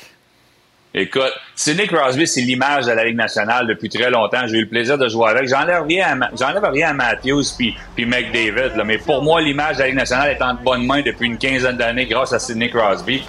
Écoute, 0.92 1.32
Sidney 1.54 1.86
Crosby, 1.86 2.26
c'est 2.26 2.40
l'image 2.40 2.86
de 2.86 2.90
la 2.92 3.04
Ligue 3.04 3.16
nationale 3.16 3.68
depuis 3.68 3.88
très 3.88 4.10
longtemps. 4.10 4.46
J'ai 4.48 4.58
eu 4.58 4.62
le 4.62 4.68
plaisir 4.68 4.98
de 4.98 5.08
jouer 5.08 5.28
avec. 5.30 5.48
J'enlève 5.48 5.84
rien 5.86 6.20
à, 6.22 6.70
rien 6.70 6.88
à 6.88 6.92
Matthews 6.92 7.44
puis, 7.56 7.76
puis 7.94 8.04
McDavid, 8.04 8.76
là. 8.76 8.82
mais 8.84 8.98
pour 8.98 9.22
moi, 9.22 9.40
l'image 9.40 9.76
de 9.76 9.82
la 9.82 9.86
Ligue 9.86 9.96
nationale 9.96 10.30
est 10.30 10.42
en 10.42 10.54
bonne 10.54 10.84
main 10.86 11.02
depuis 11.02 11.26
une 11.26 11.38
quinzaine 11.38 11.76
d'années 11.76 12.06
grâce 12.06 12.32
à 12.32 12.40
Sidney 12.40 12.68
Crosby. 12.70 13.22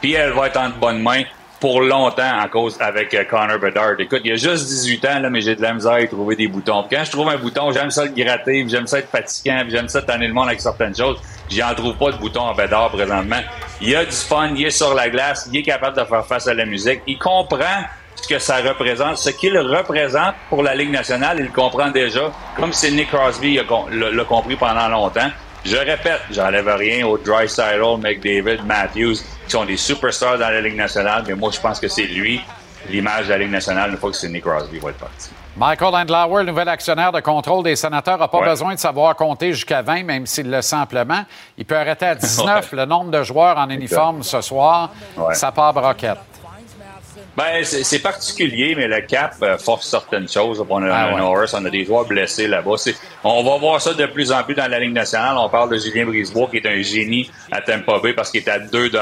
Puis 0.00 0.14
elle 0.14 0.32
va 0.32 0.46
être 0.46 0.58
en 0.58 0.70
bonne 0.70 1.02
main 1.02 1.22
pour 1.60 1.80
longtemps 1.80 2.40
en 2.40 2.48
cause 2.48 2.76
avec 2.80 3.12
euh, 3.14 3.24
Connor 3.24 3.58
Bedard. 3.58 3.98
Écoute, 3.98 4.20
il 4.24 4.30
y 4.30 4.32
a 4.32 4.36
juste 4.36 4.66
18 4.68 5.04
ans, 5.06 5.18
là, 5.20 5.30
mais 5.30 5.40
j'ai 5.40 5.56
de 5.56 5.62
la 5.62 5.74
misère 5.74 5.92
à 5.92 6.00
y 6.00 6.08
trouver 6.08 6.36
des 6.36 6.46
boutons. 6.46 6.84
Puis 6.84 6.96
quand 6.96 7.04
je 7.04 7.10
trouve 7.10 7.28
un 7.28 7.36
bouton, 7.36 7.72
j'aime 7.72 7.90
ça 7.90 8.04
le 8.04 8.12
gratter, 8.12 8.64
j'aime 8.68 8.86
ça 8.86 9.00
être 9.00 9.10
fatigant, 9.10 9.64
j'aime 9.68 9.88
ça 9.88 10.02
tanner 10.02 10.28
le 10.28 10.34
monde 10.34 10.48
avec 10.48 10.60
certaines 10.60 10.96
choses. 10.96 11.20
J'en 11.50 11.74
trouve 11.74 11.96
pas 11.96 12.12
de 12.12 12.18
bouton 12.18 12.46
à 12.46 12.54
Bedard 12.54 12.90
présentement. 12.90 13.40
Il 13.80 13.94
a 13.96 14.04
du 14.04 14.12
fun, 14.12 14.52
il 14.54 14.66
est 14.66 14.70
sur 14.70 14.94
la 14.94 15.08
glace, 15.08 15.48
il 15.52 15.58
est 15.58 15.62
capable 15.62 15.96
de 15.96 16.04
faire 16.04 16.24
face 16.26 16.46
à 16.46 16.54
la 16.54 16.64
musique. 16.64 17.00
Il 17.06 17.18
comprend 17.18 17.84
ce 18.14 18.28
que 18.28 18.38
ça 18.38 18.56
représente, 18.56 19.16
ce 19.16 19.30
qu'il 19.30 19.56
représente 19.58 20.34
pour 20.48 20.62
la 20.62 20.74
Ligue 20.74 20.90
nationale, 20.90 21.38
il 21.40 21.50
comprend 21.50 21.90
déjà, 21.90 22.32
comme 22.56 22.72
Sidney 22.72 23.06
Crosby 23.06 23.60
l'a 23.90 24.24
compris 24.24 24.56
pendant 24.56 24.88
longtemps. 24.88 25.30
Je 25.68 25.76
répète, 25.76 26.20
j'enlève 26.30 26.66
rien 26.68 27.06
aux 27.06 27.18
Drysdale, 27.18 27.82
McDavid, 28.00 28.64
Matthews, 28.64 29.16
qui 29.46 29.50
sont 29.50 29.64
des 29.66 29.76
superstars 29.76 30.38
dans 30.38 30.48
la 30.48 30.60
Ligue 30.62 30.76
nationale, 30.76 31.24
mais 31.28 31.34
moi, 31.34 31.50
je 31.52 31.60
pense 31.60 31.78
que 31.78 31.88
c'est 31.88 32.06
lui, 32.06 32.40
l'image 32.88 33.26
de 33.26 33.30
la 33.30 33.38
Ligue 33.38 33.50
nationale, 33.50 33.90
une 33.90 33.98
fois 33.98 34.10
que 34.10 34.16
Sidney 34.16 34.40
Crosby 34.40 34.78
va 34.78 34.90
être 34.90 34.98
parti. 34.98 35.30
Michael 35.56 35.94
Andlauer, 35.94 36.44
nouvel 36.44 36.68
actionnaire 36.68 37.10
de 37.12 37.20
contrôle 37.20 37.64
des 37.64 37.76
sénateurs, 37.76 38.16
n'a 38.18 38.28
pas 38.28 38.38
Ouais. 38.38 38.48
besoin 38.48 38.74
de 38.74 38.78
savoir 38.78 39.14
compter 39.16 39.52
jusqu'à 39.52 39.82
20, 39.82 40.04
même 40.04 40.24
s'il 40.24 40.48
le 40.50 40.62
sent 40.62 40.76
amplement. 40.76 41.24
Il 41.58 41.64
peut 41.66 41.76
arrêter 41.76 42.06
à 42.06 42.14
19 42.16 42.72
le 42.72 42.84
nombre 42.86 43.10
de 43.10 43.22
joueurs 43.22 43.58
en 43.58 43.68
uniforme 43.68 44.22
ce 44.22 44.40
soir. 44.40 44.90
Ouais. 45.16 45.34
Ça 45.34 45.50
part 45.52 45.74
broquette. 45.74 46.16
Ben, 47.38 47.62
c'est 47.64 48.00
particulier, 48.00 48.74
mais 48.76 48.88
le 48.88 49.00
cap 49.02 49.36
euh, 49.42 49.56
force 49.58 49.86
certaines 49.88 50.28
choses. 50.28 50.64
On 50.68 50.82
a 50.82 50.88
Ah 50.92 51.04
un 51.10 51.14
ouais. 51.14 51.20
Norris, 51.20 51.50
on 51.54 51.64
a 51.64 51.70
des 51.70 51.84
joueurs 51.84 52.04
blessés 52.04 52.48
là-bas. 52.48 52.74
On 53.22 53.44
va 53.44 53.56
voir 53.58 53.80
ça 53.80 53.94
de 53.94 54.06
plus 54.06 54.32
en 54.32 54.42
plus 54.42 54.56
dans 54.56 54.66
la 54.68 54.80
Ligue 54.80 54.92
nationale. 54.92 55.36
On 55.38 55.48
parle 55.48 55.70
de 55.70 55.78
Julien 55.78 56.04
Brisebois, 56.04 56.48
qui 56.50 56.56
est 56.56 56.66
un 56.66 56.82
génie 56.82 57.30
à 57.52 57.60
Tampa 57.60 58.00
Bay 58.02 58.12
parce 58.12 58.32
qu'il 58.32 58.40
est 58.42 58.48
à 58.48 58.58
2 58.58 58.88
du 58.90 58.96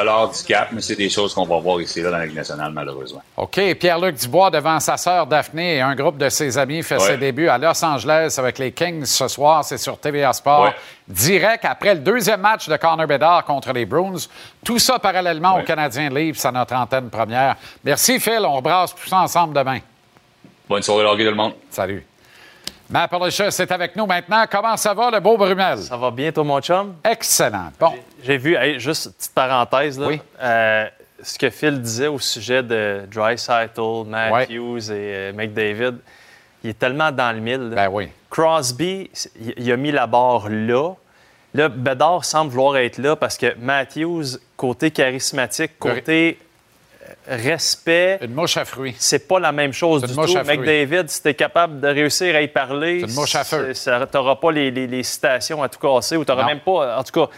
cap, 0.46 0.68
mais 0.72 0.82
c'est 0.82 0.96
des 0.96 1.08
choses 1.08 1.32
qu'on 1.32 1.46
va 1.46 1.58
voir 1.58 1.80
ici 1.80 2.02
là, 2.02 2.10
dans 2.10 2.18
la 2.18 2.26
Ligue 2.26 2.36
nationale, 2.36 2.72
malheureusement. 2.72 3.22
OK. 3.38 3.58
Pierre-Luc 3.80 4.16
Dubois, 4.16 4.50
devant 4.50 4.78
sa 4.80 4.98
sœur 4.98 5.26
Daphné 5.26 5.76
et 5.76 5.80
un 5.80 5.94
groupe 5.94 6.18
de 6.18 6.28
ses 6.28 6.58
amis, 6.58 6.82
fait 6.82 6.96
Ouais. 6.96 7.00
ses 7.06 7.16
débuts 7.16 7.48
à 7.48 7.56
Los 7.56 7.82
Angeles 7.84 8.34
avec 8.38 8.58
les 8.58 8.72
Kings 8.72 9.04
ce 9.06 9.28
soir. 9.28 9.64
C'est 9.64 9.78
sur 9.78 9.98
TVA 9.98 10.32
Sport. 10.34 10.64
Ouais. 10.64 10.74
Direct 11.08 11.64
après 11.64 11.94
le 11.94 12.00
deuxième 12.00 12.40
match 12.40 12.68
de 12.68 12.76
Connor 12.76 13.06
Bedard 13.06 13.44
contre 13.44 13.72
les 13.72 13.86
Bruins. 13.86 14.26
Tout 14.64 14.80
ça 14.80 14.98
parallèlement 14.98 15.58
aux 15.58 15.62
Canadiens 15.62 16.10
de 16.10 16.14
Livre, 16.16 16.44
à 16.44 16.50
notre 16.52 16.74
antenne 16.74 17.10
première. 17.10 17.56
Merci, 17.84 18.18
Phil. 18.18 18.40
On 18.40 18.54
rebrasse 18.54 18.94
tout 18.94 19.06
ça 19.06 19.18
ensemble 19.18 19.54
demain. 19.54 19.78
Bonne 20.68 20.82
soirée, 20.82 21.04
hockey, 21.04 21.22
tout 21.24 21.30
le 21.30 21.36
monde. 21.36 21.54
Salut. 21.70 22.04
Matt 22.90 23.10
Paulishus 23.10 23.44
est 23.44 23.70
avec 23.70 23.94
nous 23.94 24.06
maintenant. 24.06 24.44
Comment 24.50 24.76
ça 24.76 24.94
va, 24.94 25.10
le 25.10 25.20
beau 25.20 25.36
Brumel? 25.36 25.78
Ça 25.78 25.96
va 25.96 26.10
bien, 26.10 26.32
toi, 26.32 26.44
mon 26.44 26.60
chum? 26.60 26.96
Excellent. 27.04 27.70
Bon. 27.78 27.94
J'ai 28.22 28.36
vu, 28.36 28.56
hey, 28.56 28.78
juste 28.80 29.06
une 29.06 29.12
petite 29.12 29.34
parenthèse, 29.34 29.98
là, 29.98 30.08
euh, 30.40 30.86
ce 31.22 31.38
que 31.38 31.50
Phil 31.50 31.80
disait 31.80 32.06
au 32.06 32.18
sujet 32.18 32.62
de 32.62 33.02
Dreisaitl, 33.12 34.04
Matthews 34.06 34.90
et 34.90 35.14
euh, 35.14 35.32
McDavid, 35.32 35.98
il 36.66 36.70
est 36.70 36.78
tellement 36.78 37.12
dans 37.12 37.32
le 37.34 37.40
mille. 37.40 37.70
là. 37.70 37.86
Ben 37.86 37.88
oui. 37.90 38.08
Crosby, 38.30 39.10
il 39.56 39.72
a 39.72 39.76
mis 39.76 39.92
la 39.92 40.06
barre 40.06 40.48
là. 40.50 40.92
Là, 41.54 41.68
Bedard 41.68 42.24
semble 42.24 42.50
vouloir 42.50 42.76
être 42.76 42.98
là 42.98 43.16
parce 43.16 43.38
que 43.38 43.54
Matthews, 43.58 44.24
côté 44.56 44.90
charismatique, 44.90 45.78
côté 45.78 46.38
euh, 47.28 47.36
respect. 47.36 48.18
Une 48.20 48.34
mouche 48.34 48.56
à 48.56 48.64
fruits. 48.64 48.94
C'est 48.98 49.26
pas 49.26 49.38
la 49.40 49.52
même 49.52 49.72
chose 49.72 50.02
du 50.02 50.08
tout. 50.14 50.22
fruits. 50.26 50.36
McDavid, 50.58 51.08
si 51.08 51.22
t'es 51.22 51.34
capable 51.34 51.80
de 51.80 51.88
réussir 51.88 52.34
à 52.36 52.42
y 52.42 52.48
parler, 52.48 53.00
une 53.00 53.12
mouche 53.14 53.34
à 53.36 53.44
feu. 53.44 53.72
c'est- 53.74 54.06
t'auras 54.08 54.36
pas 54.36 54.50
les, 54.52 54.70
les- 54.70 54.86
les 54.86 55.02
citations 55.02 55.62
à 55.62 55.68
tout 55.68 55.78
casser 55.78 56.16
ou 56.16 56.24
t'auras 56.24 56.46
même 56.46 56.60
pas. 56.60 56.98
En 56.98 57.02
tout 57.04 57.12
cas, 57.26 57.32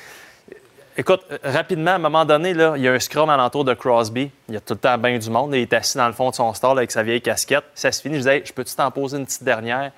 écoute, 0.99 1.23
euh, 1.31 1.39
rapidement, 1.45 1.93
à 1.93 1.95
un 1.95 1.99
moment 1.99 2.25
donné, 2.25 2.53
là, 2.53 2.75
il 2.77 2.83
y 2.83 2.89
a 2.89 2.93
un 2.93 2.99
scrum 2.99 3.31
alentour 3.31 3.65
de 3.65 3.73
Crosby. 3.75 4.31
Il 4.49 4.55
y 4.55 4.57
a 4.57 4.61
tout 4.61 4.75
le 4.75 4.81
temps 4.81 4.99
bien 4.99 5.19
du 5.19 5.31
monde. 5.31 5.55
Il 5.55 5.61
est 5.63 5.73
assis 5.73 5.97
dans 5.97 6.07
le 6.07 6.13
fond 6.13 6.31
de 6.31 6.35
son 6.35 6.53
stall 6.53 6.77
avec 6.79 6.91
sa 6.91 7.03
vieille 7.03 7.23
casquette. 7.23 7.65
Ça 7.75 7.91
se 7.93 8.03
finit. 8.03 8.17
Je 8.17 8.21
disais, 8.21 8.37
Hey, 8.39 8.43
je 8.45 8.53
peux-tu 8.53 8.75
t'en 8.75 8.91
poser 8.91 9.17
une 9.19 9.25
petite 9.27 9.45
dernière? 9.45 9.93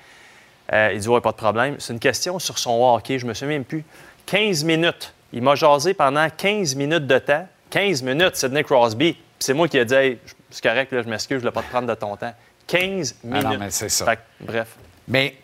Euh, 0.73 0.91
il 0.95 1.01
dit, 1.01 1.09
ouais, 1.09 1.21
pas 1.21 1.33
de 1.33 1.37
problème. 1.37 1.77
C'est 1.79 1.93
une 1.93 1.99
question 1.99 2.39
sur 2.39 2.57
son 2.59 2.95
hockey. 2.95 3.19
Je 3.19 3.27
me 3.27 3.35
souviens 3.35 3.55
même 3.55 3.65
plus. 3.65 3.85
15 4.27 4.63
minutes. 4.63 5.13
Il 5.33 5.43
m'a 5.43 5.55
jasé 5.57 5.95
pendant 5.95 6.29
15 6.31 6.77
minutes 6.77 7.07
de 7.07 7.19
temps. 7.19 7.49
15 7.71 8.03
minutes, 8.03 8.37
Sidney 8.37 8.63
Crosby. 8.63 9.17
C'est 9.39 9.55
moi 9.55 9.67
qui 9.69 9.79
ai 9.79 9.85
dit, 9.85 9.95
hey, 9.95 10.19
c'est 10.51 10.63
correct, 10.63 10.93
là, 10.93 11.03
je 11.03 11.09
m'excuse, 11.09 11.37
je 11.41 11.47
ne 11.47 11.51
voulais 11.51 11.53
pas 11.53 11.63
te 11.63 11.71
prendre 11.71 11.89
de 11.89 11.95
ton 11.95 12.17
temps. 12.17 12.35
15 12.67 13.15
Ah 13.25 13.27
minutes. 13.27 13.45
non, 13.45 13.57
mais 13.59 13.71
c'est 13.71 13.89
ça. 13.89 14.05
Fait 14.05 14.19
bref. 14.41 14.77
Mais 15.09 15.35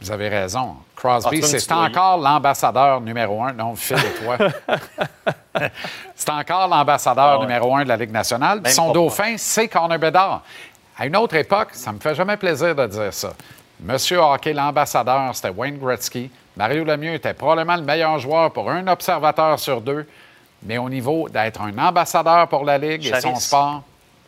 vous 0.00 0.10
avez 0.10 0.28
raison. 0.28 0.76
Ah, 0.78 0.84
Crosby, 0.96 1.38
me 1.38 1.42
c'est 1.42 1.72
encore 1.72 2.18
l'ambassadeur 2.18 3.00
numéro 3.00 3.42
un. 3.42 3.52
Non, 3.52 3.74
Phil 3.74 3.96
et 3.98 4.24
toi. 4.24 4.38
c'est 6.14 6.30
encore 6.30 6.68
l'ambassadeur 6.68 7.24
Ah 7.24 7.38
ouais. 7.38 7.46
numéro 7.46 7.76
un 7.76 7.84
de 7.84 7.88
la 7.88 7.96
Ligue 7.96 8.12
nationale. 8.12 8.60
Même 8.60 8.72
son 8.72 8.92
dauphin, 8.92 9.34
c'est 9.36 9.68
Connor 9.68 9.98
Bedard. 9.98 10.42
À 10.98 11.06
une 11.06 11.16
autre 11.16 11.34
époque, 11.36 11.70
ça 11.72 11.92
me 11.92 11.98
fait 11.98 12.14
jamais 12.14 12.36
plaisir 12.36 12.74
de 12.74 12.86
dire 12.86 13.12
ça. 13.12 13.32
Monsieur 13.80 14.18
Hockey, 14.20 14.52
l'ambassadeur, 14.52 15.34
c'était 15.34 15.50
Wayne 15.50 15.78
Gretzky. 15.78 16.30
Mario 16.56 16.84
Lemieux 16.84 17.14
était 17.14 17.34
probablement 17.34 17.76
le 17.76 17.82
meilleur 17.82 18.18
joueur 18.18 18.52
pour 18.52 18.70
un 18.70 18.86
observateur 18.86 19.58
sur 19.58 19.80
deux. 19.80 20.06
Mais 20.62 20.78
au 20.78 20.88
niveau 20.88 21.28
d'être 21.28 21.60
un 21.60 21.76
ambassadeur 21.78 22.46
pour 22.46 22.64
la 22.64 22.78
Ligue 22.78 23.06
et 23.06 23.20
son 23.20 23.34
sport, 23.34 23.82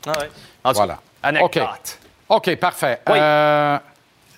Ah 0.06 0.12
ouais. 0.18 0.30
En 0.64 0.70
tout 0.70 0.76
voilà. 0.78 0.98
anecdote. 1.22 1.98
OK, 2.28 2.48
OK, 2.48 2.56
parfait. 2.56 3.00
Oui. 3.08 3.18
Euh, 3.20 3.78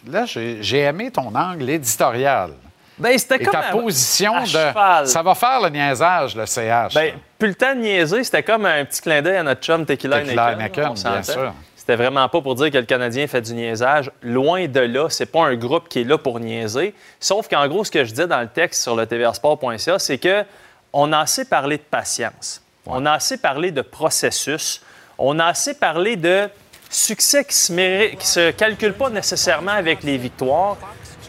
là, 0.06 0.24
j'ai 0.26 0.80
aimé 0.80 1.10
ton 1.10 1.34
angle 1.34 1.68
éditorial. 1.70 2.50
Ben, 2.98 3.18
c'était 3.18 3.38
comme 3.40 3.52
ta 3.52 3.68
à- 3.68 3.72
position 3.72 4.34
à 4.36 4.42
de. 4.42 4.46
cheval. 4.46 5.06
Ça 5.06 5.22
va 5.22 5.34
faire 5.34 5.60
le 5.60 5.68
niaisage, 5.68 6.34
le 6.34 6.46
CH. 6.46 6.94
Ben, 6.94 7.12
plus 7.38 7.48
le 7.48 7.54
temps 7.54 7.74
de 7.74 7.80
niaiser, 7.80 8.24
c'était 8.24 8.42
comme 8.42 8.64
un 8.64 8.84
petit 8.86 9.02
clin 9.02 9.20
d'œil 9.20 9.36
à 9.36 9.42
notre 9.42 9.60
chum 9.60 9.84
Tequila 9.84 10.20
Tequila 10.20 10.56
on 10.90 10.94
bien 10.94 11.22
sûr. 11.22 11.52
C'était 11.76 11.96
vraiment 11.96 12.28
pas 12.28 12.40
pour 12.40 12.54
dire 12.54 12.70
que 12.70 12.78
le 12.78 12.84
Canadien 12.84 13.26
fait 13.26 13.42
du 13.42 13.54
niaisage. 13.54 14.10
Loin 14.22 14.66
de 14.66 14.80
là, 14.80 15.08
c'est 15.08 15.26
pas 15.26 15.44
un 15.44 15.54
groupe 15.54 15.88
qui 15.88 16.00
est 16.00 16.04
là 16.04 16.18
pour 16.18 16.40
niaiser. 16.40 16.94
Sauf 17.20 17.48
qu'en 17.48 17.68
gros, 17.68 17.84
ce 17.84 17.90
que 17.90 18.04
je 18.04 18.12
dis 18.12 18.26
dans 18.26 18.40
le 18.40 18.48
texte 18.48 18.82
sur 18.82 18.96
le 18.96 19.06
tvrsport.ca, 19.06 19.98
c'est 19.98 20.18
que 20.18 20.44
on 20.92 21.12
a 21.12 21.18
assez 21.20 21.44
parlé 21.44 21.76
de 21.76 21.82
patience. 21.82 22.62
On 22.86 23.04
a 23.04 23.12
assez 23.12 23.36
parlé 23.36 23.70
de 23.70 23.82
processus. 23.82 24.80
On 25.18 25.38
a 25.38 25.46
assez 25.46 25.74
parlé 25.74 26.16
de 26.16 26.48
succès 26.90 27.44
qui 27.44 27.54
se, 27.54 27.72
mérite- 27.72 28.18
qui 28.18 28.26
se 28.26 28.50
calcule 28.52 28.94
pas 28.94 29.10
nécessairement 29.10 29.72
avec 29.72 30.02
les 30.02 30.16
victoires. 30.18 30.76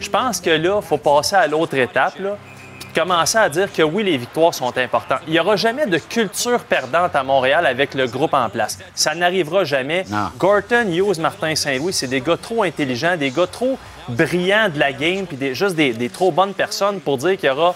Je 0.00 0.08
pense 0.10 0.40
que 0.40 0.50
là, 0.50 0.80
il 0.82 0.86
faut 0.86 0.98
passer 0.98 1.36
à 1.36 1.46
l'autre 1.46 1.74
étape, 1.76 2.18
là, 2.20 2.36
puis 2.78 2.88
commencer 2.94 3.36
à 3.38 3.48
dire 3.48 3.72
que 3.72 3.82
oui, 3.82 4.04
les 4.04 4.16
victoires 4.16 4.54
sont 4.54 4.76
importantes. 4.78 5.20
Il 5.26 5.32
n'y 5.32 5.40
aura 5.40 5.56
jamais 5.56 5.86
de 5.86 5.98
culture 5.98 6.60
perdante 6.60 7.16
à 7.16 7.22
Montréal 7.24 7.66
avec 7.66 7.94
le 7.94 8.06
groupe 8.06 8.32
en 8.34 8.48
place. 8.48 8.78
Ça 8.94 9.14
n'arrivera 9.14 9.64
jamais. 9.64 10.04
Gorton, 10.38 10.86
Hughes, 10.92 11.18
Martin 11.18 11.54
Saint-Louis, 11.56 11.92
c'est 11.92 12.06
des 12.06 12.20
gars 12.20 12.36
trop 12.36 12.62
intelligents, 12.62 13.16
des 13.16 13.30
gars 13.30 13.46
trop 13.48 13.76
brillants 14.08 14.68
de 14.68 14.78
la 14.78 14.92
game, 14.92 15.26
puis 15.26 15.36
des- 15.36 15.54
juste 15.54 15.74
des, 15.74 15.92
des 15.92 16.08
trop 16.08 16.30
bonnes 16.30 16.54
personnes 16.54 17.00
pour 17.00 17.18
dire 17.18 17.36
qu'il 17.36 17.48
y 17.48 17.52
aura 17.52 17.74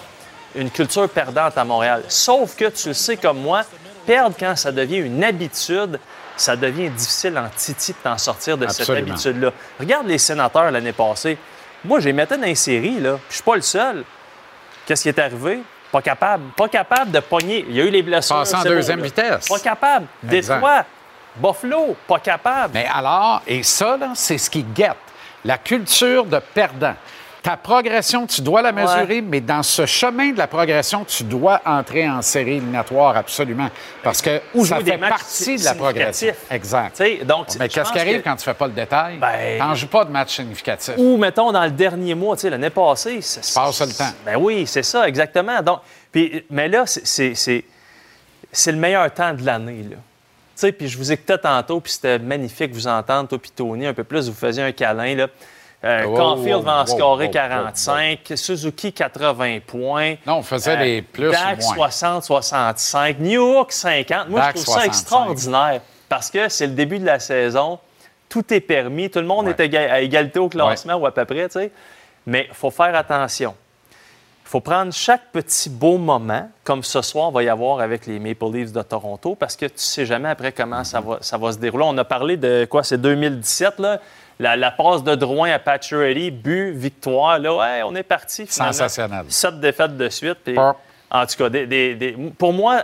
une 0.55 0.69
culture 0.69 1.09
perdante 1.09 1.57
à 1.57 1.63
Montréal. 1.65 2.03
Sauf 2.07 2.55
que 2.55 2.69
tu 2.69 2.87
le 2.89 2.93
sais 2.93 3.17
comme 3.17 3.39
moi, 3.39 3.63
perdre 4.05 4.35
quand 4.39 4.55
ça 4.55 4.71
devient 4.71 4.97
une 4.97 5.23
habitude, 5.23 5.99
ça 6.35 6.55
devient 6.55 6.89
difficile 6.89 7.37
en 7.37 7.49
titi 7.55 7.91
de 7.91 7.97
t'en 8.03 8.17
sortir 8.17 8.57
de 8.57 8.65
Absolument. 8.65 8.95
cette 8.95 9.09
habitude-là. 9.09 9.51
Regarde 9.79 10.07
les 10.07 10.17
sénateurs 10.17 10.71
l'année 10.71 10.93
passée. 10.93 11.37
Moi, 11.85 11.99
j'ai 11.99 12.13
mettais 12.13 12.37
dans 12.37 12.45
les 12.45 12.55
séries, 12.55 12.99
là, 12.99 13.13
puis 13.13 13.25
je 13.29 13.33
suis 13.35 13.43
pas 13.43 13.55
le 13.55 13.61
seul. 13.61 14.03
Qu'est-ce 14.85 15.03
qui 15.03 15.09
est 15.09 15.19
arrivé? 15.19 15.61
Pas 15.91 16.01
capable. 16.01 16.45
Pas 16.57 16.67
capable 16.67 17.11
de 17.11 17.19
pogner. 17.19 17.65
Il 17.69 17.75
y 17.75 17.81
a 17.81 17.85
eu 17.85 17.89
les 17.89 18.01
blessures. 18.01 18.37
Passer 18.37 18.55
en 18.55 18.63
deuxième 18.63 19.01
vitesse. 19.01 19.47
Pas 19.47 19.59
capable. 19.59 20.07
Exact. 20.29 20.55
Détroit. 20.55 20.85
Buffalo. 21.35 21.95
Pas 22.07 22.19
capable. 22.19 22.73
Mais 22.73 22.87
alors, 22.91 23.41
et 23.45 23.61
ça, 23.63 23.95
là, 23.97 24.11
c'est 24.15 24.37
ce 24.37 24.49
qui 24.49 24.63
guette. 24.63 24.97
La 25.45 25.57
culture 25.57 26.25
de 26.25 26.39
perdant. 26.39 26.95
Ta 27.43 27.57
progression, 27.57 28.25
tu 28.25 28.41
dois 28.41 28.61
la 28.61 28.71
mesurer, 28.71 29.21
mais 29.21 29.41
dans 29.41 29.63
ce 29.63 29.85
chemin 29.85 30.31
de 30.31 30.37
la 30.37 30.47
progression, 30.47 31.03
tu 31.03 31.25
dois 31.25 31.59
entrer 31.65 32.09
en 32.09 32.21
série 32.21 32.51
éliminatoire 32.53 33.17
absolument. 33.17 33.69
Parce 34.01 34.21
que 34.21 34.39
Ou 34.55 34.65
ça 34.65 34.79
fait 34.79 34.97
partie 34.97 35.57
de 35.57 35.63
la 35.65 35.73
progression. 35.75 36.33
Exact. 36.49 37.03
Donc, 37.25 37.47
mais 37.59 37.67
qu'est-ce 37.67 37.91
qui 37.91 37.99
arrive 37.99 38.19
que- 38.21 38.23
quand 38.29 38.37
tu 38.37 38.45
fais 38.45 38.53
pas 38.53 38.67
le 38.67 38.71
détail? 38.73 39.17
Ben- 39.17 39.59
T'en 39.59 39.75
joues 39.75 39.87
pas 39.87 40.05
de 40.05 40.11
match 40.11 40.37
significatif. 40.37 40.93
Ou, 40.97 41.17
mettons, 41.17 41.51
dans 41.51 41.65
le 41.65 41.71
dernier 41.71 42.15
mois, 42.15 42.37
tu 42.37 42.43
sais, 42.43 42.49
l'année 42.49 42.69
passée. 42.69 43.19
Tu 43.19 43.53
passes 43.53 43.81
le 43.81 43.87
temps. 43.93 44.13
Ben 44.25 44.37
oui, 44.37 44.65
c'est 44.65 44.83
ça, 44.83 45.05
exactement. 45.05 45.61
Donc, 45.61 45.79
puis, 46.13 46.45
mais 46.49 46.69
là, 46.69 46.85
c'est- 46.85 47.63
le 48.67 48.77
meilleur 48.77 49.11
temps 49.13 49.33
de 49.33 49.45
l'année, 49.45 49.83
là. 49.91 49.97
Tu 49.97 50.01
sais, 50.55 50.71
puis 50.71 50.87
je 50.87 50.97
vous 50.97 51.11
écoutais 51.11 51.39
tantôt, 51.39 51.81
puis 51.81 51.91
c'était 51.91 52.19
magnifique 52.19 52.69
de 52.69 52.75
vous 52.75 52.87
entendre, 52.87 53.27
toi 53.27 53.37
puis 53.39 53.51
Tony, 53.53 53.85
un 53.85 53.93
peu 53.93 54.05
plus, 54.05 54.29
vous 54.29 54.35
faisiez 54.35 54.63
un 54.63 54.71
câlin, 54.71 55.15
là. 55.15 55.27
Euh, 55.85 56.15
Caulfield 56.15 56.63
va 56.63 56.77
en 56.77 56.79
wow, 56.81 56.87
scorer 56.87 57.25
wow, 57.25 57.31
45, 57.31 58.19
Suzuki 58.35 58.93
80 58.93 59.59
points. 59.67 60.15
Non, 60.25 60.37
on 60.37 60.43
faisait 60.43 60.77
les 60.77 61.01
plus 61.01 61.27
ou 61.27 61.31
Dak 61.31 61.61
moins. 61.61 61.75
60, 61.75 62.23
65, 62.23 63.19
New 63.19 63.53
York 63.53 63.71
50. 63.71 64.29
Moi, 64.29 64.39
Dak 64.39 64.57
je 64.57 64.63
trouve 64.63 64.75
ça 64.75 64.81
65. 64.83 64.85
extraordinaire. 64.85 65.81
parce 66.07 66.31
que 66.31 66.47
c'est 66.47 66.67
le 66.67 66.73
début 66.73 66.99
de 66.99 67.05
la 67.05 67.19
saison. 67.19 67.79
Tout 68.29 68.53
est 68.53 68.61
permis. 68.61 69.09
Tout 69.09 69.19
le 69.19 69.25
monde 69.25 69.49
est 69.49 69.59
à 69.75 70.01
égalité 70.01 70.39
au 70.39 70.47
classement 70.47 70.95
ou 70.95 71.05
à 71.05 71.13
peu 71.13 71.25
près, 71.25 71.47
tu 71.49 71.59
sais. 71.59 71.71
Mais 72.25 72.45
il 72.49 72.55
faut 72.55 72.71
faire 72.71 72.95
attention. 72.95 73.53
Il 74.45 74.49
faut 74.49 74.61
prendre 74.61 74.93
chaque 74.93 75.31
petit 75.31 75.69
beau 75.69 75.97
moment, 75.97 76.49
comme 76.63 76.83
ce 76.83 77.01
soir 77.01 77.31
va 77.31 77.43
y 77.43 77.49
avoir 77.49 77.79
avec 77.81 78.05
les 78.05 78.19
Maple 78.19 78.51
Leafs 78.53 78.71
de 78.71 78.81
Toronto, 78.81 79.35
parce 79.35 79.55
que 79.55 79.65
tu 79.65 79.73
sais 79.77 80.05
jamais 80.05 80.29
après 80.29 80.51
comment 80.51 80.83
ça 80.83 81.01
va, 81.01 81.17
ça 81.21 81.37
va 81.37 81.51
se 81.51 81.57
dérouler. 81.57 81.85
On 81.87 81.97
a 81.97 82.03
parlé 82.03 82.37
de 82.37 82.65
quoi, 82.69 82.83
c'est 82.83 82.99
2017, 82.99 83.79
là, 83.79 83.99
la, 84.39 84.55
la 84.55 84.71
passe 84.71 85.03
de 85.03 85.15
Drouin 85.15 85.51
à 85.51 85.59
Pacioretty, 85.59 86.31
but, 86.31 86.71
victoire. 86.71 87.39
Là, 87.39 87.55
ouais, 87.55 87.83
on 87.83 87.95
est 87.95 88.03
parti. 88.03 88.45
finalement. 88.47 88.73
Sensationnel. 88.73 89.25
Sept 89.29 89.59
défaites 89.59 89.95
de 89.97 90.09
suite. 90.09 90.37
en 91.11 91.25
tout 91.25 91.35
cas, 91.37 91.49
des- 91.49 91.67
des- 91.67 91.95
des- 91.95 92.11
pour 92.37 92.53
moi, 92.53 92.83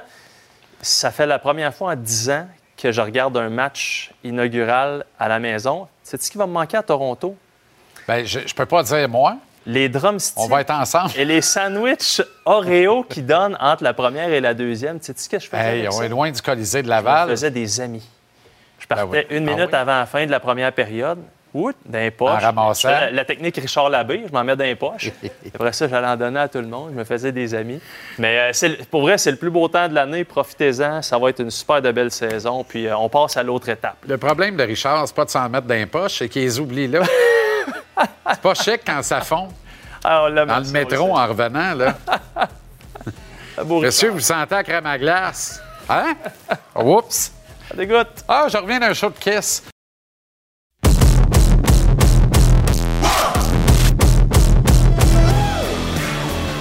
ça 0.82 1.12
fait 1.12 1.26
la 1.26 1.40
première 1.40 1.74
fois 1.74 1.94
en 1.94 1.96
10 1.96 2.30
ans 2.30 2.48
que 2.78 2.92
je 2.92 3.02
regarde 3.02 3.36
un 3.38 3.50
match 3.50 4.12
inaugural 4.24 5.04
à 5.20 5.28
la 5.28 5.40
maison. 5.40 5.88
C'est 6.04 6.22
ce 6.22 6.32
qui 6.32 6.38
va 6.38 6.48
me 6.48 6.54
manquer 6.54 6.78
à 6.78 6.84
Toronto? 6.84 7.36
Ben, 8.08 8.26
je, 8.26 8.40
je 8.46 8.54
peux 8.56 8.66
pas 8.66 8.84
dire 8.84 9.10
moi. 9.10 9.36
Les 9.66 9.90
drumsticks. 9.90 10.40
On 10.40 10.48
va 10.48 10.62
être 10.62 10.72
ensemble. 10.72 11.12
Et 11.18 11.26
les 11.26 11.42
sandwichs 11.42 12.22
Oreo 12.46 13.04
qui 13.04 13.22
donnent 13.22 13.58
entre 13.60 13.84
la 13.84 13.94
première 13.94 14.30
et 14.30 14.40
la 14.40 14.54
deuxième. 14.54 15.00
Tu 15.00 15.08
sais 15.08 15.14
ce 15.18 15.30
que 15.30 15.38
je 15.38 15.48
faisais? 15.48 15.80
Hey, 15.80 15.88
on 15.88 15.92
ça? 15.92 16.06
est 16.06 16.10
loin 16.10 16.32
du 16.32 16.42
Colisée 16.42 16.82
de 16.82 16.86
Je 16.88 16.90
Laval. 16.90 17.28
me 17.30 17.36
faisais 17.36 17.52
des 17.52 17.82
amis. 17.82 18.08
Je 18.80 18.88
partais 18.88 19.04
oui. 19.30 19.36
une 19.38 19.48
Ah 19.50 19.52
minute 19.52 19.70
oui? 19.72 19.76
avant 19.78 20.00
la 20.00 20.06
fin 20.06 20.26
de 20.26 20.32
la 20.32 20.40
première 20.40 20.72
période. 20.72 21.20
Ouh. 21.54 21.72
Je 21.92 22.00
fais 22.82 22.88
La, 22.88 23.12
la 23.12 23.26
technique 23.26 23.56
Richard 23.56 23.90
Labbé, 23.90 24.24
je 24.28 24.32
m'en 24.32 24.44
mets 24.44 24.56
dans 24.56 24.64
les 24.64 24.76
poches. 24.76 25.12
Après 25.56 25.74
ça, 25.74 25.88
j'allais 25.88 26.08
en 26.08 26.16
donner 26.16 26.40
à 26.40 26.48
tout 26.48 26.60
le 26.60 26.68
monde. 26.68 26.92
Je 26.92 26.98
me 26.98 27.04
faisais 27.04 27.32
des 27.32 27.56
amis. 27.56 27.82
Mais 28.20 28.52
euh, 28.54 28.76
pour 28.92 29.02
vrai, 29.02 29.18
c'est 29.18 29.32
le 29.32 29.38
plus 29.38 29.50
beau 29.50 29.68
temps 29.68 29.88
de 29.88 29.96
l'année. 29.96 30.24
Profitez-en. 30.24 31.02
Ça 31.02 31.18
va 31.18 31.30
être 31.30 31.40
une 31.42 31.50
super 31.50 31.82
de 31.82 31.92
belle 31.92 32.12
saison. 32.12 32.64
Puis 32.64 32.88
euh, 32.88 32.96
on 32.98 33.10
passe 33.10 33.36
à 33.38 33.44
l'autre 33.44 33.68
étape. 33.70 33.98
Le 34.08 34.18
problème 34.18 34.56
de 34.58 34.64
Richard, 34.64 35.08
c'est 35.08 35.16
pas 35.16 35.26
de 35.26 35.32
s'en 35.32 35.50
mettre 35.50 35.66
dans 35.66 35.74
les 35.76 35.88
poches, 35.88 36.20
c'est 36.20 36.30
qu'il 36.30 36.44
les 36.44 36.60
oublie 36.60 36.88
là. 36.88 37.02
c'est 38.32 38.42
pas 38.42 38.54
chic 38.54 38.82
quand 38.86 39.02
ça 39.02 39.22
fond. 39.22 39.50
Ah, 40.04 40.26
on 40.26 40.28
l'a 40.28 40.46
Dans 40.46 40.60
le 40.60 40.70
métro 40.70 41.18
en 41.18 41.28
revenant, 41.28 41.74
là. 41.74 41.96
Monsieur, 43.66 44.10
vous 44.12 44.20
sentez 44.20 44.56
la 44.56 44.64
crème 44.64 44.86
à 44.86 44.98
glace? 44.98 45.62
Hein? 45.90 46.14
Oups! 46.76 47.34
Ça 47.68 47.76
dégoûte. 47.76 48.24
Ah, 48.28 48.46
je 48.50 48.58
reviens 48.58 48.80
d'un 48.80 48.94
show 48.94 49.10
de 49.10 49.18
Kiss.« 49.18 49.64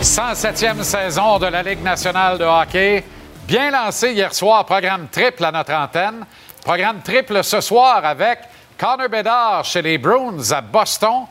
107e 0.03 0.85
saison 0.85 1.39
de 1.41 1.47
la 1.47 1.63
Ligue 1.63 1.83
nationale 1.83 2.39
de 2.39 2.45
hockey. 2.45 3.03
Bien 3.49 3.73
lancé 3.73 4.13
hier 4.13 4.33
soir, 4.33 4.65
programme 4.65 5.09
triple 5.09 5.45
à 5.45 5.51
notre 5.51 5.73
antenne. 5.73 6.25
Programme 6.65 7.01
triple 7.03 7.43
ce 7.43 7.61
soir 7.61 8.05
avec 8.05 8.39
Connor 8.79 9.09
Bedard 9.09 9.65
chez 9.65 9.83
les 9.83 9.99
Bruins 9.99 10.53
à 10.53 10.61
Boston 10.61 11.27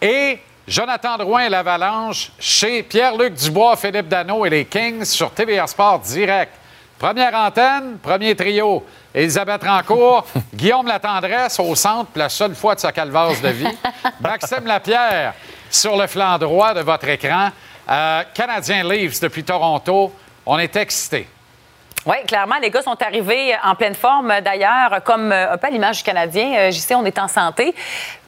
et 0.00 0.38
Jonathan 0.68 1.18
Drouin 1.18 1.46
et 1.46 1.48
l'Avalanche 1.48 2.30
chez 2.38 2.84
Pierre-Luc 2.84 3.34
Dubois, 3.34 3.76
Philippe 3.76 4.06
Dano 4.06 4.46
et 4.46 4.50
les 4.50 4.66
Kings 4.66 5.04
sur 5.04 5.32
TVA 5.32 5.66
Sport 5.66 5.98
direct. 6.00 6.52
Première 7.00 7.34
antenne, 7.34 7.98
premier 8.00 8.36
trio. 8.36 8.86
Elisabeth 9.12 9.64
Rancourt, 9.64 10.26
Guillaume 10.54 10.86
Latendresse 10.86 11.58
au 11.58 11.74
centre, 11.74 12.12
la 12.14 12.28
seule 12.28 12.54
fois 12.54 12.76
de 12.76 12.80
sa 12.80 12.92
calvasse 12.92 13.42
de 13.42 13.48
vie. 13.48 13.78
Maxime 14.20 14.64
Lapierre 14.64 15.34
sur 15.68 15.96
le 15.96 16.06
flanc 16.06 16.38
droit 16.38 16.72
de 16.72 16.80
votre 16.82 17.08
écran. 17.08 17.50
Euh, 17.88 18.22
Canadien 18.34 18.84
Leafs 18.84 19.20
depuis 19.20 19.44
Toronto. 19.44 20.12
On 20.46 20.58
est 20.58 20.74
excités. 20.76 21.28
Oui, 22.04 22.16
clairement, 22.26 22.56
les 22.60 22.70
gars 22.70 22.82
sont 22.82 23.00
arrivés 23.00 23.54
en 23.62 23.76
pleine 23.76 23.94
forme. 23.94 24.32
D'ailleurs, 24.44 25.02
comme 25.04 25.30
euh, 25.30 25.52
un 25.52 25.56
peu 25.56 25.68
à 25.68 25.70
l'image 25.70 25.98
du 25.98 26.02
Canadien, 26.02 26.52
euh, 26.54 26.70
JC, 26.72 26.94
on 26.96 27.04
est 27.04 27.18
en 27.18 27.28
santé. 27.28 27.74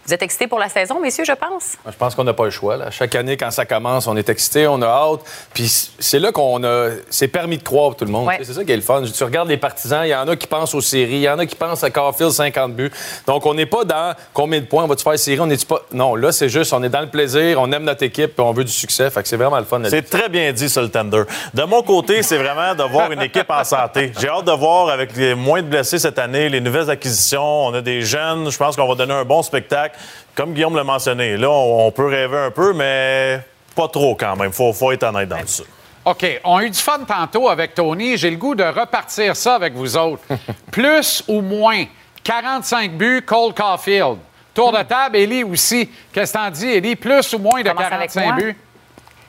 Vous 0.07 0.13
êtes 0.13 0.23
excités 0.23 0.47
pour 0.47 0.59
la 0.59 0.69
saison, 0.69 1.01
messieurs, 1.01 1.25
je 1.25 1.33
pense? 1.33 1.77
Moi, 1.83 1.93
Je 1.93 1.97
pense 1.97 2.15
qu'on 2.15 2.25
n'a 2.25 2.35
pas 2.35 2.45
le 2.45 2.51
choix. 2.51 2.77
Là. 2.77 2.91
Chaque 2.91 3.15
année, 3.15 3.39
quand 3.39 3.51
ça 3.51 3.65
commence, 3.65 4.07
on 4.07 4.17
est 4.17 4.29
excité, 4.29 4.67
on 4.67 4.83
a 4.83 4.87
hâte. 4.87 5.21
Puis 5.55 5.91
c'est 5.99 6.19
là 6.19 6.31
qu'on 6.31 6.63
a. 6.63 6.91
C'est 7.09 7.29
permis 7.29 7.57
de 7.57 7.63
croire 7.63 7.91
pour 7.91 7.97
tout 7.97 8.05
le 8.05 8.11
monde. 8.11 8.27
Ouais. 8.27 8.39
C'est 8.43 8.53
ça 8.53 8.65
qui 8.65 8.73
est 8.73 8.77
le 8.77 8.83
fun. 8.83 9.03
Tu 9.03 9.25
regardes 9.25 9.49
les 9.49 9.57
partisans, 9.57 10.03
il 10.05 10.11
y 10.11 10.15
en 10.15 10.29
a 10.29 10.37
qui 10.37 10.47
pensent 10.47 10.75
aux 10.75 10.83
séries, 10.83 11.15
il 11.15 11.21
y 11.21 11.29
en 11.29 11.39
a 11.39 11.47
qui 11.47 11.57
pensent 11.57 11.83
à 11.83 11.91
Carfield 11.91 12.33
50 12.33 12.75
buts. 12.75 12.91
Donc 13.27 13.47
on 13.47 13.55
n'est 13.55 13.65
pas 13.65 13.85
dans 13.85 14.15
combien 14.35 14.61
de 14.61 14.67
points 14.67 14.85
on 14.85 14.87
va-tu 14.87 15.05
faire 15.05 15.19
série, 15.19 15.41
on 15.41 15.47
n'est 15.47 15.57
pas. 15.57 15.81
Non, 15.93 16.17
là, 16.17 16.33
c'est 16.33 16.51
juste, 16.51 16.75
on 16.75 16.83
est 16.83 16.91
dans 16.91 17.01
le 17.01 17.09
plaisir, 17.09 17.59
on 17.61 17.73
aime 17.73 17.85
notre 17.85 18.03
équipe, 18.03 18.35
puis 18.35 18.45
on 18.45 18.53
veut 18.53 18.65
du 18.65 18.73
succès. 18.73 19.09
Fait 19.09 19.23
que 19.23 19.29
c'est 19.29 19.37
vraiment 19.39 19.59
le 19.59 19.65
fun. 19.65 19.81
C'est 19.89 20.09
très 20.09 20.29
bien 20.29 20.53
dit 20.53 20.69
sur 20.69 20.83
le 20.83 20.91
tender. 20.91 21.23
De 21.55 21.63
mon 21.63 21.83
côté, 21.83 22.23
c'est 22.23 22.37
vraiment 22.37 22.75
de 22.75 22.83
voir 22.83 23.11
une 23.11 23.23
équipe 23.23 23.49
en 23.49 23.65
santé. 23.65 24.13
J'ai 24.21 24.29
hâte 24.29 24.45
de 24.45 24.53
voir 24.53 24.91
avec 24.91 25.17
les 25.17 25.35
moins 25.35 25.63
de 25.63 25.69
blessés 25.69 25.99
cette 25.99 26.19
année, 26.19 26.51
les 26.51 26.61
nouvelles 26.61 26.91
acquisitions. 26.91 27.67
On 27.67 27.75
a 27.75 27.81
des 27.81 28.03
jeunes. 28.03 28.51
Je 28.51 28.59
pense 28.59 28.77
qu'on 28.77 28.87
va 28.87 28.95
donner 28.95 29.15
un 29.15 29.25
bon 29.25 29.43
spectacle. 29.43 29.94
Comme 30.35 30.53
Guillaume 30.53 30.77
l'a 30.77 30.85
mentionné, 30.85 31.37
là, 31.37 31.49
on, 31.51 31.87
on 31.87 31.91
peut 31.93 32.07
rêver 32.07 32.39
un 32.39 32.51
peu, 32.51 32.73
mais 32.73 33.41
pas 33.77 33.89
trop 33.89 34.15
quand 34.15 34.37
même. 34.37 34.53
Faut, 34.53 34.73
faut 34.73 34.91
être 34.93 35.05
honnête 35.05 35.29
dans 35.29 35.47
ça. 35.47 35.63
OK, 36.05 36.41
on 36.45 36.57
a 36.59 36.65
eu 36.65 36.71
du 36.71 36.79
fun 36.79 36.99
tantôt 37.07 37.49
avec 37.49 37.75
Tony. 37.75 38.17
J'ai 38.19 38.31
le 38.31 38.37
goût 38.37 38.55
de 38.55 38.65
repartir 38.65 39.35
ça 39.37 39.55
avec 39.55 39.73
vous 39.75 39.97
autres. 39.97 40.23
Plus 40.71 41.23
ou 41.29 41.41
moins 41.41 41.85
45 42.23 42.93
buts, 42.93 43.23
Cole 43.27 43.55
Caulfield. 43.55 44.19
Tour 44.53 44.71
de 44.73 44.83
table, 44.83 45.17
Élie 45.17 45.43
aussi. 45.45 45.91
Qu'est-ce 46.13 46.33
que 46.33 46.39
t'en 46.39 46.51
dis, 46.51 46.69
Élie? 46.69 46.95
Plus 46.97 47.33
ou 47.33 47.39
moins 47.39 47.63
de 47.63 47.69
Commence 47.71 47.87
avec 47.87 48.11
45 48.13 48.25
moi. 48.25 48.33
buts? 48.35 48.57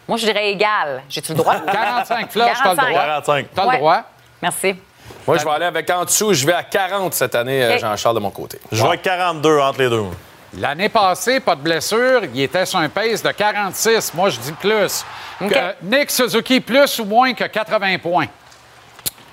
Moi, 0.08 0.18
je 0.18 0.26
dirais 0.26 0.52
égal. 0.52 1.04
J'ai-tu 1.10 1.32
le 1.32 1.38
droit? 1.40 1.56
45 1.66 2.32
flashs, 2.32 2.58
t'as 2.62 2.70
le 2.72 2.76
droit. 2.76 2.92
45. 2.92 3.46
T'as 3.56 3.66
Ouais. 3.66 3.72
le 3.72 3.78
droit. 3.80 4.02
Merci. 4.42 4.76
Moi, 5.26 5.38
je 5.38 5.46
vais 5.46 5.52
aller 5.52 5.66
avec 5.66 5.90
en 5.90 6.04
dessous. 6.06 6.34
Je 6.34 6.46
vais 6.46 6.54
à 6.54 6.62
40 6.64 7.14
cette 7.14 7.34
année, 7.36 7.64
euh. 7.64 7.78
Jean-Charles, 7.80 8.16
de 8.16 8.20
mon 8.20 8.30
côté. 8.32 8.60
Je 8.72 8.82
vais 8.82 8.88
avec 8.90 9.02
42 9.02 9.60
entre 9.60 9.80
les 9.80 9.90
deux. 9.90 10.04
L'année 10.58 10.90
passée, 10.90 11.40
pas 11.40 11.56
de 11.56 11.62
blessure, 11.62 12.22
il 12.34 12.42
était 12.42 12.66
sur 12.66 12.80
un 12.80 12.88
pace 12.90 13.22
de 13.22 13.32
46. 13.32 14.14
Moi, 14.14 14.30
je 14.30 14.40
dis 14.40 14.52
plus. 14.54 15.04
Que 15.40 15.76
Nick 15.84 16.10
Suzuki, 16.12 16.62
plus 16.62 16.98
ou 17.00 17.06
moins 17.06 17.34
que 17.34 17.44
80 17.44 17.98
points. 18.00 18.28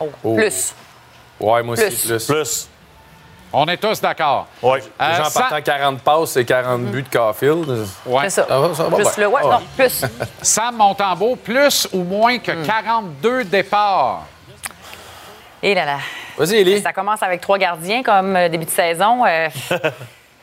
Oh. 0.01 0.35
Plus. 0.35 0.75
Ouais, 1.39 1.63
moi 1.63 1.75
aussi, 1.75 1.85
Plus. 1.85 2.07
plus. 2.07 2.27
Plus. 2.27 2.69
On 3.53 3.67
est 3.67 3.77
tous 3.77 4.01
d'accord. 4.01 4.47
Oui. 4.63 4.79
Euh, 5.01 5.17
Jean 5.17 5.25
ça- 5.27 5.41
partant 5.43 5.61
40 5.61 6.01
passes 6.01 6.37
et 6.39 6.45
40 6.45 6.83
buts 6.87 7.03
de 7.03 7.09
Caulfield. 7.09 7.69
Ouais. 8.07 8.23
C'est 8.25 8.31
ça. 8.31 8.47
Ça 8.49 8.59
va, 8.59 8.75
ça 8.75 8.83
va 8.85 8.97
plus 8.97 9.05
bien. 9.05 9.13
le 9.19 9.27
ouais, 9.29 9.41
Ah 9.43 9.47
ouais. 9.47 9.53
non, 9.53 9.61
plus. 9.77 10.05
Sam 10.43 10.77
Montembeau, 10.77 11.37
plus 11.37 11.87
ou 11.93 12.03
moins 12.03 12.39
que 12.39 12.51
Hmm. 12.53 12.67
42 12.67 13.45
départs. 13.45 14.23
Et 15.63 15.75
là 15.75 15.85
là. 15.85 15.99
Vas-y, 16.39 16.57
Élie. 16.57 16.81
Ça 16.81 16.93
commence 16.95 17.23
avec 17.23 17.41
trois 17.43 17.59
gardiens 17.59 18.03
comme 18.03 18.35
euh, 18.35 18.49
début 18.49 18.65
de 18.65 18.71
saison. 18.71 19.25
Euh, 19.27 19.49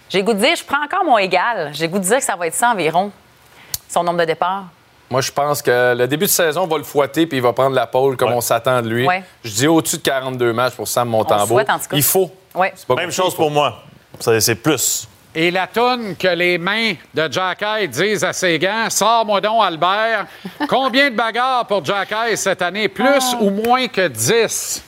J'ai 0.10 0.24
goût 0.24 0.34
de 0.34 0.40
dire, 0.40 0.56
je 0.56 0.64
prends 0.64 0.84
encore 0.84 1.04
mon 1.06 1.18
égal. 1.18 1.70
J'ai 1.74 1.88
goût 1.88 2.00
de 2.00 2.04
dire 2.04 2.18
que 2.18 2.24
ça 2.24 2.36
va 2.36 2.48
être 2.48 2.56
ça 2.56 2.72
environ, 2.72 3.12
son 3.88 4.04
nombre 4.04 4.20
de 4.20 4.26
départs. 4.26 4.66
Moi, 5.10 5.22
je 5.22 5.32
pense 5.32 5.62
que 5.62 5.96
le 5.96 6.08
début 6.08 6.26
de 6.26 6.32
saison 6.32 6.68
va 6.68 6.78
le 6.78 6.84
fouetter 6.84 7.26
puis 7.26 7.38
il 7.38 7.42
va 7.42 7.54
prendre 7.54 7.76
la 7.76 7.88
pôle 7.88 8.16
comme 8.16 8.32
on 8.32 8.42
s'attend 8.42 8.82
de 8.82 8.90
lui. 8.90 9.08
Ouais. 9.08 9.24
Je 9.44 9.52
dis 9.52 9.68
au-dessus 9.68 9.98
de 9.98 10.02
42 10.04 10.54
matchs 10.54 10.76
pour 10.76 10.88
Sam 10.88 11.10
Montembeau. 11.10 11.46
souhaite, 11.56 11.70
en 11.70 11.80
tout 11.80 11.88
cas. 11.90 11.96
Il 11.96 12.04
faut. 12.04 12.32
Ouais. 12.54 12.74
C'est 12.76 12.88
pas 12.88 12.96
Même 12.96 13.06
compliqué, 13.06 13.24
chose 13.24 13.36
pour 13.36 13.50
moi. 13.50 13.82
Ça, 14.20 14.40
C'est 14.40 14.56
plus. 14.56 15.08
Et 15.34 15.52
la 15.52 15.68
toune 15.68 16.16
que 16.16 16.28
les 16.28 16.58
mains 16.58 16.94
de 17.14 17.32
Jacky 17.32 17.88
disent 17.88 18.24
à 18.24 18.34
ses 18.34 18.58
gants, 18.58 18.90
sors-moi 18.90 19.40
donc, 19.42 19.64
Albert. 19.64 20.26
Combien 20.68 21.12
de 21.12 21.16
bagarres 21.16 21.66
pour 21.68 21.86
Jacky 21.86 22.36
cette 22.36 22.64
année? 22.64 22.88
Plus 22.88 23.36
ou 23.40 23.52
moins 23.52 23.88
que 23.88 24.08
10? 24.08 24.84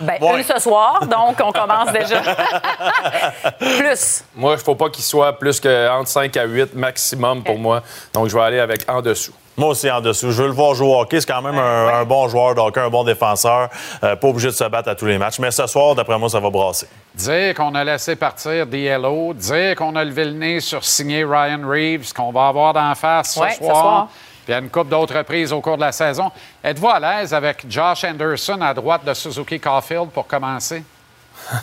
Ben, 0.00 0.14
Ouais. 0.20 0.36
une 0.38 0.42
ce 0.44 0.58
soir, 0.58 1.00
donc 1.06 1.36
on 1.42 1.52
commence 1.52 1.90
déjà. 1.92 2.20
plus. 3.58 4.24
Moi, 4.34 4.52
il 4.52 4.56
ne 4.56 4.60
faut 4.62 4.74
pas 4.74 4.90
qu'il 4.90 5.04
soit 5.04 5.32
plus 5.38 5.58
que 5.60 5.88
entre 5.90 6.08
5 6.08 6.36
à 6.36 6.44
8 6.44 6.74
maximum 6.74 7.42
pour 7.42 7.58
moi. 7.58 7.82
Donc, 8.12 8.28
je 8.28 8.34
vais 8.36 8.42
aller 8.42 8.60
avec 8.60 8.88
en 8.90 9.00
dessous. 9.00 9.32
Moi 9.58 9.68
aussi 9.70 9.90
en 9.90 10.02
dessous. 10.02 10.32
Je 10.32 10.42
veux 10.42 10.48
le 10.48 10.54
voir 10.54 10.74
jouer 10.74 10.88
au 10.88 11.00
hockey. 11.00 11.18
C'est 11.18 11.32
quand 11.32 11.40
même 11.40 11.58
un, 11.58 12.00
un 12.00 12.04
bon 12.04 12.28
joueur 12.28 12.58
hockey, 12.58 12.78
un 12.78 12.90
bon 12.90 13.04
défenseur. 13.04 13.70
Euh, 14.04 14.14
pas 14.14 14.28
obligé 14.28 14.48
de 14.48 14.52
se 14.52 14.64
battre 14.64 14.90
à 14.90 14.94
tous 14.94 15.06
les 15.06 15.16
matchs. 15.16 15.38
Mais 15.38 15.50
ce 15.50 15.66
soir, 15.66 15.94
d'après 15.94 16.18
moi, 16.18 16.28
ça 16.28 16.40
va 16.40 16.50
brasser. 16.50 16.86
Dire 17.14 17.54
qu'on 17.54 17.74
a 17.74 17.82
laissé 17.82 18.16
partir 18.16 18.66
DLO, 18.66 19.32
dire 19.32 19.74
qu'on 19.76 19.96
a 19.96 20.04
levé 20.04 20.26
le 20.26 20.32
nez 20.32 20.60
sur 20.60 20.84
signer 20.84 21.24
Ryan 21.24 21.60
Reeves, 21.66 22.12
qu'on 22.12 22.32
va 22.32 22.48
avoir 22.48 22.74
d'en 22.74 22.94
face 22.94 23.32
ce 23.32 23.40
Ouais, 23.40 23.52
ce 23.52 23.64
soir. 23.64 24.08
Puis 24.46 24.54
à 24.54 24.58
une 24.60 24.70
coupe 24.70 24.88
d'autres 24.88 25.18
reprises 25.18 25.52
au 25.52 25.60
cours 25.60 25.76
de 25.76 25.82
la 25.82 25.92
saison. 25.92 26.30
Êtes-vous 26.64 26.88
à 26.88 26.98
l'aise 27.00 27.34
avec 27.34 27.66
Josh 27.68 28.04
Anderson 28.04 28.58
à 28.62 28.72
droite 28.72 29.04
de 29.04 29.12
Suzuki 29.12 29.60
Caulfield 29.60 30.08
pour 30.10 30.26
commencer? 30.26 30.82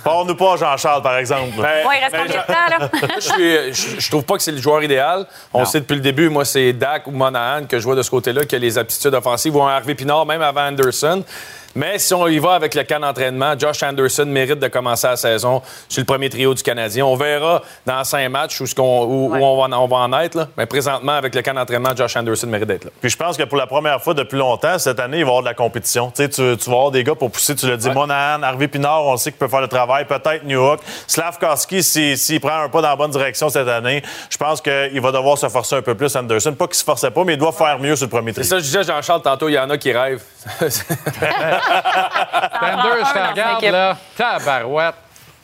Parle-nous 0.03 0.35
pas, 0.35 0.55
Jean-Charles, 0.55 1.01
par 1.01 1.17
exemple. 1.17 1.49
Ben, 1.57 1.87
Ouais, 1.87 1.97
il 1.97 2.03
reste 2.03 2.11
ben, 2.11 2.21
combien 2.27 2.41
de 2.41 2.45
temps, 2.45 2.79
là? 3.07 3.09
Je, 3.15 3.21
suis- 3.21 3.73
je- 3.95 3.99
je 4.01 4.09
trouve 4.09 4.23
pas 4.23 4.35
que 4.35 4.43
c'est 4.43 4.51
le 4.51 4.59
joueur 4.61 4.83
idéal. 4.83 5.25
On 5.51 5.59
Non. 5.59 5.65
sait 5.65 5.79
depuis 5.79 5.95
le 5.95 6.01
début, 6.01 6.29
moi, 6.29 6.45
c'est 6.45 6.73
Dak 6.73 7.07
ou 7.07 7.11
Monahan 7.11 7.65
que 7.65 7.79
je 7.79 7.83
vois 7.83 7.95
de 7.95 8.03
ce 8.03 8.09
côté-là, 8.11 8.45
qui 8.45 8.55
a 8.55 8.59
les 8.59 8.77
aptitudes 8.77 9.13
offensives, 9.15 9.55
ou 9.55 9.63
un 9.63 9.71
Harvey 9.73 9.95
Pinard, 9.95 10.25
même 10.27 10.43
avant 10.43 10.67
Anderson. 10.67 11.23
Mais 11.75 11.97
si 11.97 12.13
on 12.13 12.27
y 12.27 12.37
va 12.39 12.53
avec 12.53 12.75
le 12.75 12.83
camp 12.83 12.99
d'entraînement, 12.99 13.53
Josh 13.57 13.81
Anderson 13.81 14.25
mérite 14.27 14.59
de 14.59 14.67
commencer 14.67 15.07
la 15.07 15.15
saison 15.15 15.61
sur 15.89 16.01
le 16.01 16.05
premier 16.05 16.29
trio 16.29 16.53
du 16.53 16.61
Canadien. 16.61 17.05
On 17.05 17.15
verra 17.15 17.61
dans 17.85 18.03
cinq 18.03 18.29
matchs 18.29 18.61
où, 18.61 18.67
ce 18.67 18.75
qu'on- 18.75 19.03
où- 19.05 19.29
où 19.33 19.35
on, 19.35 19.57
va, 19.67 19.75
en- 19.75 19.81
on 19.83 19.87
va 19.87 19.97
en 19.97 20.13
être. 20.19 20.35
là. 20.35 20.47
Mais 20.57 20.65
présentement, 20.67 21.13
avec 21.13 21.33
le 21.33 21.41
camp 21.41 21.53
d'entraînement, 21.55 21.89
Josh 21.95 22.15
Anderson 22.15 22.47
mérite 22.47 22.67
d'être 22.67 22.85
là. 22.85 22.91
Puis 23.01 23.09
je 23.09 23.17
pense 23.17 23.37
que 23.37 23.43
pour 23.43 23.57
la 23.57 23.65
première 23.67 24.01
fois 24.01 24.13
depuis 24.13 24.37
longtemps, 24.37 24.77
cette 24.77 24.99
année, 24.99 25.19
il 25.19 25.23
va 25.23 25.29
y 25.29 25.31
avoir 25.31 25.41
de 25.41 25.47
la 25.47 25.53
compétition. 25.55 26.11
Tu, 26.15 26.23
sais, 26.23 26.29
tu, 26.29 26.57
tu 26.57 26.69
vas 26.69 26.75
avoir 26.75 26.91
des 26.91 27.03
gars 27.03 27.15
pour 27.15 27.31
pousser, 27.31 27.55
tu 27.55 27.67
l'as 27.67 27.77
dit, 27.77 27.89
Monahan, 27.89 28.43
Harvey 28.43 28.67
Pinard, 28.67 29.05
on 29.05 29.17
sait 29.17 29.31
qu'il 29.31 29.39
peut 29.39 29.47
faire 29.47 29.61
le 29.61 29.67
travail, 29.67 30.05
peut-être 30.05 30.43
Newhook. 30.45 30.79
Slavkowski, 31.07 31.81
s'il 31.83 32.17
s'il 32.17 32.39
prend 32.39 32.61
un 32.63 32.69
pas 32.69 32.81
dans 32.81 32.89
la 32.89 32.95
bonne 32.95 33.11
direction 33.11 33.49
cette 33.49 33.67
année, 33.67 34.03
je 34.29 34.37
pense 34.37 34.61
qu'il 34.61 35.01
va 35.01 35.11
devoir 35.11 35.37
se 35.37 35.49
forcer 35.49 35.75
un 35.77 35.81
peu 35.81 35.95
plus, 35.95 36.15
Anderson. 36.15 36.53
Pas 36.53 36.67
qu'il 36.67 36.75
se 36.75 36.83
forçait 36.83 37.11
pas, 37.11 37.23
mais 37.23 37.33
il 37.33 37.39
doit 37.39 37.51
faire 37.51 37.79
mieux 37.79 37.95
sur 37.95 38.05
le 38.05 38.09
premier 38.11 38.31
C'est 38.33 38.41
trio. 38.41 38.49
ça, 38.49 38.57
je 38.59 38.63
disais, 38.63 38.83
Jean-Charles, 38.83 39.21
tantôt, 39.21 39.47
il 39.49 39.53
y 39.53 39.59
en 39.59 39.69
a 39.69 39.77
qui 39.77 39.91
rêvent. 39.91 40.21
Tender, 40.59 40.79
je 43.05 43.13
te 43.13 43.29
regarde, 43.31 43.63
là. 43.63 43.97
Tabarouette. 44.17 44.95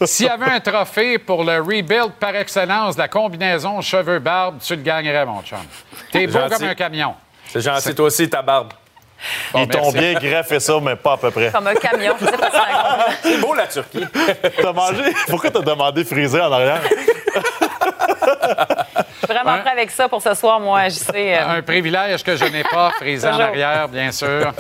S'il 0.06 0.28
y 0.28 0.30
avait 0.30 0.52
un 0.52 0.60
trophée 0.62 1.18
pour 1.18 1.44
le 1.44 1.58
rebuild 1.60 2.14
par 2.20 2.34
excellence 2.36 2.96
de 2.96 3.02
la 3.02 3.08
combinaison 3.10 3.82
cheveux-barbe, 3.82 4.60
tu 4.66 4.76
le 4.76 4.82
gagnerais, 4.82 5.26
mon 5.26 5.42
chum. 5.44 5.58
T'es 6.12 6.26
beau 6.28 6.40
Gentil. 6.40 6.56
comme 6.56 6.68
un 6.70 6.76
camion. 6.76 7.16
C'est 7.48 7.62
gentil, 7.62 7.94
toi 7.96 8.06
aussi, 8.06 8.30
ta 8.30 8.42
barbe. 8.42 8.72
Bon, 9.52 9.64
Ils 9.64 9.68
t'ont 9.68 9.92
bien 9.92 10.14
greffé 10.14 10.62
ça, 10.62 10.76
mais 10.82 10.96
pas 10.96 11.14
à 11.14 11.18
peu 11.18 11.32
près. 11.32 11.52
Comme 11.52 11.68
un 11.68 11.76
camion. 11.76 12.16
Je 12.22 12.26
sais 12.28 12.38
pas 12.38 12.50
si 12.50 12.52
c'est 12.54 12.58
un 12.58 12.78
compliment. 12.78 13.18
C'est 13.22 13.38
beau, 13.42 13.54
la 13.54 13.68
Turquie. 13.68 14.06
T'as 14.62 14.72
mangé? 14.72 15.14
Pourquoi 15.28 15.52
t'as 15.52 15.62
demandé 15.62 16.06
frisé 16.06 16.40
en 16.40 16.52
arrière? 16.54 16.80
Je 18.42 19.26
suis 19.26 19.28
vraiment 19.36 19.60
prêt 19.62 19.72
avec 19.72 19.92
ça 19.92 20.08
pour 20.08 20.22
ce 20.22 20.34
soir, 20.34 20.60
moi, 20.60 20.88
JC. 20.90 21.10
euh, 21.16 21.58
Un 21.58 21.62
privilège 21.62 22.24
que 22.24 22.36
je 22.36 22.46
n'ai 22.46 22.64
pas, 22.64 22.92
frisé 22.98 23.28
en 23.28 23.40
arrière, 23.40 23.88
bien 23.90 24.12
sûr. 24.12 24.54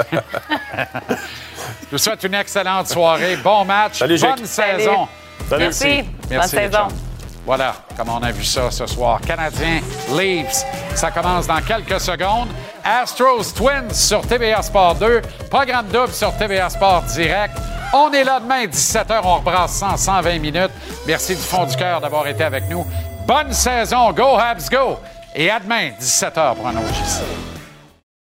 Je 1.01 1.91
vous 1.91 1.97
souhaite 1.97 2.23
une 2.23 2.33
excellente 2.35 2.87
soirée. 2.87 3.35
Bon 3.37 3.65
match. 3.65 3.99
Salut, 3.99 4.17
Jake. 4.17 4.35
Bonne 4.37 4.45
saison. 4.45 5.07
Salut. 5.49 5.63
Merci. 5.63 6.01
Bonne 6.03 6.13
Merci, 6.29 6.55
les 6.55 6.61
saison. 6.63 6.77
chums. 6.89 6.97
Voilà, 7.45 7.73
comme 7.97 8.09
on 8.09 8.21
a 8.21 8.31
vu 8.31 8.43
ça 8.43 8.69
ce 8.69 8.85
soir. 8.85 9.19
Canadien, 9.25 9.79
Leafs, 10.15 10.63
ça 10.93 11.09
commence 11.09 11.47
dans 11.47 11.61
quelques 11.61 11.99
secondes. 11.99 12.49
Astros 12.83 13.53
Twins 13.55 13.91
sur 13.93 14.21
TVA 14.27 14.61
Sport 14.61 14.95
2. 14.95 15.21
Programme 15.49 15.87
double 15.87 16.13
sur 16.13 16.35
TVA 16.37 16.69
Sport 16.69 17.03
Direct. 17.03 17.55
On 17.93 18.11
est 18.11 18.23
là 18.23 18.39
demain, 18.39 18.65
17h. 18.65 19.21
On 19.23 19.37
rebrasse 19.37 19.71
100, 19.71 19.97
120 19.97 20.37
minutes. 20.39 20.69
Merci 21.07 21.35
du 21.35 21.41
fond 21.41 21.65
du 21.65 21.75
cœur 21.75 21.99
d'avoir 22.01 22.27
été 22.27 22.43
avec 22.43 22.69
nous. 22.69 22.85
Bonne 23.29 23.53
saison. 23.53 24.11
Go 24.11 24.39
Habs, 24.39 24.71
go! 24.71 24.97
Et 25.35 25.51
à 25.51 25.59
demain, 25.59 25.91
17h 26.01 26.55
pour 26.55 26.65
un 26.65 26.75
autre. 26.77 27.58